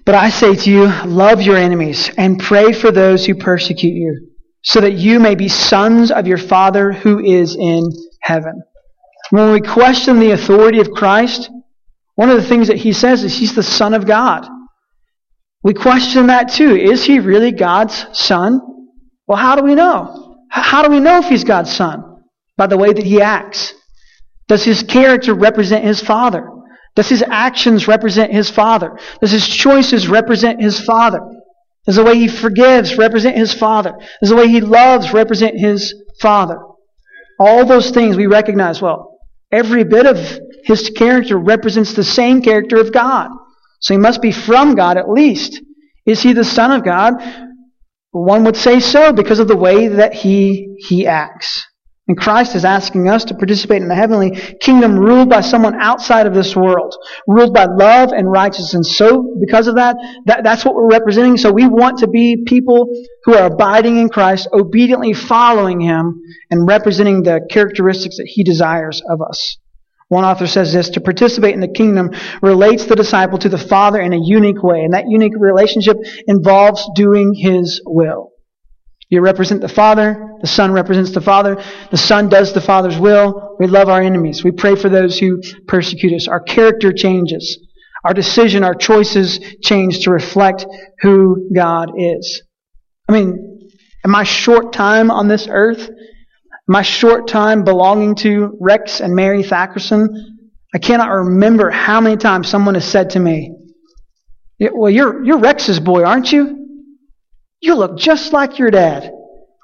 But 0.05 0.17
I 0.17 0.31
say 0.31 0.57
to 0.57 0.71
you, 0.71 0.87
love 1.07 1.41
your 1.43 1.57
enemies 1.57 2.11
and 2.19 2.41
pray 2.41 2.73
for 2.73 2.91
those 2.91 3.25
who 3.25 3.37
persecute 3.37 3.95
you, 3.95 4.33
so 4.65 4.81
that 4.81 4.95
you 4.95 5.21
may 5.21 5.37
be 5.37 5.47
sons 5.47 6.11
of 6.11 6.27
your 6.27 6.39
Father 6.39 6.93
who 6.93 7.21
is 7.21 7.55
in 7.55 7.89
heaven. 8.21 8.65
When 9.31 9.53
we 9.53 9.61
question 9.61 10.19
the 10.19 10.33
authority 10.33 10.81
of 10.81 10.91
Christ, 10.91 11.51
one 12.15 12.31
of 12.31 12.41
the 12.41 12.49
things 12.49 12.69
that 12.69 12.77
he 12.77 12.93
says 12.93 13.25
is 13.25 13.37
he's 13.37 13.55
the 13.55 13.63
Son 13.63 13.95
of 13.95 14.07
God. 14.07 14.49
We 15.63 15.75
question 15.75 16.27
that 16.29 16.53
too. 16.53 16.77
Is 16.77 17.05
he 17.05 17.21
really 17.21 17.53
God's 17.53 18.07
son? 18.13 18.61
Well, 19.27 19.39
how 19.39 19.57
do 19.57 19.63
we 19.63 19.75
know? 19.75 20.37
How 20.51 20.83
do 20.83 20.91
we 20.91 21.01
know 21.01 21.19
if 21.19 21.29
he's 21.29 21.45
God's 21.45 21.75
son? 21.75 22.15
by 22.57 22.67
the 22.67 22.79
way 22.79 22.93
that 22.93 23.05
he 23.05 23.21
acts? 23.21 23.75
Does 24.49 24.65
his 24.65 24.83
character 24.83 25.35
represent 25.35 25.85
his 25.85 26.01
Father? 26.01 26.49
Does 26.95 27.09
his 27.09 27.25
actions 27.27 27.89
represent 27.89 28.33
his 28.33 28.51
Father? 28.51 28.99
Does 29.21 29.33
his 29.33 29.47
choices 29.47 30.07
represent 30.07 30.63
his 30.63 30.81
Father? 30.81 31.21
Does 31.87 31.97
the 31.97 32.05
way 32.05 32.19
he 32.19 32.29
forgives 32.29 32.97
represent 32.97 33.37
his 33.37 33.53
Father? 33.53 33.95
Does 34.21 34.31
the 34.31 34.37
way 34.37 34.49
he 34.49 34.61
loves 34.61 35.13
represent 35.13 35.59
his 35.59 35.95
Father? 36.21 36.59
All 37.39 37.67
those 37.67 37.91
things 37.91 38.17
we 38.17 38.27
recognize 38.27 38.81
well. 38.81 39.19
Every 39.51 39.85
bit 39.85 40.07
of 40.07 40.17
his 40.65 40.91
character 40.91 41.37
represents 41.37 41.95
the 41.95 42.05
same 42.05 42.43
character 42.43 42.81
of 42.81 42.93
God. 42.93 43.31
So 43.81 43.95
he 43.95 43.99
must 43.99 44.23
be 44.23 44.33
from 44.33 44.75
God 44.75 44.97
at 44.97 45.11
least. 45.11 45.61
Is 46.07 46.23
he 46.23 46.33
the 46.33 46.45
Son 46.45 46.73
of 46.73 46.85
God? 46.85 47.15
One 48.13 48.45
would 48.45 48.57
say 48.57 48.81
so 48.81 49.13
because 49.13 49.41
of 49.41 49.49
the 49.49 49.57
way 49.57 49.89
that 49.89 50.15
he, 50.15 50.77
he 50.79 51.07
acts. 51.07 51.67
And 52.07 52.19
Christ 52.19 52.55
is 52.55 52.67
asking 52.67 53.09
us 53.09 53.25
to 53.27 53.35
participate 53.35 53.81
in 53.81 53.89
the 53.89 53.95
heavenly 53.95 54.31
kingdom 54.61 54.99
ruled 54.99 55.31
by 55.31 55.41
someone 55.41 55.81
outside 55.81 56.27
of 56.27 56.35
this 56.35 56.55
world, 56.55 56.95
ruled 57.27 57.55
by 57.55 57.65
love 57.65 58.11
and 58.13 58.31
righteousness. 58.31 58.75
And 58.75 58.87
so, 58.87 59.35
because 59.41 59.69
of 59.69 59.77
that, 59.77 59.97
that, 60.27 60.45
that's 60.45 60.67
what 60.67 60.75
we're 60.75 60.91
representing. 60.91 61.39
So 61.39 61.51
we 61.51 61.67
want 61.67 61.99
to 62.01 62.07
be 62.07 62.45
people 62.47 62.89
who 63.25 63.35
are 63.35 63.47
abiding 63.47 63.97
in 63.97 64.11
Christ, 64.11 64.49
obediently 64.53 65.15
following 65.15 65.81
Him, 65.81 66.21
and 66.51 66.69
representing 66.69 67.23
the 67.23 67.41
characteristics 67.51 68.19
that 68.19 68.27
He 68.27 68.45
desires 68.45 69.01
of 69.09 69.23
us. 69.23 69.57
One 70.09 70.25
author 70.25 70.47
says 70.47 70.73
this, 70.73 70.91
to 70.91 71.01
participate 71.01 71.55
in 71.55 71.61
the 71.61 71.69
kingdom 71.69 72.11
relates 72.43 72.85
the 72.85 72.95
disciple 72.95 73.39
to 73.39 73.49
the 73.49 73.59
Father 73.59 74.01
in 74.01 74.13
a 74.13 74.21
unique 74.23 74.63
way. 74.63 74.83
And 74.85 74.93
that 74.93 75.09
unique 75.09 75.33
relationship 75.37 75.97
involves 76.27 76.89
doing 76.95 77.35
His 77.35 77.81
will. 77.85 78.31
You 79.09 79.21
represent 79.21 79.61
the 79.61 79.69
Father. 79.69 80.39
The 80.41 80.47
Son 80.47 80.73
represents 80.73 81.13
the 81.13 81.21
Father. 81.21 81.63
The 81.91 81.97
Son 81.97 82.29
does 82.29 82.53
the 82.53 82.61
Father's 82.61 82.99
will. 82.99 83.57
We 83.59 83.67
love 83.67 83.89
our 83.89 84.01
enemies. 84.01 84.45
We 84.45 84.51
pray 84.51 84.77
for 84.77 84.89
those 84.89 85.19
who 85.19 85.41
persecute 85.67 86.13
us. 86.15 86.29
Our 86.29 86.41
character 86.41 86.93
changes. 86.93 87.59
Our 88.05 88.13
decision, 88.13 88.65
our 88.65 88.75
choices 88.75 89.41
change 89.63 90.01
to 90.01 90.11
reflect 90.11 90.67
who 91.01 91.49
God 91.55 91.93
is. 91.97 92.43
I 93.09 93.13
mean, 93.13 93.71
in 94.05 94.11
my 94.11 94.25
short 94.25 94.73
time 94.73 95.11
on 95.11 95.29
this 95.29 95.47
earth, 95.49 95.89
my 96.67 96.83
short 96.83 97.29
time 97.29 97.65
belonging 97.65 98.15
to 98.17 98.57
Rex 98.61 99.01
and 99.01 99.15
Mary 99.15 99.43
Thackerson, 99.43 100.09
I 100.75 100.79
cannot 100.79 101.11
remember 101.11 101.71
how 101.71 102.01
many 102.01 102.17
times 102.17 102.49
someone 102.49 102.75
has 102.75 102.85
said 102.85 103.11
to 103.11 103.21
me, 103.21 103.55
Well, 104.59 104.91
you're, 104.91 105.25
you're 105.25 105.39
Rex's 105.39 105.79
boy, 105.79 106.05
aren't 106.05 106.33
you? 106.33 106.87
You 107.61 107.75
look 107.75 107.97
just 107.99 108.33
like 108.33 108.59
your 108.59 108.71
dad. 108.71 109.11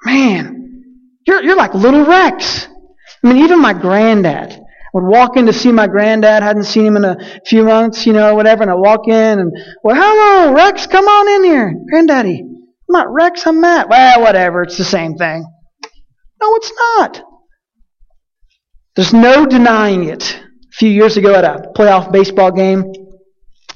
Man, 0.05 0.83
you're, 1.27 1.43
you're 1.43 1.57
like 1.57 1.73
little 1.73 2.05
Rex. 2.05 2.67
I 3.23 3.27
mean, 3.27 3.43
even 3.43 3.59
my 3.61 3.73
granddad 3.73 4.59
would 4.93 5.03
walk 5.03 5.37
in 5.37 5.45
to 5.45 5.53
see 5.53 5.71
my 5.71 5.87
granddad, 5.87 6.43
hadn't 6.43 6.63
seen 6.63 6.85
him 6.85 6.97
in 6.97 7.05
a 7.05 7.17
few 7.45 7.63
months, 7.63 8.05
you 8.05 8.13
know, 8.13 8.35
whatever, 8.35 8.63
and 8.63 8.71
I 8.71 8.75
walk 8.75 9.07
in 9.07 9.39
and, 9.39 9.51
well, 9.83 9.95
hello, 9.95 10.53
Rex, 10.53 10.87
come 10.87 11.05
on 11.05 11.29
in 11.35 11.43
here. 11.43 11.73
Granddaddy, 11.89 12.41
I'm 12.41 12.85
not 12.89 13.11
Rex, 13.11 13.45
I'm 13.47 13.61
Matt. 13.61 13.89
Well, 13.89 14.21
whatever, 14.21 14.63
it's 14.63 14.77
the 14.77 14.83
same 14.83 15.15
thing. 15.15 15.45
No, 16.41 16.55
it's 16.55 16.73
not. 16.97 17.23
There's 18.95 19.13
no 19.13 19.45
denying 19.45 20.05
it. 20.09 20.35
A 20.35 20.73
few 20.73 20.89
years 20.89 21.17
ago 21.17 21.35
at 21.35 21.43
a 21.43 21.71
playoff 21.75 22.11
baseball 22.11 22.51
game, 22.51 22.91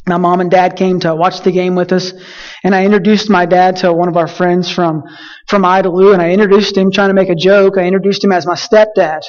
my 0.08 0.18
mom 0.18 0.42
and 0.42 0.52
dad 0.52 0.76
came 0.76 1.00
to 1.02 1.16
watch 1.16 1.42
the 1.42 1.52
game 1.52 1.76
with 1.76 1.92
us, 1.92 2.14
and 2.64 2.76
I 2.76 2.86
introduced 2.86 3.30
my 3.30 3.46
dad 3.46 3.78
to 3.78 3.94
one 3.94 4.08
of 4.08 4.18
our 4.18 4.28
friends 4.28 4.70
from 4.70 5.04
from 5.48 5.64
Idalou, 5.64 6.14
and 6.14 6.22
I 6.22 6.32
introduced 6.32 6.78
him 6.78 6.92
trying 6.92 7.10
to 7.10 7.16
make 7.16 7.30
a 7.30 7.36
joke. 7.36 7.78
I 7.78 7.84
introduced 7.86 8.24
him 8.24 8.32
as 8.32 8.46
my 8.46 8.56
stepdad. 8.56 9.22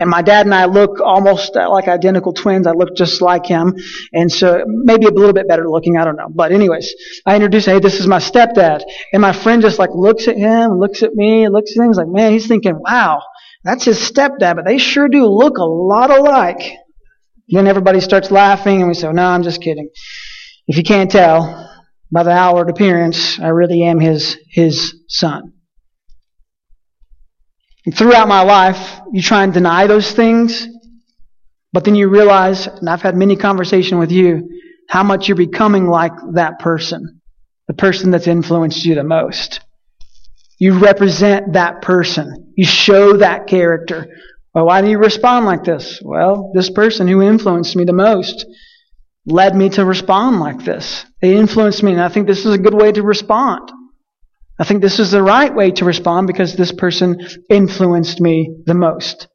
And 0.00 0.08
my 0.08 0.22
dad 0.22 0.46
and 0.46 0.54
I 0.54 0.66
look 0.66 1.00
almost 1.00 1.56
like 1.56 1.88
identical 1.88 2.32
twins. 2.32 2.66
I 2.66 2.72
look 2.72 2.96
just 2.96 3.20
like 3.20 3.46
him. 3.46 3.74
And 4.12 4.30
so 4.30 4.64
maybe 4.66 5.06
a 5.06 5.10
little 5.10 5.32
bit 5.32 5.48
better 5.48 5.68
looking. 5.68 5.96
I 5.96 6.04
don't 6.04 6.16
know. 6.16 6.28
But 6.32 6.52
anyways, 6.52 6.94
I 7.26 7.34
introduce, 7.34 7.66
hey, 7.66 7.80
this 7.80 7.98
is 7.98 8.06
my 8.06 8.18
stepdad. 8.18 8.84
And 9.12 9.20
my 9.20 9.32
friend 9.32 9.60
just 9.60 9.78
like 9.78 9.90
looks 9.92 10.28
at 10.28 10.36
him, 10.36 10.78
looks 10.78 11.02
at 11.02 11.14
me, 11.14 11.48
looks 11.48 11.76
at. 11.76 11.86
He's 11.86 11.96
like, 11.96 12.08
man, 12.08 12.32
he's 12.32 12.46
thinking, 12.46 12.78
wow, 12.78 13.22
that's 13.64 13.84
his 13.84 13.98
stepdad, 13.98 14.56
but 14.56 14.64
they 14.64 14.78
sure 14.78 15.08
do 15.08 15.26
look 15.26 15.58
a 15.58 15.64
lot 15.64 16.10
alike. 16.10 16.76
Then 17.48 17.66
everybody 17.66 18.00
starts 18.00 18.30
laughing, 18.30 18.80
and 18.80 18.88
we 18.88 18.94
say, 18.94 19.10
No, 19.10 19.24
I'm 19.24 19.42
just 19.42 19.62
kidding. 19.62 19.88
If 20.66 20.76
you 20.76 20.82
can't 20.82 21.10
tell 21.10 21.70
by 22.12 22.22
the 22.22 22.30
outward 22.30 22.70
appearance, 22.70 23.38
I 23.40 23.48
really 23.48 23.82
am 23.82 24.00
his, 24.00 24.36
his 24.50 24.94
son. 25.08 25.54
And 27.88 27.96
throughout 27.96 28.28
my 28.28 28.42
life, 28.42 29.00
you 29.14 29.22
try 29.22 29.44
and 29.44 29.50
deny 29.54 29.86
those 29.86 30.12
things, 30.12 30.68
but 31.72 31.84
then 31.84 31.94
you 31.94 32.10
realize, 32.10 32.66
and 32.66 32.86
I've 32.86 33.00
had 33.00 33.16
many 33.16 33.34
conversations 33.34 33.98
with 33.98 34.12
you, 34.12 34.46
how 34.90 35.02
much 35.02 35.26
you're 35.26 35.38
becoming 35.38 35.86
like 35.86 36.12
that 36.34 36.58
person, 36.58 37.22
the 37.66 37.72
person 37.72 38.10
that's 38.10 38.26
influenced 38.26 38.84
you 38.84 38.94
the 38.94 39.04
most. 39.04 39.60
You 40.58 40.78
represent 40.78 41.54
that 41.54 41.80
person. 41.80 42.52
You 42.58 42.66
show 42.66 43.16
that 43.16 43.46
character. 43.46 44.06
Well, 44.52 44.66
why 44.66 44.82
do 44.82 44.90
you 44.90 44.98
respond 44.98 45.46
like 45.46 45.64
this? 45.64 45.98
Well, 46.04 46.52
this 46.54 46.68
person 46.68 47.08
who 47.08 47.22
influenced 47.22 47.74
me 47.74 47.84
the 47.84 47.94
most 47.94 48.44
led 49.24 49.56
me 49.56 49.70
to 49.70 49.86
respond 49.86 50.40
like 50.40 50.62
this. 50.62 51.06
They 51.22 51.34
influenced 51.34 51.82
me, 51.82 51.92
and 51.92 52.02
I 52.02 52.10
think 52.10 52.26
this 52.26 52.44
is 52.44 52.52
a 52.52 52.58
good 52.58 52.74
way 52.74 52.92
to 52.92 53.02
respond. 53.02 53.72
I 54.58 54.64
think 54.64 54.82
this 54.82 54.98
is 54.98 55.10
the 55.10 55.22
right 55.22 55.54
way 55.54 55.70
to 55.72 55.84
respond 55.84 56.26
because 56.26 56.54
this 56.54 56.72
person 56.72 57.20
influenced 57.48 58.20
me 58.20 58.56
the 58.66 58.74
most. 58.74 59.28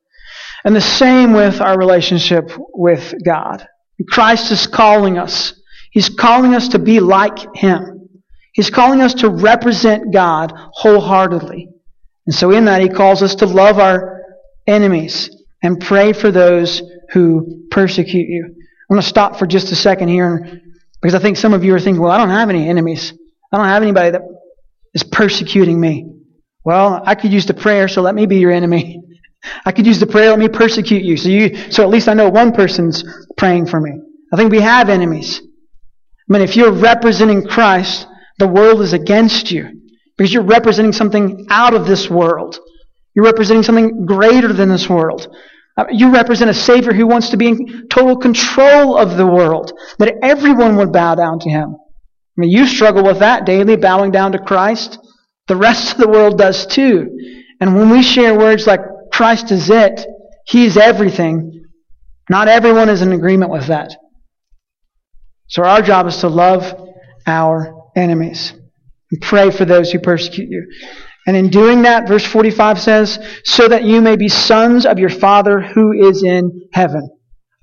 And 0.66 0.76
the 0.76 0.82
same 0.82 1.34
with 1.34 1.62
our 1.62 1.78
relationship 1.78 2.52
with 2.74 3.14
God. 3.26 3.68
Christ 4.10 4.52
is 4.52 4.68
calling 4.68 5.18
us. 5.18 5.54
He's 5.92 6.10
calling 6.10 6.56
us 6.56 6.70
to 6.70 6.80
be 6.80 7.00
like 7.00 7.56
Him. 7.56 8.10
He's 8.54 8.70
calling 8.70 9.02
us 9.02 9.14
to 9.16 9.30
represent 9.30 10.14
God 10.14 10.52
wholeheartedly. 10.56 11.70
And 12.26 12.36
so 12.36 12.52
in 12.52 12.66
that, 12.66 12.82
He 12.82 12.90
calls 12.90 13.22
us 13.22 13.36
to 13.36 13.46
love 13.46 13.80
our 13.80 14.22
enemies 14.68 15.30
and 15.62 15.80
pray 15.80 16.14
for 16.14 16.32
those 16.32 16.82
who 17.12 17.68
persecute 17.72 18.28
you. 18.28 18.46
I'm 18.46 18.96
going 18.96 19.02
to 19.02 19.08
stop 19.08 19.38
for 19.38 19.46
just 19.46 19.72
a 19.72 19.76
second 19.76 20.10
here 20.10 20.62
because 21.02 21.16
I 21.16 21.20
think 21.20 21.38
some 21.38 21.54
of 21.54 21.64
you 21.64 21.74
are 21.76 21.80
thinking, 21.80 22.02
well, 22.02 22.12
I 22.12 22.18
don't 22.18 22.30
have 22.30 22.50
any 22.50 22.68
enemies. 22.68 23.14
I 23.52 23.58
don't 23.58 23.68
have 23.68 23.84
anybody 23.84 24.12
that 24.12 24.22
is 24.94 25.04
persecuting 25.04 25.80
me. 25.80 26.10
Well, 26.64 27.02
I 27.06 27.16
could 27.16 27.34
use 27.34 27.46
the 27.46 27.54
prayer, 27.54 27.88
so 27.88 28.02
let 28.02 28.16
me 28.16 28.26
be 28.26 28.38
your 28.38 28.52
enemy. 28.52 29.02
I 29.66 29.72
could 29.72 29.86
use 29.86 30.00
the 30.00 30.08
prayer, 30.08 30.30
let 30.30 30.40
me 30.40 30.48
persecute 30.48 31.04
you. 31.04 31.18
So 31.18 31.30
you, 31.30 31.72
so 31.72 31.84
at 31.84 31.90
least 31.90 32.08
I 32.08 32.14
know 32.14 32.30
one 32.30 32.54
person's 32.54 33.04
praying 33.36 33.68
for 33.68 33.80
me. 33.82 33.92
I 34.32 34.38
think 34.38 34.52
we 34.52 34.62
have 34.62 34.90
enemies. 34.90 35.42
I 35.42 36.34
mean, 36.34 36.42
if 36.42 36.56
you're 36.56 36.72
representing 36.72 37.46
Christ, 37.46 38.08
the 38.40 38.48
world 38.48 38.82
is 38.82 38.94
against 38.94 39.52
you 39.52 39.82
because 40.18 40.34
you're 40.34 40.44
representing 40.44 40.94
something 40.94 41.46
out 41.50 41.74
of 41.74 41.86
this 41.86 42.10
world. 42.10 42.58
You're 43.14 43.26
representing 43.26 43.64
something 43.64 44.06
greater 44.06 44.54
than 44.54 44.70
this 44.70 44.90
world. 44.90 45.28
Uh, 45.76 45.86
you 45.92 46.14
represent 46.14 46.50
a 46.50 46.54
Savior 46.54 46.94
who 46.94 47.08
wants 47.08 47.30
to 47.30 47.38
be 47.38 47.48
in 47.48 47.88
total 47.90 48.18
control 48.18 48.98
of 48.98 49.18
the 49.18 49.26
world, 49.26 49.74
that 50.00 50.16
everyone 50.22 50.78
would 50.78 50.94
bow 50.94 51.16
down 51.16 51.40
to 51.40 51.50
Him. 51.50 51.76
I 52.36 52.42
mean, 52.42 52.50
you 52.50 52.66
struggle 52.66 53.04
with 53.04 53.20
that 53.20 53.46
daily, 53.46 53.76
bowing 53.76 54.12
down 54.12 54.32
to 54.32 54.40
Christ. 54.40 54.98
The 55.48 55.56
rest 55.56 55.92
of 55.92 55.98
the 56.00 56.10
world 56.10 56.38
does 56.38 56.66
too. 56.66 57.10
And 57.60 57.76
when 57.76 57.90
we 57.90 58.02
share 58.02 58.38
words 58.38 58.66
like 58.66 58.82
Christ 59.12 59.52
is 59.52 59.70
it, 59.70 60.06
He 60.48 60.66
is 60.66 60.78
everything, 60.78 61.66
not 62.30 62.48
everyone 62.48 62.90
is 62.90 63.02
in 63.02 63.12
agreement 63.12 63.52
with 63.52 63.68
that. 63.68 63.96
So 65.48 65.64
our 65.64 65.82
job 65.82 66.08
is 66.08 66.18
to 66.18 66.30
love 66.30 66.74
our 67.28 67.74
enemies 67.96 68.54
and 69.12 69.22
pray 69.22 69.52
for 69.52 69.66
those 69.66 69.92
who 69.92 70.00
persecute 70.00 70.50
you. 70.50 70.68
And 71.28 71.38
in 71.38 71.50
doing 71.50 71.84
that, 71.84 72.08
verse 72.08 72.26
45 72.26 72.82
says, 72.82 73.20
so 73.46 73.68
that 73.68 73.84
you 73.84 74.02
may 74.02 74.16
be 74.16 74.28
sons 74.28 74.86
of 74.86 75.00
your 75.00 75.10
Father 75.10 75.62
who 75.62 75.92
is 75.92 76.24
in 76.24 76.68
heaven. 76.74 77.10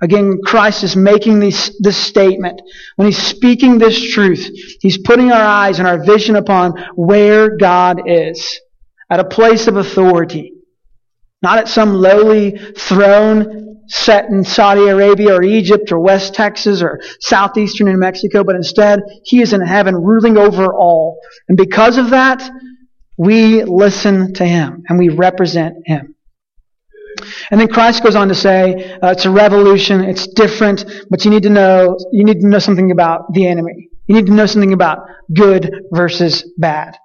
Again, 0.02 0.40
Christ 0.44 0.82
is 0.82 0.96
making 0.96 1.40
this, 1.40 1.76
this 1.80 1.96
statement. 1.96 2.62
When 2.96 3.06
he's 3.06 3.22
speaking 3.22 3.78
this 3.78 4.12
truth, 4.12 4.48
he's 4.80 4.98
putting 4.98 5.30
our 5.30 5.42
eyes 5.42 5.78
and 5.78 5.86
our 5.86 6.02
vision 6.02 6.36
upon 6.36 6.72
where 6.94 7.56
God 7.56 8.02
is. 8.06 8.60
At 9.10 9.20
a 9.20 9.24
place 9.24 9.66
of 9.66 9.76
authority. 9.76 10.54
Not 11.42 11.58
at 11.58 11.68
some 11.68 11.94
lowly 11.94 12.56
throne 12.76 13.82
set 13.88 14.26
in 14.26 14.44
Saudi 14.44 14.86
Arabia 14.86 15.34
or 15.34 15.42
Egypt 15.42 15.90
or 15.90 15.98
West 15.98 16.32
Texas 16.32 16.80
or 16.80 17.00
southeastern 17.18 17.88
New 17.88 17.98
Mexico, 17.98 18.44
but 18.44 18.54
instead, 18.54 19.00
he 19.24 19.42
is 19.42 19.52
in 19.52 19.60
heaven 19.60 19.96
ruling 19.96 20.38
over 20.38 20.72
all. 20.72 21.18
And 21.48 21.58
because 21.58 21.98
of 21.98 22.10
that, 22.10 22.48
we 23.18 23.64
listen 23.64 24.32
to 24.34 24.44
him 24.44 24.84
and 24.88 24.98
we 24.98 25.08
represent 25.08 25.76
him. 25.84 26.14
And 27.50 27.60
then 27.60 27.68
Christ 27.68 28.02
goes 28.02 28.16
on 28.16 28.28
to 28.28 28.34
say, 28.34 28.98
uh, 29.02 29.10
it's 29.10 29.24
a 29.24 29.30
revolution, 29.30 30.02
it's 30.02 30.26
different, 30.26 30.84
but 31.10 31.24
you 31.24 31.30
need 31.30 31.42
to 31.44 31.50
know, 31.50 31.96
you 32.12 32.24
need 32.24 32.40
to 32.40 32.48
know 32.48 32.58
something 32.58 32.90
about 32.90 33.32
the 33.32 33.46
enemy. 33.46 33.88
You 34.06 34.16
need 34.16 34.26
to 34.26 34.32
know 34.32 34.46
something 34.46 34.72
about 34.72 34.98
good 35.32 35.72
versus 35.92 36.52
bad. 36.58 36.96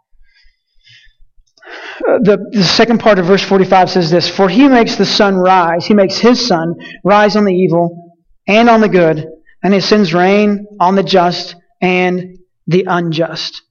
the, 2.00 2.50
the 2.52 2.64
second 2.64 3.00
part 3.00 3.20
of 3.20 3.26
verse 3.26 3.44
45 3.44 3.90
says 3.90 4.12
this 4.12 4.28
For 4.28 4.50
he 4.50 4.68
makes 4.68 4.96
the 4.96 5.06
sun 5.06 5.36
rise, 5.36 5.86
he 5.86 5.94
makes 5.94 6.18
his 6.18 6.46
sun 6.46 6.76
rise 7.04 7.36
on 7.36 7.46
the 7.46 7.54
evil 7.54 8.14
and 8.48 8.70
on 8.70 8.82
the 8.82 8.90
good, 8.90 9.26
and 9.64 9.74
he 9.74 9.80
sends 9.80 10.14
rain 10.14 10.66
on 10.80 10.96
the 10.96 11.04
just 11.04 11.56
and 11.82 12.38
the 12.68 12.86
unjust. 12.88 13.62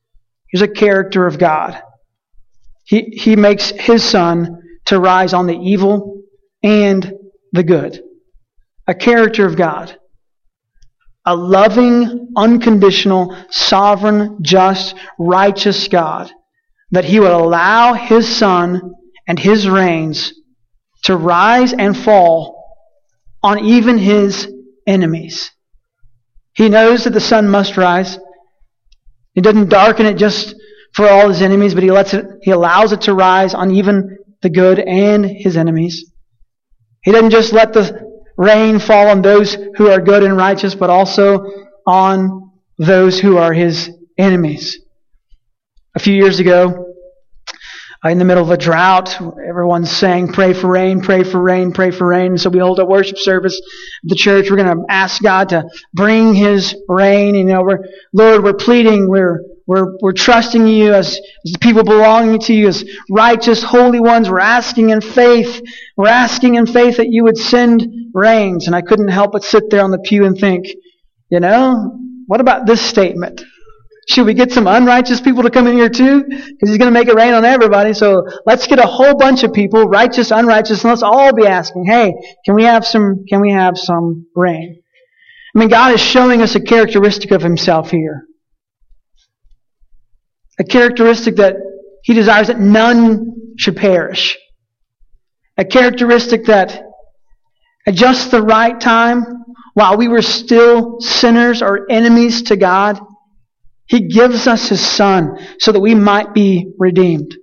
Here's 0.48 0.62
a 0.62 0.68
character 0.68 1.26
of 1.26 1.38
God. 1.38 1.80
He, 2.84 3.02
he 3.16 3.36
makes 3.36 3.70
his 3.70 4.04
sun 4.04 4.60
to 4.86 5.00
rise 5.00 5.32
on 5.32 5.46
the 5.46 5.56
evil 5.56 6.22
and 6.64 7.12
the 7.52 7.62
good. 7.62 8.02
A 8.88 8.94
character 8.94 9.46
of 9.46 9.56
God. 9.56 9.96
A 11.24 11.36
loving, 11.36 12.30
unconditional, 12.36 13.36
sovereign, 13.50 14.38
just, 14.42 14.96
righteous 15.18 15.86
God 15.86 16.32
that 16.94 17.04
he 17.04 17.18
would 17.18 17.32
allow 17.32 17.94
his 17.94 18.28
sun 18.28 18.94
and 19.26 19.38
his 19.38 19.68
rains 19.68 20.32
to 21.02 21.16
rise 21.16 21.72
and 21.72 21.96
fall 21.96 22.64
on 23.42 23.58
even 23.64 23.98
his 23.98 24.48
enemies. 24.86 25.50
He 26.52 26.68
knows 26.68 27.04
that 27.04 27.12
the 27.12 27.20
sun 27.20 27.48
must 27.48 27.76
rise. 27.76 28.18
He 29.34 29.40
doesn't 29.40 29.70
darken 29.70 30.06
it 30.06 30.16
just 30.16 30.54
for 30.94 31.08
all 31.08 31.28
his 31.28 31.42
enemies, 31.42 31.74
but 31.74 31.82
he 31.82 31.90
lets 31.90 32.14
it, 32.14 32.24
he 32.42 32.52
allows 32.52 32.92
it 32.92 33.02
to 33.02 33.14
rise 33.14 33.54
on 33.54 33.72
even 33.72 34.16
the 34.42 34.50
good 34.50 34.78
and 34.78 35.24
his 35.26 35.56
enemies. 35.56 36.12
He 37.04 37.12
doesn't 37.12 37.30
just 37.30 37.52
let 37.52 37.72
the 37.72 38.22
rain 38.36 38.78
fall 38.78 39.08
on 39.08 39.22
those 39.22 39.56
who 39.76 39.90
are 39.90 40.00
good 40.00 40.22
and 40.22 40.36
righteous, 40.36 40.74
but 40.74 40.90
also 40.90 41.46
on 41.86 42.50
those 42.78 43.20
who 43.20 43.36
are 43.36 43.52
his 43.52 43.90
enemies. 44.18 44.78
A 45.94 46.00
few 46.00 46.14
years 46.14 46.40
ago, 46.40 46.94
uh, 48.04 48.10
in 48.10 48.18
the 48.18 48.24
middle 48.24 48.42
of 48.42 48.50
a 48.50 48.56
drought. 48.56 49.18
Everyone's 49.48 49.90
saying, 49.90 50.32
pray 50.32 50.52
for 50.52 50.68
rain, 50.68 51.00
pray 51.00 51.24
for 51.24 51.40
rain, 51.40 51.72
pray 51.72 51.90
for 51.90 52.06
rain. 52.06 52.36
So 52.36 52.50
we 52.50 52.58
hold 52.58 52.78
a 52.78 52.84
worship 52.84 53.16
service 53.16 53.58
at 54.04 54.10
the 54.10 54.14
church. 54.14 54.50
We're 54.50 54.56
going 54.56 54.76
to 54.76 54.84
ask 54.90 55.22
God 55.22 55.48
to 55.50 55.64
bring 55.94 56.34
His 56.34 56.76
rain. 56.86 57.34
You 57.34 57.44
know, 57.44 57.62
we're, 57.62 57.78
Lord, 58.12 58.44
we're 58.44 58.54
pleading, 58.54 59.08
we're, 59.08 59.40
we're, 59.66 59.96
we're 60.02 60.12
trusting 60.12 60.66
you 60.66 60.92
as, 60.92 61.18
as 61.44 61.52
the 61.52 61.58
people 61.58 61.84
belonging 61.84 62.38
to 62.40 62.54
you, 62.54 62.68
as 62.68 62.84
righteous, 63.10 63.62
holy 63.62 64.00
ones. 64.00 64.28
We're 64.28 64.40
asking 64.40 64.90
in 64.90 65.00
faith. 65.00 65.62
We're 65.96 66.08
asking 66.08 66.56
in 66.56 66.66
faith 66.66 66.98
that 66.98 67.08
you 67.08 67.24
would 67.24 67.38
send 67.38 67.86
rains. 68.12 68.66
And 68.66 68.76
I 68.76 68.82
couldn't 68.82 69.08
help 69.08 69.32
but 69.32 69.42
sit 69.42 69.70
there 69.70 69.82
on 69.82 69.90
the 69.90 69.98
pew 69.98 70.26
and 70.26 70.36
think, 70.36 70.66
you 71.30 71.40
know, 71.40 71.98
what 72.26 72.40
about 72.40 72.66
this 72.66 72.82
statement? 72.82 73.42
Should 74.06 74.26
we 74.26 74.34
get 74.34 74.52
some 74.52 74.66
unrighteous 74.66 75.22
people 75.22 75.44
to 75.44 75.50
come 75.50 75.66
in 75.66 75.76
here 75.78 75.88
too? 75.88 76.24
Because 76.24 76.68
he's 76.68 76.76
going 76.76 76.92
to 76.92 76.98
make 76.98 77.08
it 77.08 77.14
rain 77.14 77.32
on 77.32 77.46
everybody. 77.46 77.94
So 77.94 78.26
let's 78.44 78.66
get 78.66 78.78
a 78.78 78.86
whole 78.86 79.16
bunch 79.16 79.44
of 79.44 79.54
people, 79.54 79.88
righteous, 79.88 80.30
unrighteous, 80.30 80.82
and 80.84 80.90
let's 80.90 81.02
all 81.02 81.34
be 81.34 81.46
asking, 81.46 81.86
hey, 81.86 82.12
can 82.44 82.54
we 82.54 82.64
have 82.64 82.84
some, 82.84 83.24
can 83.26 83.40
we 83.40 83.52
have 83.52 83.78
some 83.78 84.26
rain? 84.36 84.82
I 85.54 85.58
mean, 85.58 85.68
God 85.68 85.94
is 85.94 86.02
showing 86.02 86.42
us 86.42 86.54
a 86.54 86.60
characteristic 86.60 87.30
of 87.30 87.40
himself 87.40 87.90
here. 87.90 88.26
A 90.58 90.64
characteristic 90.64 91.36
that 91.36 91.56
he 92.02 92.14
desires 92.14 92.48
that 92.48 92.60
none 92.60 93.54
should 93.58 93.76
perish. 93.76 94.36
A 95.56 95.64
characteristic 95.64 96.46
that 96.46 96.82
at 97.86 97.94
just 97.94 98.30
the 98.30 98.42
right 98.42 98.78
time, 98.80 99.24
while 99.74 99.96
we 99.96 100.08
were 100.08 100.22
still 100.22 101.00
sinners 101.00 101.62
or 101.62 101.90
enemies 101.90 102.42
to 102.42 102.56
God, 102.56 102.98
he 103.86 104.08
gives 104.08 104.46
us 104.46 104.68
His 104.68 104.84
Son 104.84 105.38
so 105.58 105.72
that 105.72 105.80
we 105.80 105.94
might 105.94 106.32
be 106.32 106.72
redeemed. 106.78 107.36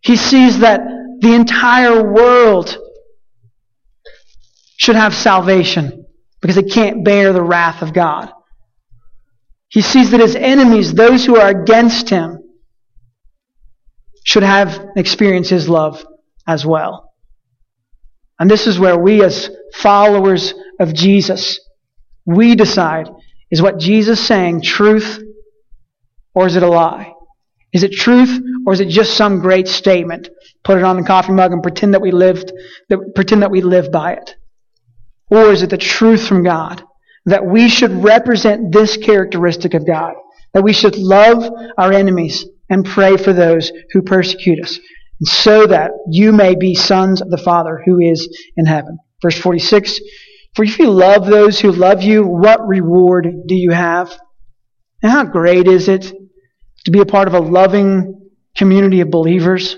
He 0.00 0.16
sees 0.16 0.60
that 0.60 0.80
the 1.20 1.34
entire 1.34 2.12
world 2.12 2.76
should 4.76 4.96
have 4.96 5.14
salvation 5.14 6.06
because 6.40 6.56
they 6.56 6.62
can't 6.62 7.04
bear 7.04 7.32
the 7.32 7.42
wrath 7.42 7.82
of 7.82 7.92
God. 7.92 8.30
He 9.74 9.82
sees 9.82 10.12
that 10.12 10.20
his 10.20 10.36
enemies, 10.36 10.94
those 10.94 11.26
who 11.26 11.34
are 11.34 11.48
against 11.48 12.08
him, 12.08 12.38
should 14.24 14.44
have 14.44 14.86
experienced 14.94 15.50
his 15.50 15.68
love 15.68 16.06
as 16.46 16.64
well. 16.64 17.12
And 18.38 18.48
this 18.48 18.68
is 18.68 18.78
where 18.78 18.96
we 18.96 19.24
as 19.24 19.50
followers 19.74 20.54
of 20.78 20.94
Jesus, 20.94 21.58
we 22.24 22.54
decide, 22.54 23.08
is 23.50 23.60
what 23.60 23.80
Jesus 23.80 24.24
saying 24.24 24.62
truth 24.62 25.20
or 26.34 26.46
is 26.46 26.54
it 26.54 26.62
a 26.62 26.68
lie? 26.68 27.12
Is 27.72 27.82
it 27.82 27.94
truth 27.94 28.40
or 28.68 28.74
is 28.74 28.80
it 28.80 28.88
just 28.88 29.16
some 29.16 29.40
great 29.40 29.66
statement? 29.66 30.28
Put 30.62 30.78
it 30.78 30.84
on 30.84 30.98
the 30.98 31.02
coffee 31.02 31.32
mug 31.32 31.50
and 31.50 31.64
pretend 31.64 31.94
that 31.94 32.00
we 32.00 32.12
lived, 32.12 32.52
that, 32.90 33.12
pretend 33.16 33.42
that 33.42 33.50
we 33.50 33.60
live 33.60 33.90
by 33.90 34.12
it. 34.12 34.36
Or 35.32 35.50
is 35.50 35.62
it 35.62 35.70
the 35.70 35.78
truth 35.78 36.24
from 36.28 36.44
God? 36.44 36.84
That 37.26 37.46
we 37.46 37.68
should 37.68 38.04
represent 38.04 38.72
this 38.72 38.96
characteristic 38.96 39.74
of 39.74 39.86
God. 39.86 40.14
That 40.52 40.62
we 40.62 40.72
should 40.72 40.96
love 40.96 41.50
our 41.78 41.92
enemies 41.92 42.46
and 42.68 42.84
pray 42.84 43.16
for 43.16 43.32
those 43.32 43.72
who 43.92 44.02
persecute 44.02 44.62
us. 44.62 44.78
And 45.20 45.28
so 45.28 45.66
that 45.66 45.90
you 46.10 46.32
may 46.32 46.54
be 46.54 46.74
sons 46.74 47.22
of 47.22 47.30
the 47.30 47.38
Father 47.38 47.82
who 47.84 48.00
is 48.00 48.28
in 48.56 48.66
heaven. 48.66 48.98
Verse 49.22 49.38
46. 49.38 50.00
For 50.54 50.64
if 50.64 50.78
you 50.78 50.90
love 50.90 51.26
those 51.26 51.58
who 51.58 51.72
love 51.72 52.02
you, 52.02 52.24
what 52.24 52.66
reward 52.66 53.26
do 53.46 53.54
you 53.54 53.70
have? 53.72 54.16
And 55.02 55.10
how 55.10 55.24
great 55.24 55.66
is 55.66 55.88
it 55.88 56.12
to 56.84 56.90
be 56.90 57.00
a 57.00 57.06
part 57.06 57.28
of 57.28 57.34
a 57.34 57.40
loving 57.40 58.30
community 58.56 59.00
of 59.00 59.10
believers? 59.10 59.76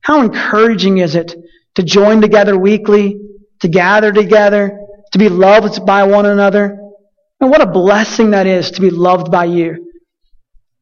How 0.00 0.20
encouraging 0.22 0.98
is 0.98 1.16
it 1.16 1.34
to 1.74 1.82
join 1.82 2.20
together 2.20 2.56
weekly, 2.56 3.18
to 3.60 3.68
gather 3.68 4.12
together, 4.12 4.78
to 5.16 5.18
be 5.18 5.28
loved 5.28 5.86
by 5.86 6.04
one 6.04 6.26
another? 6.26 6.78
And 7.40 7.50
what 7.50 7.62
a 7.62 7.66
blessing 7.66 8.30
that 8.32 8.46
is 8.46 8.70
to 8.72 8.80
be 8.80 8.90
loved 8.90 9.30
by 9.30 9.46
you. 9.46 9.92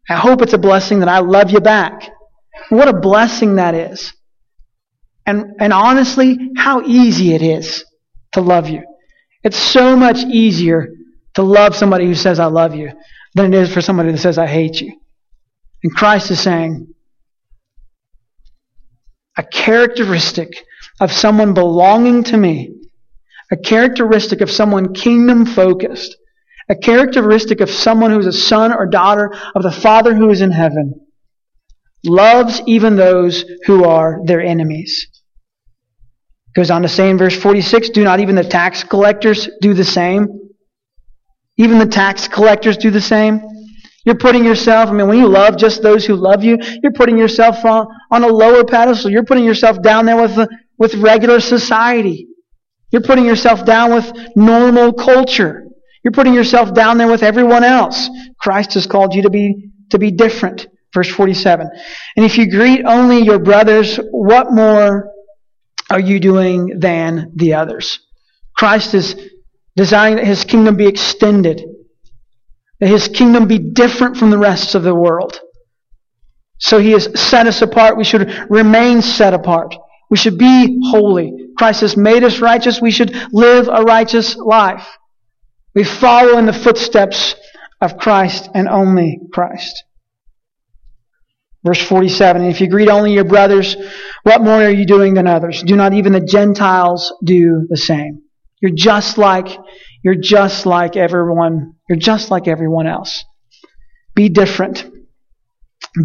I 0.09 0.17
hope 0.17 0.43
it's 0.43 0.53
a 0.53 0.59
blessing 0.59 1.01
that 1.01 1.09
I 1.09 1.21
love 1.21 1.51
you 1.51 1.61
back. 1.61 2.11
What 2.69 2.89
a 2.89 2.93
blessing 2.93 3.57
that 3.57 3.75
is. 3.75 4.13
And, 5.27 5.55
and 5.61 5.73
honestly, 5.73 6.51
how 6.57 6.83
easy 6.83 7.33
it 7.33 7.43
is 7.43 7.85
to 8.33 8.41
love 8.41 8.69
you. 8.69 8.83
It's 9.43 9.59
so 9.59 9.97
much 9.97 10.19
easier 10.19 10.89
to 11.35 11.43
love 11.43 11.77
somebody 11.77 12.07
who 12.07 12.15
says, 12.15 12.39
I 12.41 12.47
love 12.47 12.75
you, 12.75 12.91
than 13.35 13.55
it 13.55 13.59
is 13.59 13.73
for 13.73 13.81
somebody 13.81 14.11
that 14.13 14.19
says, 14.19 14.37
I 14.37 14.47
hate 14.47 14.81
you. 14.81 14.93
And 15.83 15.95
Christ 15.95 16.31
is 16.31 16.41
saying, 16.41 16.93
a 19.37 19.43
characteristic 19.43 20.49
of 21.01 21.13
someone 21.13 21.55
belonging 21.55 22.25
to 22.25 22.37
me, 22.37 22.84
a 23.51 23.57
characteristic 23.57 24.41
of 24.41 24.51
someone 24.51 24.95
kingdom 24.95 25.47
focused, 25.47 26.17
a 26.69 26.75
characteristic 26.75 27.61
of 27.61 27.71
someone 27.71 28.11
who 28.11 28.19
is 28.19 28.27
a 28.27 28.33
son 28.33 28.73
or 28.73 28.87
daughter 28.87 29.33
of 29.55 29.63
the 29.63 29.73
Father 29.73 30.15
who 30.15 30.31
is 30.31 30.41
in 30.41 30.51
heaven, 30.51 31.01
loves 32.05 32.63
even 32.67 32.97
those 32.97 33.45
who 33.67 33.85
are 33.85 34.21
their 34.25 34.41
enemies. 34.41 35.07
Goes 36.55 36.71
on 36.71 36.83
to 36.83 36.89
say 36.89 37.11
in 37.11 37.19
verse 37.19 37.37
46, 37.37 37.91
do 37.91 38.05
not 38.05 38.21
even 38.21 38.37
the 38.37 38.45
tax 38.45 38.85
collectors 38.85 39.49
do 39.61 39.75
the 39.75 39.85
same? 39.85 40.29
Even 41.57 41.79
the 41.79 41.87
tax 41.87 42.29
collectors 42.29 42.77
do 42.77 42.91
the 42.91 43.01
same? 43.01 43.43
You're 44.05 44.17
putting 44.17 44.45
yourself, 44.45 44.91
I 44.91 44.93
mean, 44.93 45.09
when 45.09 45.19
you 45.19 45.29
love 45.29 45.57
just 45.57 45.83
those 45.83 46.05
who 46.05 46.15
love 46.15 46.45
you, 46.45 46.59
you're 46.83 46.93
putting 46.93 47.17
yourself 47.17 47.65
on, 47.65 47.87
on 48.11 48.23
a 48.23 48.27
lower 48.27 48.65
pedestal. 48.65 49.11
You're 49.11 49.25
putting 49.25 49.45
yourself 49.45 49.81
down 49.83 50.05
there 50.07 50.21
with, 50.21 50.49
with 50.79 50.95
regular 50.97 51.41
society. 51.41 52.29
You're 52.95 53.03
putting 53.03 53.25
yourself 53.25 53.67
down 53.67 53.93
with 53.93 54.13
normal 54.37 54.93
culture. 54.93 55.67
You're 56.05 56.13
putting 56.13 56.33
yourself 56.33 56.73
down 56.73 56.97
there 56.97 57.09
with 57.09 57.25
everyone 57.25 57.65
else. 57.65 58.09
Christ 58.39 58.75
has 58.75 58.87
called 58.87 59.13
you 59.13 59.23
to 59.23 59.31
be, 59.31 59.71
to 59.91 59.99
be 59.99 60.13
different. 60.13 60.69
Verse 60.95 61.09
47. 61.09 61.69
And 62.15 62.25
if 62.25 62.39
you 62.39 62.49
greet 62.49 62.85
only 62.85 63.19
your 63.19 63.41
brothers, 63.41 63.99
what 64.13 64.53
more 64.53 65.11
are 65.91 65.99
you 65.99 66.21
doing 66.21 66.79
than 66.79 67.33
the 67.35 67.55
others? 67.55 67.99
Christ 68.57 68.95
is 68.95 69.17
desiring 69.75 70.15
that 70.15 70.27
his 70.27 70.45
kingdom 70.45 70.77
be 70.77 70.87
extended 70.87 71.65
that 72.81 72.89
his 72.89 73.09
kingdom 73.09 73.49
be 73.49 73.59
different 73.59 74.17
from 74.17 74.31
the 74.31 74.39
rest 74.39 74.75
of 74.75 74.83
the 74.83 74.95
world. 74.95 75.41
So 76.59 76.79
he 76.79 76.93
has 76.93 77.09
set 77.19 77.47
us 77.47 77.63
apart. 77.63 77.97
We 77.97 78.05
should 78.05 78.31
remain 78.51 79.03
set 79.03 79.35
apart. 79.35 79.75
We 80.15 80.19
should 80.19 80.39
be 80.39 80.79
holy. 80.93 81.49
Christ 81.59 81.81
has 81.81 81.97
made 81.97 82.23
us 82.23 82.39
righteous. 82.39 82.81
We 82.81 82.93
should 82.93 83.13
live 83.33 83.67
a 83.67 83.83
righteous 83.83 84.37
life. 84.37 84.87
We 85.75 85.83
follow 85.83 86.39
in 86.39 86.47
the 86.47 86.53
footsteps 86.53 87.35
of 87.81 87.97
Christ 87.97 88.49
and 88.55 88.69
only 88.69 89.19
Christ. 89.33 89.83
Verse 91.65 91.83
47, 91.83 92.45
if 92.45 92.61
you 92.61 92.69
greet 92.69 92.89
only 92.89 93.13
your 93.13 93.25
brothers, 93.25 93.75
what 94.23 94.41
more 94.41 94.63
are 94.63 94.71
you 94.71 94.87
doing 94.87 95.15
than 95.15 95.27
others? 95.27 95.65
Do 95.65 95.75
not 95.75 95.95
even 95.95 96.13
the 96.13 96.21
Gentiles 96.21 97.13
do 97.25 97.67
the 97.69 97.77
same. 97.77 98.23
You're 98.63 98.71
just 98.73 99.19
like 99.19 99.49
you're 100.05 100.15
just 100.15 100.65
like 100.65 100.95
everyone. 100.97 101.75
You're 101.89 101.99
just 101.99 102.31
like 102.31 102.47
everyone 102.47 102.87
else. 102.87 103.25
Be 104.15 104.29
different. 104.29 104.89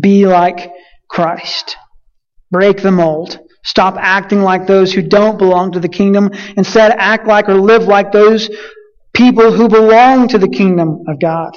Be 0.02 0.26
like 0.26 0.72
Christ. 1.08 1.78
Break 2.50 2.82
the 2.82 2.92
mold. 2.92 3.40
Stop 3.70 3.98
acting 4.00 4.42
like 4.42 4.66
those 4.66 4.92
who 4.92 5.04
don't 5.04 5.38
belong 5.38 5.74
to 5.74 5.80
the 5.80 5.88
kingdom. 5.88 6.32
Instead, 6.58 6.92
act 6.98 7.28
like 7.28 7.48
or 7.48 7.54
live 7.54 7.84
like 7.84 8.12
those 8.12 8.50
people 9.14 9.52
who 9.52 9.70
belong 9.70 10.28
to 10.28 10.40
the 10.40 10.50
kingdom 10.50 11.04
of 11.08 11.20
God. 11.22 11.56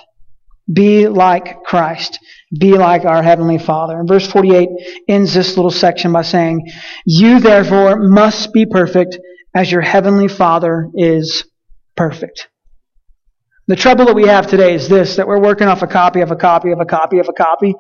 Be 0.71 1.09
like 1.09 1.63
Christ. 1.65 2.19
Be 2.61 2.77
like 2.77 3.07
our 3.07 3.23
Heavenly 3.23 3.57
Father. 3.57 3.99
And 3.99 4.07
verse 4.07 4.31
48 4.31 4.69
ends 5.09 5.33
this 5.33 5.57
little 5.57 5.71
section 5.71 6.13
by 6.13 6.21
saying, 6.21 6.71
You 7.07 7.41
therefore 7.41 7.97
must 7.97 8.53
be 8.53 8.67
perfect 8.67 9.19
as 9.55 9.73
your 9.73 9.81
Heavenly 9.81 10.29
Father 10.29 10.91
is 10.95 11.45
perfect. 11.97 12.51
The 13.69 13.77
trouble 13.77 14.05
that 14.05 14.15
we 14.15 14.27
have 14.27 14.49
today 14.49 14.75
is 14.75 14.87
this, 14.87 15.17
that 15.17 15.27
we're 15.27 15.41
working 15.41 15.67
off 15.67 15.81
a 15.81 15.87
copy 15.87 16.21
of 16.21 16.31
a 16.31 16.37
copy 16.37 16.73
of 16.73 16.81
a 16.81 16.85
copy 16.85 17.21
of 17.21 17.31
a 17.31 17.33
copy. 17.33 17.75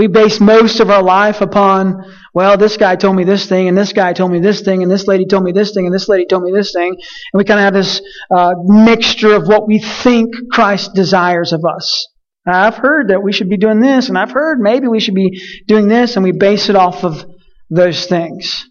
We 0.00 0.06
base 0.06 0.40
most 0.40 0.80
of 0.80 0.88
our 0.88 1.02
life 1.02 1.42
upon, 1.42 2.02
well, 2.32 2.56
this 2.56 2.78
guy 2.78 2.96
told 2.96 3.16
me 3.16 3.24
this 3.24 3.44
thing, 3.46 3.68
and 3.68 3.76
this 3.76 3.92
guy 3.92 4.14
told 4.14 4.32
me 4.32 4.40
this 4.40 4.62
thing, 4.62 4.82
and 4.82 4.90
this 4.90 5.06
lady 5.06 5.26
told 5.26 5.44
me 5.44 5.52
this 5.52 5.74
thing, 5.74 5.84
and 5.84 5.94
this 5.94 6.08
lady 6.08 6.24
told 6.24 6.42
me 6.42 6.52
this 6.52 6.72
thing. 6.72 6.88
And 6.88 7.38
we 7.38 7.44
kind 7.44 7.60
of 7.60 7.64
have 7.64 7.74
this 7.74 8.00
uh, 8.30 8.54
mixture 8.64 9.34
of 9.34 9.46
what 9.46 9.68
we 9.68 9.78
think 9.78 10.32
Christ 10.50 10.94
desires 10.94 11.52
of 11.52 11.66
us. 11.66 12.08
I've 12.46 12.76
heard 12.76 13.08
that 13.08 13.22
we 13.22 13.30
should 13.30 13.50
be 13.50 13.58
doing 13.58 13.80
this, 13.80 14.08
and 14.08 14.16
I've 14.16 14.30
heard 14.30 14.58
maybe 14.58 14.88
we 14.88 15.00
should 15.00 15.14
be 15.14 15.38
doing 15.68 15.86
this, 15.86 16.16
and 16.16 16.24
we 16.24 16.32
base 16.32 16.70
it 16.70 16.76
off 16.76 17.04
of 17.04 17.22
those 17.68 18.06
things. 18.06 18.66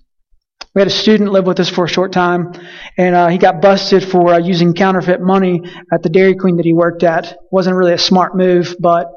We 0.74 0.82
had 0.82 0.88
a 0.88 0.92
student 0.92 1.32
live 1.32 1.46
with 1.46 1.60
us 1.60 1.70
for 1.70 1.86
a 1.86 1.88
short 1.88 2.12
time, 2.12 2.54
and 2.98 3.14
uh, 3.14 3.28
he 3.28 3.38
got 3.38 3.62
busted 3.62 4.04
for 4.04 4.34
uh, 4.34 4.40
using 4.40 4.74
counterfeit 4.74 5.22
money 5.22 5.62
at 5.94 6.02
the 6.02 6.10
Dairy 6.10 6.34
Queen 6.34 6.58
that 6.58 6.66
he 6.66 6.74
worked 6.74 7.04
at. 7.04 7.38
wasn't 7.52 7.76
really 7.76 7.94
a 7.94 8.00
smart 8.00 8.36
move, 8.36 8.76
but 8.80 9.12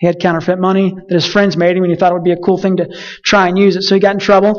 he 0.00 0.06
had 0.06 0.18
counterfeit 0.18 0.58
money 0.58 0.94
that 0.94 1.14
his 1.14 1.26
friends 1.26 1.58
made 1.58 1.76
him, 1.76 1.84
and 1.84 1.92
he 1.92 1.96
thought 1.96 2.10
it 2.10 2.14
would 2.14 2.24
be 2.24 2.32
a 2.32 2.38
cool 2.38 2.56
thing 2.56 2.78
to 2.78 2.88
try 3.22 3.48
and 3.48 3.58
use 3.58 3.76
it. 3.76 3.82
So 3.82 3.94
he 3.94 4.00
got 4.00 4.14
in 4.14 4.18
trouble 4.18 4.54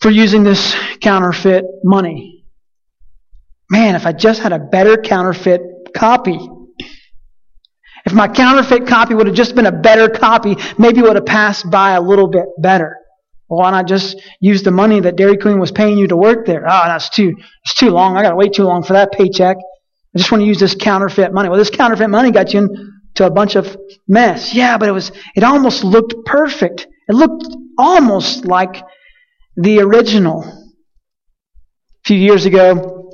for 0.00 0.10
using 0.10 0.44
this 0.44 0.74
counterfeit 1.02 1.66
money. 1.84 2.46
Man, 3.68 3.94
if 3.96 4.06
I 4.06 4.12
just 4.12 4.40
had 4.40 4.52
a 4.52 4.58
better 4.58 4.96
counterfeit 4.96 5.60
copy. 5.94 6.38
If 8.06 8.14
my 8.14 8.28
counterfeit 8.28 8.86
copy 8.86 9.14
would 9.14 9.26
have 9.26 9.36
just 9.36 9.54
been 9.54 9.66
a 9.66 9.72
better 9.72 10.08
copy, 10.08 10.56
maybe 10.78 11.00
it 11.00 11.02
would 11.02 11.16
have 11.16 11.26
passed 11.26 11.70
by 11.70 11.90
a 11.90 12.00
little 12.00 12.28
bit 12.28 12.46
better. 12.58 12.96
Why 13.48 13.70
not 13.72 13.86
just 13.86 14.22
use 14.40 14.62
the 14.62 14.70
money 14.70 15.00
that 15.00 15.16
Dairy 15.16 15.36
Queen 15.36 15.60
was 15.60 15.70
paying 15.70 15.98
you 15.98 16.08
to 16.08 16.16
work 16.16 16.46
there? 16.46 16.64
Oh, 16.66 16.84
that's 16.86 17.10
too, 17.10 17.34
it's 17.64 17.74
too 17.74 17.90
long. 17.90 18.16
I 18.16 18.22
got 18.22 18.30
to 18.30 18.36
wait 18.36 18.54
too 18.54 18.64
long 18.64 18.82
for 18.82 18.94
that 18.94 19.12
paycheck. 19.12 19.58
I 19.58 20.18
just 20.18 20.32
want 20.32 20.40
to 20.40 20.46
use 20.46 20.58
this 20.58 20.74
counterfeit 20.74 21.34
money. 21.34 21.50
Well, 21.50 21.58
this 21.58 21.68
counterfeit 21.68 22.08
money 22.08 22.30
got 22.30 22.54
you 22.54 22.60
in 22.60 23.01
to 23.14 23.26
a 23.26 23.30
bunch 23.30 23.56
of 23.56 23.76
mess. 24.08 24.54
Yeah, 24.54 24.78
but 24.78 24.88
it 24.88 24.92
was, 24.92 25.12
it 25.34 25.42
almost 25.42 25.84
looked 25.84 26.14
perfect. 26.24 26.86
It 27.08 27.14
looked 27.14 27.44
almost 27.78 28.44
like 28.44 28.82
the 29.56 29.80
original. 29.80 30.44
A 30.44 32.04
few 32.04 32.16
years 32.16 32.46
ago, 32.46 33.10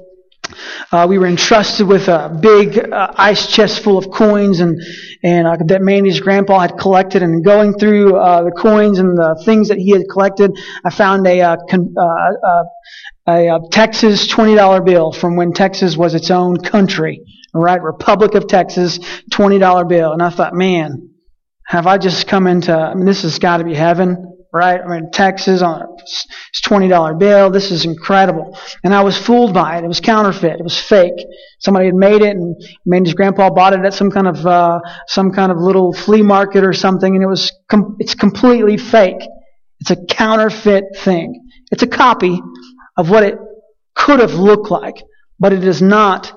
uh, 0.93 1.07
we 1.09 1.19
were 1.19 1.27
entrusted 1.27 1.87
with 1.87 2.09
a 2.09 2.37
big 2.41 2.79
uh, 2.79 3.13
ice 3.17 3.47
chest 3.53 3.83
full 3.83 3.99
of 3.99 4.11
coins 4.11 4.61
and, 4.61 4.81
and 5.23 5.47
uh, 5.47 5.57
that 5.67 5.83
Mandy's 5.83 6.21
grandpa 6.21 6.61
had 6.61 6.79
collected. 6.79 7.23
And 7.23 7.45
going 7.45 7.75
through 7.75 8.17
uh, 8.17 8.45
the 8.45 8.53
coins 8.53 8.99
and 8.99 9.17
the 9.17 9.41
things 9.45 9.69
that 9.69 9.79
he 9.79 9.91
had 9.91 10.03
collected, 10.11 10.59
I 10.85 10.91
found 10.91 11.27
a, 11.27 11.41
uh, 11.41 11.57
con- 11.69 11.95
uh, 11.99 12.65
a, 13.27 13.49
a 13.49 13.61
Texas 13.71 14.27
$20 14.33 14.85
bill 14.85 15.13
from 15.13 15.37
when 15.37 15.53
Texas 15.53 15.97
was 15.97 16.15
its 16.15 16.31
own 16.31 16.57
country. 16.59 17.23
Right, 17.55 17.83
Republic 17.83 18.35
of 18.35 18.47
Texas, 18.47 18.99
$20 19.33 19.89
bill. 19.89 20.13
And 20.13 20.23
I 20.23 20.31
thought, 20.31 20.55
man, 20.55 21.11
have 21.67 21.87
I 21.87 21.99
just 21.99 22.27
come 22.27 22.47
into, 22.47 22.75
I 22.75 22.95
mean, 22.95 23.07
this 23.07 23.23
has 23.23 23.39
got 23.39 23.59
to 23.59 23.65
be 23.65 23.75
heaven, 23.75 24.39
right? 24.53 24.81
I 24.81 24.87
mean, 24.87 25.11
Texas 25.11 25.63
on 25.63 25.83
a 25.83 26.69
$20 26.69 27.19
bill. 27.19 27.51
This 27.51 27.71
is 27.71 27.85
incredible. 27.85 28.59
And 28.85 28.95
I 28.95 29.03
was 29.03 29.19
fooled 29.19 29.55
by 29.55 29.79
it. 29.79 29.85
It 29.85 29.89
was 29.89 30.01
counterfeit. 30.01 30.59
It 30.59 30.63
was 30.63 30.79
fake. 30.79 31.25
Somebody 31.59 31.87
had 31.87 31.95
made 31.95 32.23
it 32.23 32.37
and 32.37 32.57
made 32.87 33.05
his 33.05 33.15
grandpa 33.15 33.51
bought 33.51 33.73
it 33.73 33.85
at 33.85 33.95
some 33.95 34.11
kind 34.11 34.27
of, 34.29 34.47
uh, 34.47 34.81
some 35.07 35.33
kind 35.33 35.53
of 35.53 35.59
little 35.59 35.93
flea 35.93 36.23
market 36.23 36.65
or 36.65 36.73
something. 36.73 37.15
And 37.15 37.23
it 37.23 37.29
was, 37.29 37.53
com- 37.71 37.97
it's 37.99 38.15
completely 38.15 38.77
fake. 38.77 39.23
It's 39.81 39.91
a 39.91 39.97
counterfeit 40.07 40.85
thing. 40.97 41.49
It's 41.71 41.83
a 41.83 41.87
copy 41.87 42.41
of 42.97 43.11
what 43.11 43.23
it 43.23 43.39
could 43.95 44.21
have 44.21 44.35
looked 44.35 44.71
like, 44.71 44.97
but 45.39 45.53
it 45.53 45.65
is 45.65 45.83
not 45.83 46.33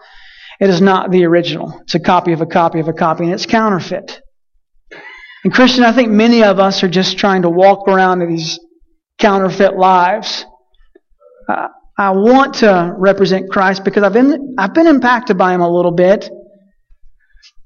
it 0.61 0.69
is 0.69 0.79
not 0.79 1.09
the 1.09 1.25
original. 1.25 1.79
It's 1.81 1.95
a 1.95 1.99
copy 1.99 2.33
of 2.33 2.41
a 2.41 2.45
copy 2.45 2.79
of 2.79 2.87
a 2.87 2.93
copy, 2.93 3.23
and 3.23 3.33
it's 3.33 3.47
counterfeit. 3.47 4.21
And 5.43 5.51
Christian, 5.51 5.83
I 5.83 5.91
think 5.91 6.11
many 6.11 6.43
of 6.43 6.59
us 6.59 6.83
are 6.83 6.87
just 6.87 7.17
trying 7.17 7.41
to 7.41 7.49
walk 7.49 7.87
around 7.87 8.21
in 8.21 8.29
these 8.29 8.59
counterfeit 9.17 9.75
lives. 9.75 10.45
Uh, 11.49 11.69
I 11.97 12.11
want 12.11 12.55
to 12.55 12.93
represent 12.95 13.49
Christ 13.49 13.83
because 13.83 14.03
I've 14.03 14.13
been, 14.13 14.53
I've 14.59 14.75
been 14.75 14.85
impacted 14.85 15.35
by 15.35 15.55
him 15.55 15.61
a 15.61 15.69
little 15.69 15.93
bit. 15.93 16.29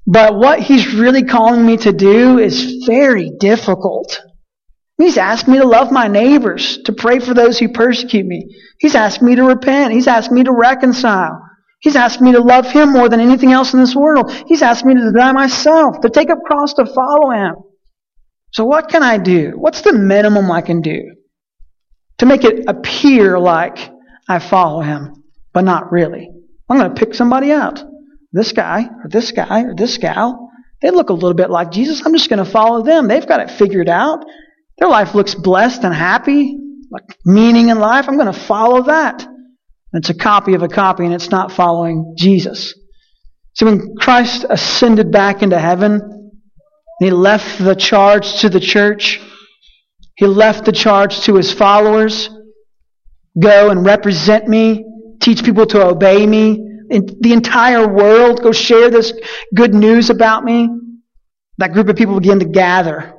But 0.06 0.36
what 0.36 0.60
he's 0.60 0.94
really 0.94 1.24
calling 1.24 1.66
me 1.66 1.76
to 1.78 1.92
do 1.92 2.38
is 2.38 2.84
very 2.86 3.30
difficult. 3.38 4.22
He's 4.96 5.18
asked 5.18 5.48
me 5.48 5.58
to 5.58 5.66
love 5.66 5.92
my 5.92 6.08
neighbors, 6.08 6.78
to 6.86 6.94
pray 6.94 7.18
for 7.18 7.34
those 7.34 7.58
who 7.58 7.68
persecute 7.68 8.24
me. 8.24 8.56
He's 8.78 8.94
asked 8.94 9.20
me 9.20 9.34
to 9.34 9.44
repent. 9.44 9.92
He's 9.92 10.06
asked 10.06 10.32
me 10.32 10.44
to 10.44 10.52
reconcile. 10.52 11.45
He's 11.80 11.96
asked 11.96 12.20
me 12.20 12.32
to 12.32 12.40
love 12.40 12.66
Him 12.66 12.92
more 12.92 13.08
than 13.08 13.20
anything 13.20 13.52
else 13.52 13.74
in 13.74 13.80
this 13.80 13.94
world. 13.94 14.32
He's 14.46 14.62
asked 14.62 14.84
me 14.84 14.94
to 14.94 15.12
deny 15.12 15.32
myself, 15.32 16.00
to 16.00 16.10
take 16.10 16.30
up 16.30 16.38
cross 16.44 16.74
to 16.74 16.86
follow 16.86 17.30
Him. 17.30 17.54
So 18.52 18.64
what 18.64 18.88
can 18.88 19.02
I 19.02 19.18
do? 19.18 19.52
What's 19.56 19.82
the 19.82 19.92
minimum 19.92 20.50
I 20.50 20.62
can 20.62 20.80
do 20.80 21.14
to 22.18 22.26
make 22.26 22.44
it 22.44 22.64
appear 22.66 23.38
like 23.38 23.90
I 24.28 24.38
follow 24.38 24.80
Him, 24.80 25.22
but 25.52 25.64
not 25.64 25.92
really? 25.92 26.30
I'm 26.68 26.78
going 26.78 26.92
to 26.92 26.98
pick 26.98 27.14
somebody 27.14 27.52
out. 27.52 27.82
This 28.32 28.52
guy, 28.52 28.84
or 29.02 29.08
this 29.08 29.32
guy, 29.32 29.62
or 29.62 29.74
this 29.74 29.98
gal. 29.98 30.50
They 30.82 30.90
look 30.90 31.10
a 31.10 31.14
little 31.14 31.34
bit 31.34 31.50
like 31.50 31.70
Jesus. 31.70 32.04
I'm 32.04 32.12
just 32.12 32.28
going 32.28 32.44
to 32.44 32.50
follow 32.50 32.82
them. 32.82 33.08
They've 33.08 33.26
got 33.26 33.40
it 33.40 33.50
figured 33.50 33.88
out. 33.88 34.24
Their 34.78 34.88
life 34.88 35.14
looks 35.14 35.34
blessed 35.34 35.84
and 35.84 35.94
happy, 35.94 36.58
like 36.90 37.16
meaning 37.24 37.68
in 37.68 37.78
life. 37.78 38.06
I'm 38.08 38.16
going 38.18 38.32
to 38.32 38.38
follow 38.38 38.82
that. 38.84 39.26
It's 39.96 40.10
a 40.10 40.14
copy 40.14 40.54
of 40.54 40.62
a 40.62 40.68
copy 40.68 41.04
and 41.04 41.14
it's 41.14 41.30
not 41.30 41.52
following 41.52 42.14
Jesus. 42.18 42.74
So 43.54 43.66
when 43.66 43.94
Christ 43.96 44.44
ascended 44.48 45.10
back 45.10 45.42
into 45.42 45.58
heaven, 45.58 46.32
he 46.98 47.10
left 47.10 47.58
the 47.58 47.74
charge 47.74 48.40
to 48.40 48.48
the 48.48 48.60
church. 48.60 49.20
He 50.16 50.26
left 50.26 50.64
the 50.64 50.72
charge 50.72 51.20
to 51.22 51.36
his 51.36 51.52
followers. 51.52 52.28
Go 53.40 53.70
and 53.70 53.84
represent 53.84 54.46
me. 54.48 54.84
Teach 55.20 55.42
people 55.42 55.66
to 55.66 55.86
obey 55.86 56.26
me. 56.26 56.62
In 56.90 57.18
the 57.20 57.32
entire 57.32 57.88
world, 57.88 58.42
go 58.42 58.52
share 58.52 58.90
this 58.90 59.12
good 59.54 59.74
news 59.74 60.10
about 60.10 60.44
me. 60.44 60.68
That 61.58 61.72
group 61.72 61.88
of 61.88 61.96
people 61.96 62.18
begin 62.20 62.40
to 62.40 62.46
gather. 62.46 63.14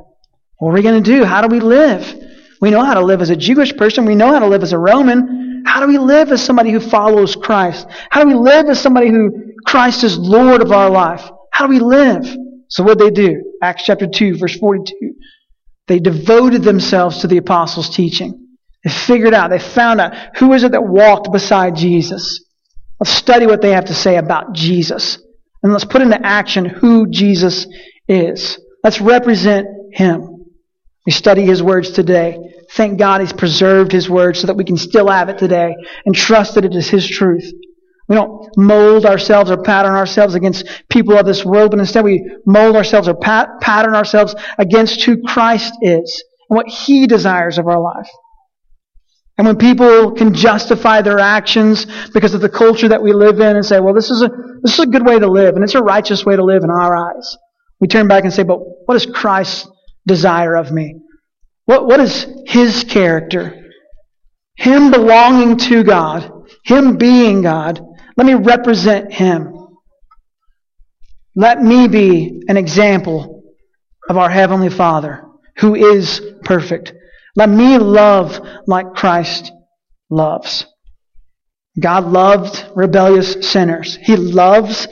What 0.57 0.69
are 0.69 0.73
we 0.73 0.81
going 0.83 1.03
to 1.03 1.17
do? 1.17 1.23
How 1.23 1.41
do 1.41 1.47
we 1.47 1.59
live? 1.59 2.23
We 2.61 2.71
know 2.71 2.83
how 2.83 2.95
to 2.95 3.01
live 3.01 3.21
as 3.21 3.29
a 3.29 3.35
Jewish 3.35 3.75
person. 3.75 4.05
We 4.05 4.15
know 4.15 4.31
how 4.31 4.39
to 4.39 4.47
live 4.47 4.63
as 4.63 4.73
a 4.73 4.79
Roman. 4.79 5.46
How 5.67 5.81
do 5.81 5.87
we 5.87 5.97
live 5.97 6.31
as 6.31 6.43
somebody 6.43 6.71
who 6.71 6.79
follows 6.79 7.35
Christ? 7.35 7.87
How 8.09 8.23
do 8.23 8.29
we 8.29 8.35
live 8.35 8.67
as 8.67 8.79
somebody 8.79 9.09
who 9.09 9.53
Christ 9.65 10.03
is 10.03 10.17
Lord 10.17 10.61
of 10.61 10.71
our 10.71 10.89
life? 10.89 11.29
How 11.51 11.67
do 11.67 11.73
we 11.73 11.79
live? 11.79 12.25
So 12.69 12.83
what 12.83 12.97
did 12.97 13.15
they 13.15 13.27
do? 13.27 13.53
Acts 13.61 13.83
chapter 13.83 14.07
2, 14.07 14.37
verse 14.37 14.57
42. 14.57 15.13
They 15.87 15.99
devoted 15.99 16.63
themselves 16.63 17.19
to 17.19 17.27
the 17.27 17.37
apostles' 17.37 17.95
teaching. 17.95 18.47
They 18.83 18.89
figured 18.89 19.33
out, 19.33 19.49
they 19.49 19.59
found 19.59 19.99
out 19.99 20.37
who 20.37 20.53
is 20.53 20.63
it 20.63 20.71
that 20.71 20.87
walked 20.87 21.31
beside 21.31 21.75
Jesus. 21.75 22.45
Let's 22.99 23.11
study 23.11 23.45
what 23.45 23.61
they 23.61 23.71
have 23.71 23.85
to 23.85 23.93
say 23.93 24.17
about 24.17 24.53
Jesus. 24.53 25.21
And 25.63 25.73
let's 25.73 25.85
put 25.85 26.01
into 26.01 26.25
action 26.25 26.65
who 26.65 27.09
Jesus 27.09 27.67
is. 28.07 28.59
Let's 28.83 29.01
represent 29.01 29.67
him. 29.91 30.36
We 31.07 31.13
study 31.13 31.43
his 31.43 31.63
words 31.63 31.91
today. 31.91 32.37
Thank 32.71 32.99
God 32.99 33.21
he's 33.21 33.31
preserved 33.31 33.93
his 33.93 34.09
word 34.09 34.35
so 34.35 34.45
that 34.47 34.57
we 34.57 34.65
can 34.65 34.75
still 34.75 35.07
have 35.07 35.29
it 35.29 35.37
today 35.37 35.73
and 36.05 36.13
trust 36.13 36.55
that 36.55 36.65
it 36.65 36.75
is 36.75 36.89
his 36.89 37.07
truth. 37.07 37.49
We 38.09 38.15
don't 38.15 38.45
mold 38.57 39.05
ourselves 39.05 39.49
or 39.49 39.61
pattern 39.61 39.95
ourselves 39.95 40.35
against 40.35 40.67
people 40.89 41.17
of 41.17 41.25
this 41.25 41.45
world, 41.45 41.71
but 41.71 41.79
instead 41.79 42.03
we 42.03 42.29
mold 42.45 42.75
ourselves 42.75 43.07
or 43.07 43.15
pat- 43.15 43.61
pattern 43.61 43.95
ourselves 43.95 44.35
against 44.57 45.01
who 45.05 45.21
Christ 45.23 45.73
is 45.81 46.25
and 46.49 46.57
what 46.57 46.67
he 46.67 47.07
desires 47.07 47.57
of 47.57 47.67
our 47.67 47.79
life. 47.79 48.09
And 49.37 49.47
when 49.47 49.57
people 49.57 50.11
can 50.11 50.33
justify 50.33 51.01
their 51.01 51.19
actions 51.19 51.85
because 52.13 52.33
of 52.33 52.41
the 52.41 52.49
culture 52.49 52.89
that 52.89 53.01
we 53.01 53.13
live 53.13 53.39
in 53.39 53.55
and 53.55 53.65
say, 53.65 53.79
well, 53.79 53.93
this 53.93 54.11
is 54.11 54.21
a, 54.21 54.29
this 54.61 54.73
is 54.73 54.79
a 54.79 54.87
good 54.87 55.05
way 55.05 55.19
to 55.19 55.31
live 55.31 55.55
and 55.55 55.63
it's 55.63 55.75
a 55.75 55.81
righteous 55.81 56.25
way 56.25 56.35
to 56.35 56.43
live 56.43 56.65
in 56.65 56.69
our 56.69 56.97
eyes. 56.97 57.37
We 57.79 57.87
turn 57.87 58.09
back 58.09 58.25
and 58.25 58.33
say, 58.33 58.43
but 58.43 58.59
what 58.59 58.95
does 58.95 59.05
Christ 59.05 59.69
desire 60.07 60.55
of 60.55 60.71
me? 60.71 60.95
What, 61.65 61.85
what 61.85 61.99
is 61.99 62.25
his 62.47 62.83
character? 62.83 63.69
Him 64.55 64.89
belonging 64.89 65.57
to 65.57 65.83
God, 65.83 66.31
him 66.63 66.97
being 66.97 67.43
God. 67.43 67.79
Let 68.15 68.25
me 68.25 68.33
represent 68.33 69.13
him. 69.13 69.53
Let 71.35 71.61
me 71.61 71.87
be 71.87 72.41
an 72.47 72.57
example 72.57 73.43
of 74.09 74.17
our 74.17 74.29
Heavenly 74.29 74.69
Father 74.69 75.23
who 75.57 75.75
is 75.75 76.21
perfect. 76.43 76.93
Let 77.35 77.49
me 77.49 77.77
love 77.77 78.39
like 78.65 78.95
Christ 78.95 79.51
loves. 80.09 80.65
God 81.79 82.05
loved 82.05 82.65
rebellious 82.75 83.47
sinners. 83.47 83.97
He 84.01 84.15
loves 84.15 84.87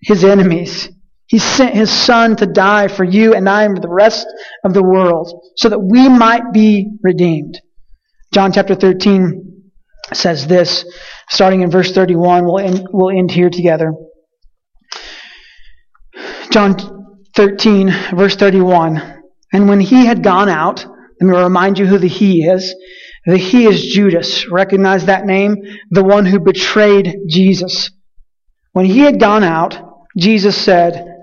his 0.00 0.24
enemies. 0.24 0.88
He 1.26 1.38
sent 1.38 1.74
his 1.74 1.90
son 1.90 2.36
to 2.36 2.46
die 2.46 2.88
for 2.88 3.04
you 3.04 3.34
and 3.34 3.48
I 3.48 3.64
and 3.64 3.76
for 3.76 3.80
the 3.80 3.88
rest 3.88 4.26
of 4.64 4.74
the 4.74 4.82
world 4.82 5.52
so 5.56 5.68
that 5.68 5.78
we 5.78 6.08
might 6.08 6.52
be 6.52 6.90
redeemed. 7.02 7.60
John 8.32 8.52
chapter 8.52 8.74
13 8.74 9.72
says 10.12 10.46
this, 10.46 10.84
starting 11.30 11.62
in 11.62 11.70
verse 11.70 11.92
31. 11.92 12.44
We'll 12.44 12.58
end, 12.58 12.88
we'll 12.92 13.16
end 13.16 13.30
here 13.30 13.48
together. 13.48 13.92
John 16.50 16.76
13, 17.34 17.90
verse 18.12 18.36
31. 18.36 19.22
And 19.52 19.68
when 19.68 19.80
he 19.80 20.04
had 20.04 20.22
gone 20.22 20.48
out, 20.48 20.84
let 21.20 21.28
me 21.28 21.36
remind 21.36 21.78
you 21.78 21.86
who 21.86 21.98
the 21.98 22.08
he 22.08 22.44
is. 22.44 22.74
The 23.24 23.38
he 23.38 23.66
is 23.66 23.86
Judas. 23.86 24.48
Recognize 24.50 25.06
that 25.06 25.24
name? 25.24 25.56
The 25.90 26.04
one 26.04 26.26
who 26.26 26.38
betrayed 26.38 27.16
Jesus. 27.28 27.90
When 28.72 28.84
he 28.84 29.00
had 29.00 29.18
gone 29.18 29.42
out, 29.42 29.80
Jesus 30.16 30.56
said, 30.56 31.13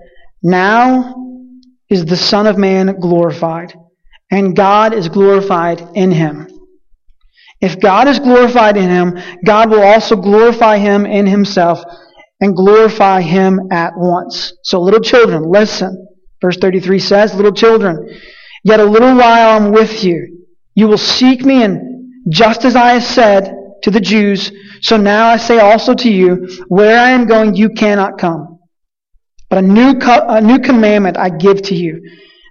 Now 0.43 1.15
is 1.89 2.05
the 2.05 2.17
Son 2.17 2.47
of 2.47 2.57
Man 2.57 2.99
glorified, 2.99 3.73
and 4.31 4.55
God 4.55 4.93
is 4.93 5.09
glorified 5.09 5.81
in 5.93 6.11
him. 6.11 6.47
If 7.59 7.79
God 7.79 8.07
is 8.07 8.19
glorified 8.19 8.75
in 8.75 8.89
him, 8.89 9.19
God 9.45 9.69
will 9.69 9.83
also 9.83 10.15
glorify 10.15 10.77
him 10.77 11.05
in 11.05 11.27
himself 11.27 11.83
and 12.39 12.55
glorify 12.55 13.21
him 13.21 13.59
at 13.71 13.93
once. 13.95 14.53
So 14.63 14.81
little 14.81 14.99
children, 14.99 15.43
listen. 15.43 16.07
Verse 16.41 16.57
33 16.57 16.97
says, 16.97 17.35
little 17.35 17.53
children, 17.53 18.19
yet 18.63 18.79
a 18.79 18.85
little 18.85 19.15
while 19.15 19.55
I'm 19.55 19.71
with 19.71 20.03
you. 20.03 20.47
You 20.73 20.87
will 20.87 20.97
seek 20.97 21.45
me 21.45 21.61
and 21.63 22.23
just 22.29 22.65
as 22.65 22.75
I 22.75 22.93
have 22.93 23.03
said 23.03 23.53
to 23.83 23.91
the 23.91 23.99
Jews, 23.99 24.51
so 24.81 24.97
now 24.97 25.27
I 25.27 25.37
say 25.37 25.59
also 25.59 25.93
to 25.93 26.11
you, 26.11 26.47
where 26.67 26.99
I 26.99 27.11
am 27.11 27.27
going 27.27 27.55
you 27.55 27.69
cannot 27.69 28.17
come. 28.17 28.50
But 29.51 29.65
a 29.65 29.67
new, 29.67 29.99
co- 29.99 30.27
a 30.29 30.39
new 30.39 30.59
commandment 30.59 31.17
I 31.17 31.29
give 31.29 31.61
to 31.63 31.75
you, 31.75 32.01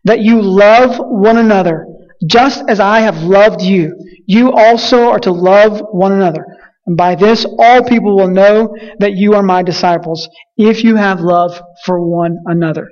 that 0.04 0.20
you 0.20 0.42
love 0.42 0.98
one 0.98 1.38
another, 1.38 1.86
just 2.26 2.62
as 2.68 2.78
I 2.78 3.00
have 3.00 3.22
loved 3.22 3.62
you. 3.62 3.96
You 4.26 4.52
also 4.52 5.08
are 5.08 5.18
to 5.20 5.32
love 5.32 5.80
one 5.92 6.12
another. 6.12 6.44
And 6.86 6.98
by 6.98 7.14
this 7.14 7.46
all 7.58 7.82
people 7.82 8.16
will 8.16 8.28
know 8.28 8.76
that 8.98 9.14
you 9.14 9.32
are 9.32 9.42
my 9.42 9.62
disciples, 9.62 10.28
if 10.58 10.84
you 10.84 10.96
have 10.96 11.20
love 11.20 11.58
for 11.86 12.06
one 12.06 12.36
another. 12.44 12.90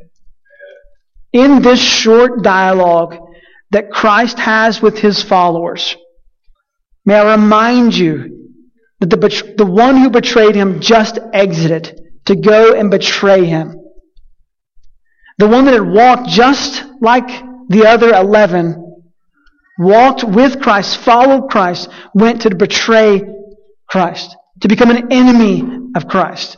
In 1.34 1.60
this 1.60 1.80
short 1.80 2.42
dialogue 2.42 3.14
that 3.72 3.90
Christ 3.90 4.38
has 4.38 4.80
with 4.80 4.98
his 4.98 5.22
followers, 5.22 5.96
may 7.04 7.16
I 7.16 7.34
remind 7.34 7.94
you 7.94 8.54
that 9.00 9.10
the, 9.10 9.54
the 9.58 9.66
one 9.66 9.98
who 9.98 10.08
betrayed 10.08 10.54
him 10.54 10.80
just 10.80 11.18
exited 11.34 12.00
to 12.24 12.36
go 12.36 12.72
and 12.72 12.90
betray 12.90 13.44
him. 13.44 13.77
The 15.38 15.48
one 15.48 15.64
that 15.66 15.74
had 15.74 15.88
walked 15.88 16.28
just 16.28 16.84
like 17.00 17.28
the 17.68 17.86
other 17.86 18.10
eleven 18.12 18.84
walked 19.78 20.24
with 20.24 20.60
Christ, 20.60 20.98
followed 20.98 21.48
Christ, 21.48 21.88
went 22.12 22.42
to 22.42 22.54
betray 22.54 23.22
Christ, 23.88 24.36
to 24.60 24.68
become 24.68 24.90
an 24.90 25.12
enemy 25.12 25.62
of 25.94 26.08
Christ. 26.08 26.56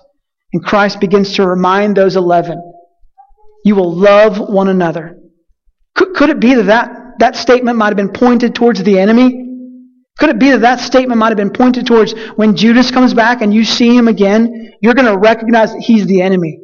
And 0.53 0.65
Christ 0.65 1.01
begins 1.01 1.35
to 1.35 1.47
remind 1.47 1.97
those 1.97 2.17
11, 2.17 2.61
you 3.65 3.77
will 3.77 3.95
love 3.95 4.41
one 4.41 4.69
another. 4.69 5.19
Could, 5.95 6.15
could 6.15 6.31
it 6.31 6.41
be 6.41 6.55
that, 6.55 6.67
that 6.67 6.97
that 7.19 7.37
statement 7.37 7.77
might 7.77 7.89
have 7.89 7.97
been 7.97 8.13
pointed 8.13 8.55
towards 8.55 8.83
the 8.83 8.99
enemy? 8.99 9.47
Could 10.19 10.31
it 10.31 10.39
be 10.39 10.51
that 10.51 10.63
that 10.63 10.81
statement 10.81 11.19
might 11.19 11.29
have 11.29 11.37
been 11.37 11.53
pointed 11.53 11.87
towards 11.87 12.13
when 12.37 12.57
Judas 12.57 12.91
comes 12.91 13.15
back 13.15 13.43
and 13.43 13.53
you 13.53 13.65
see 13.65 13.95
him 13.95 14.09
again, 14.09 14.73
you're 14.81 14.95
going 14.95 15.13
to 15.13 15.19
recognize 15.19 15.73
that 15.73 15.81
he's 15.81 16.07
the 16.07 16.23
enemy. 16.23 16.61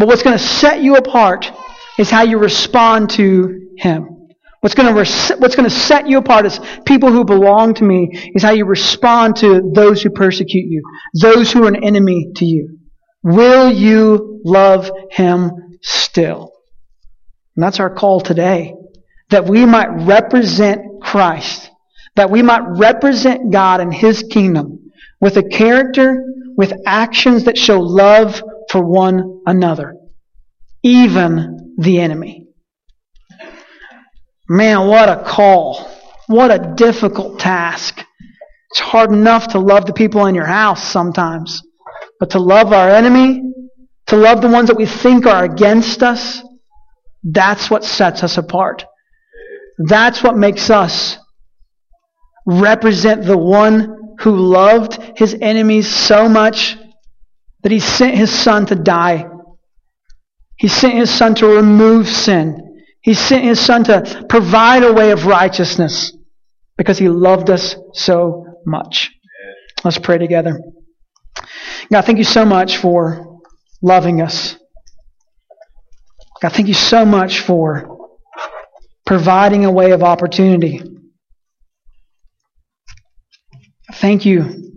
But 0.00 0.08
what's 0.08 0.22
going 0.22 0.38
to 0.38 0.42
set 0.42 0.82
you 0.82 0.96
apart 0.96 1.52
is 1.98 2.10
how 2.10 2.22
you 2.22 2.38
respond 2.38 3.10
to 3.10 3.68
him. 3.76 4.28
What's 4.62 4.74
going, 4.74 4.88
to 4.88 5.36
what's 5.36 5.56
going 5.56 5.68
to 5.68 5.74
set 5.74 6.08
you 6.08 6.16
apart 6.16 6.46
as 6.46 6.58
people 6.86 7.12
who 7.12 7.22
belong 7.22 7.74
to 7.74 7.84
me 7.84 8.08
is 8.34 8.42
how 8.42 8.52
you 8.52 8.64
respond 8.64 9.36
to 9.36 9.70
those 9.74 10.00
who 10.00 10.08
persecute 10.08 10.64
you, 10.66 10.82
those 11.20 11.52
who 11.52 11.64
are 11.64 11.68
an 11.68 11.84
enemy 11.84 12.32
to 12.36 12.46
you. 12.46 12.78
Will 13.22 13.70
you 13.70 14.40
love 14.42 14.90
him 15.10 15.50
still? 15.82 16.50
And 17.54 17.62
that's 17.62 17.78
our 17.78 17.94
call 17.94 18.22
today. 18.22 18.74
That 19.28 19.44
we 19.44 19.66
might 19.66 19.90
represent 20.06 21.02
Christ. 21.02 21.70
That 22.16 22.30
we 22.30 22.40
might 22.40 22.62
represent 22.62 23.52
God 23.52 23.80
and 23.82 23.92
his 23.92 24.22
kingdom 24.22 24.90
with 25.20 25.36
a 25.36 25.42
character, 25.42 26.24
with 26.56 26.72
actions 26.86 27.44
that 27.44 27.58
show 27.58 27.80
love 27.80 28.42
for 28.70 28.84
one 28.84 29.42
another. 29.46 29.96
Even 30.82 31.74
the 31.78 32.00
enemy. 32.00 32.46
Man, 34.48 34.86
what 34.86 35.08
a 35.08 35.22
call. 35.24 35.90
What 36.26 36.50
a 36.50 36.74
difficult 36.76 37.40
task. 37.40 38.04
It's 38.70 38.80
hard 38.80 39.10
enough 39.10 39.48
to 39.48 39.58
love 39.58 39.86
the 39.86 39.92
people 39.92 40.26
in 40.26 40.34
your 40.34 40.46
house 40.46 40.82
sometimes. 40.82 41.62
But 42.20 42.30
to 42.30 42.38
love 42.38 42.72
our 42.72 42.88
enemy, 42.88 43.42
to 44.06 44.16
love 44.16 44.40
the 44.40 44.48
ones 44.48 44.68
that 44.68 44.76
we 44.76 44.86
think 44.86 45.26
are 45.26 45.44
against 45.44 46.02
us, 46.02 46.42
that's 47.24 47.70
what 47.70 47.84
sets 47.84 48.22
us 48.22 48.38
apart. 48.38 48.84
That's 49.78 50.22
what 50.22 50.36
makes 50.36 50.70
us 50.70 51.18
represent 52.46 53.24
the 53.24 53.36
one 53.36 54.16
who 54.20 54.36
loved 54.36 54.98
his 55.16 55.36
enemies 55.40 55.88
so 55.88 56.28
much 56.28 56.76
that 57.62 57.72
he 57.72 57.80
sent 57.80 58.16
his 58.16 58.32
son 58.32 58.66
to 58.66 58.74
die. 58.74 59.26
He 60.56 60.68
sent 60.68 60.94
his 60.94 61.10
son 61.10 61.34
to 61.36 61.46
remove 61.46 62.08
sin. 62.08 62.82
He 63.02 63.14
sent 63.14 63.44
his 63.44 63.60
son 63.60 63.84
to 63.84 64.26
provide 64.28 64.82
a 64.82 64.92
way 64.92 65.10
of 65.10 65.26
righteousness 65.26 66.16
because 66.76 66.98
he 66.98 67.08
loved 67.08 67.50
us 67.50 67.76
so 67.94 68.44
much. 68.66 69.10
Let's 69.84 69.98
pray 69.98 70.18
together. 70.18 70.60
God, 71.90 72.04
thank 72.04 72.18
you 72.18 72.24
so 72.24 72.44
much 72.44 72.76
for 72.76 73.40
loving 73.82 74.20
us. 74.20 74.56
God, 76.42 76.52
thank 76.52 76.68
you 76.68 76.74
so 76.74 77.04
much 77.04 77.40
for 77.40 77.98
providing 79.06 79.64
a 79.64 79.70
way 79.70 79.92
of 79.92 80.02
opportunity. 80.02 80.82
Thank 83.94 84.24
you 84.24 84.69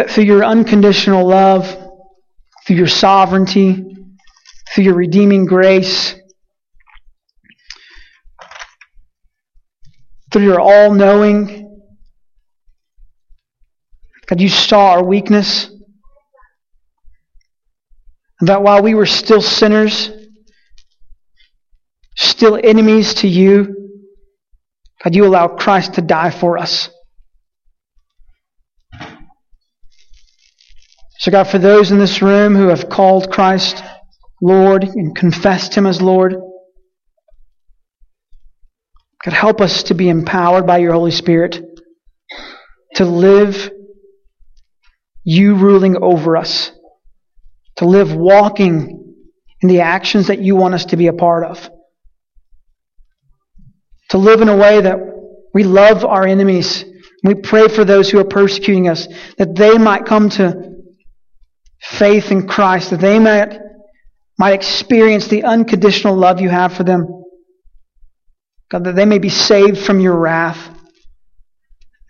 that 0.00 0.08
through 0.08 0.24
your 0.24 0.42
unconditional 0.42 1.28
love, 1.28 1.76
through 2.66 2.76
your 2.76 2.86
sovereignty, 2.86 3.84
through 4.72 4.84
your 4.84 4.94
redeeming 4.94 5.44
grace, 5.44 6.14
through 10.32 10.44
your 10.44 10.58
all 10.58 10.94
knowing. 10.94 11.82
God, 14.24 14.40
you 14.40 14.48
saw 14.48 14.92
our 14.92 15.04
weakness. 15.04 15.66
And 18.40 18.48
that 18.48 18.62
while 18.62 18.82
we 18.82 18.94
were 18.94 19.04
still 19.04 19.42
sinners, 19.42 20.10
still 22.16 22.58
enemies 22.64 23.12
to 23.16 23.28
you, 23.28 24.00
God, 25.04 25.14
you 25.14 25.26
allowed 25.26 25.58
Christ 25.58 25.94
to 25.94 26.00
die 26.00 26.30
for 26.30 26.56
us. 26.56 26.88
So, 31.20 31.30
God, 31.30 31.48
for 31.48 31.58
those 31.58 31.90
in 31.90 31.98
this 31.98 32.22
room 32.22 32.54
who 32.54 32.68
have 32.68 32.88
called 32.88 33.30
Christ 33.30 33.84
Lord 34.40 34.84
and 34.84 35.14
confessed 35.14 35.74
Him 35.74 35.86
as 35.86 36.00
Lord, 36.00 36.34
God, 39.22 39.34
help 39.34 39.60
us 39.60 39.82
to 39.84 39.94
be 39.94 40.08
empowered 40.08 40.66
by 40.66 40.78
your 40.78 40.94
Holy 40.94 41.10
Spirit 41.10 41.62
to 42.94 43.04
live 43.04 43.70
you 45.22 45.56
ruling 45.56 46.02
over 46.02 46.38
us, 46.38 46.72
to 47.76 47.84
live 47.84 48.14
walking 48.14 49.14
in 49.60 49.68
the 49.68 49.82
actions 49.82 50.28
that 50.28 50.40
you 50.40 50.56
want 50.56 50.72
us 50.72 50.86
to 50.86 50.96
be 50.96 51.08
a 51.08 51.12
part 51.12 51.44
of, 51.44 51.68
to 54.08 54.16
live 54.16 54.40
in 54.40 54.48
a 54.48 54.56
way 54.56 54.80
that 54.80 54.98
we 55.52 55.64
love 55.64 56.02
our 56.02 56.26
enemies. 56.26 56.82
We 57.22 57.34
pray 57.34 57.68
for 57.68 57.84
those 57.84 58.08
who 58.08 58.18
are 58.20 58.24
persecuting 58.24 58.88
us, 58.88 59.06
that 59.36 59.54
they 59.54 59.76
might 59.76 60.06
come 60.06 60.30
to 60.30 60.69
faith 61.80 62.30
in 62.30 62.46
Christ, 62.46 62.90
that 62.90 63.00
they 63.00 63.18
might, 63.18 63.58
might 64.38 64.54
experience 64.54 65.28
the 65.28 65.44
unconditional 65.44 66.16
love 66.16 66.40
you 66.40 66.48
have 66.48 66.74
for 66.74 66.84
them. 66.84 67.06
God, 68.70 68.84
that 68.84 68.94
they 68.94 69.04
may 69.04 69.18
be 69.18 69.28
saved 69.28 69.78
from 69.78 70.00
your 70.00 70.16
wrath, 70.16 70.70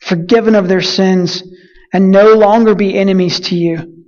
forgiven 0.03 0.55
of 0.55 0.69
their 0.69 0.83
sins, 0.83 1.43
and 1.93 2.11
no 2.11 2.35
longer 2.35 2.75
be 2.75 2.97
enemies 2.97 3.41
to 3.41 3.57
you. 3.57 4.05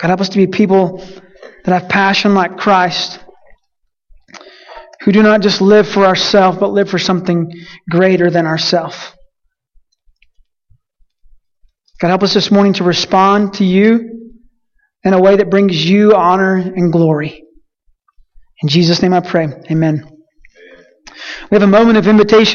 God, 0.00 0.08
help 0.08 0.20
us 0.20 0.28
to 0.30 0.36
be 0.36 0.46
people 0.46 0.98
that 1.64 1.80
have 1.80 1.88
passion 1.88 2.34
like 2.34 2.58
Christ, 2.58 3.20
who 5.00 5.12
do 5.12 5.22
not 5.22 5.40
just 5.40 5.60
live 5.60 5.88
for 5.88 6.04
ourselves, 6.04 6.58
but 6.58 6.72
live 6.72 6.90
for 6.90 6.98
something 6.98 7.52
greater 7.88 8.30
than 8.30 8.46
ourselves. 8.46 8.96
God, 12.00 12.08
help 12.08 12.22
us 12.22 12.34
this 12.34 12.50
morning 12.50 12.72
to 12.74 12.84
respond 12.84 13.54
to 13.54 13.64
you 13.64 14.32
in 15.04 15.12
a 15.12 15.20
way 15.20 15.36
that 15.36 15.50
brings 15.50 15.84
you 15.88 16.14
honor 16.14 16.56
and 16.56 16.92
glory. 16.92 17.44
In 18.62 18.68
Jesus' 18.68 19.00
name 19.00 19.12
I 19.12 19.20
pray. 19.20 19.46
Amen. 19.70 20.08
We 21.50 21.54
have 21.54 21.62
a 21.62 21.66
moment 21.66 21.98
of 21.98 22.06
invitation. 22.06 22.52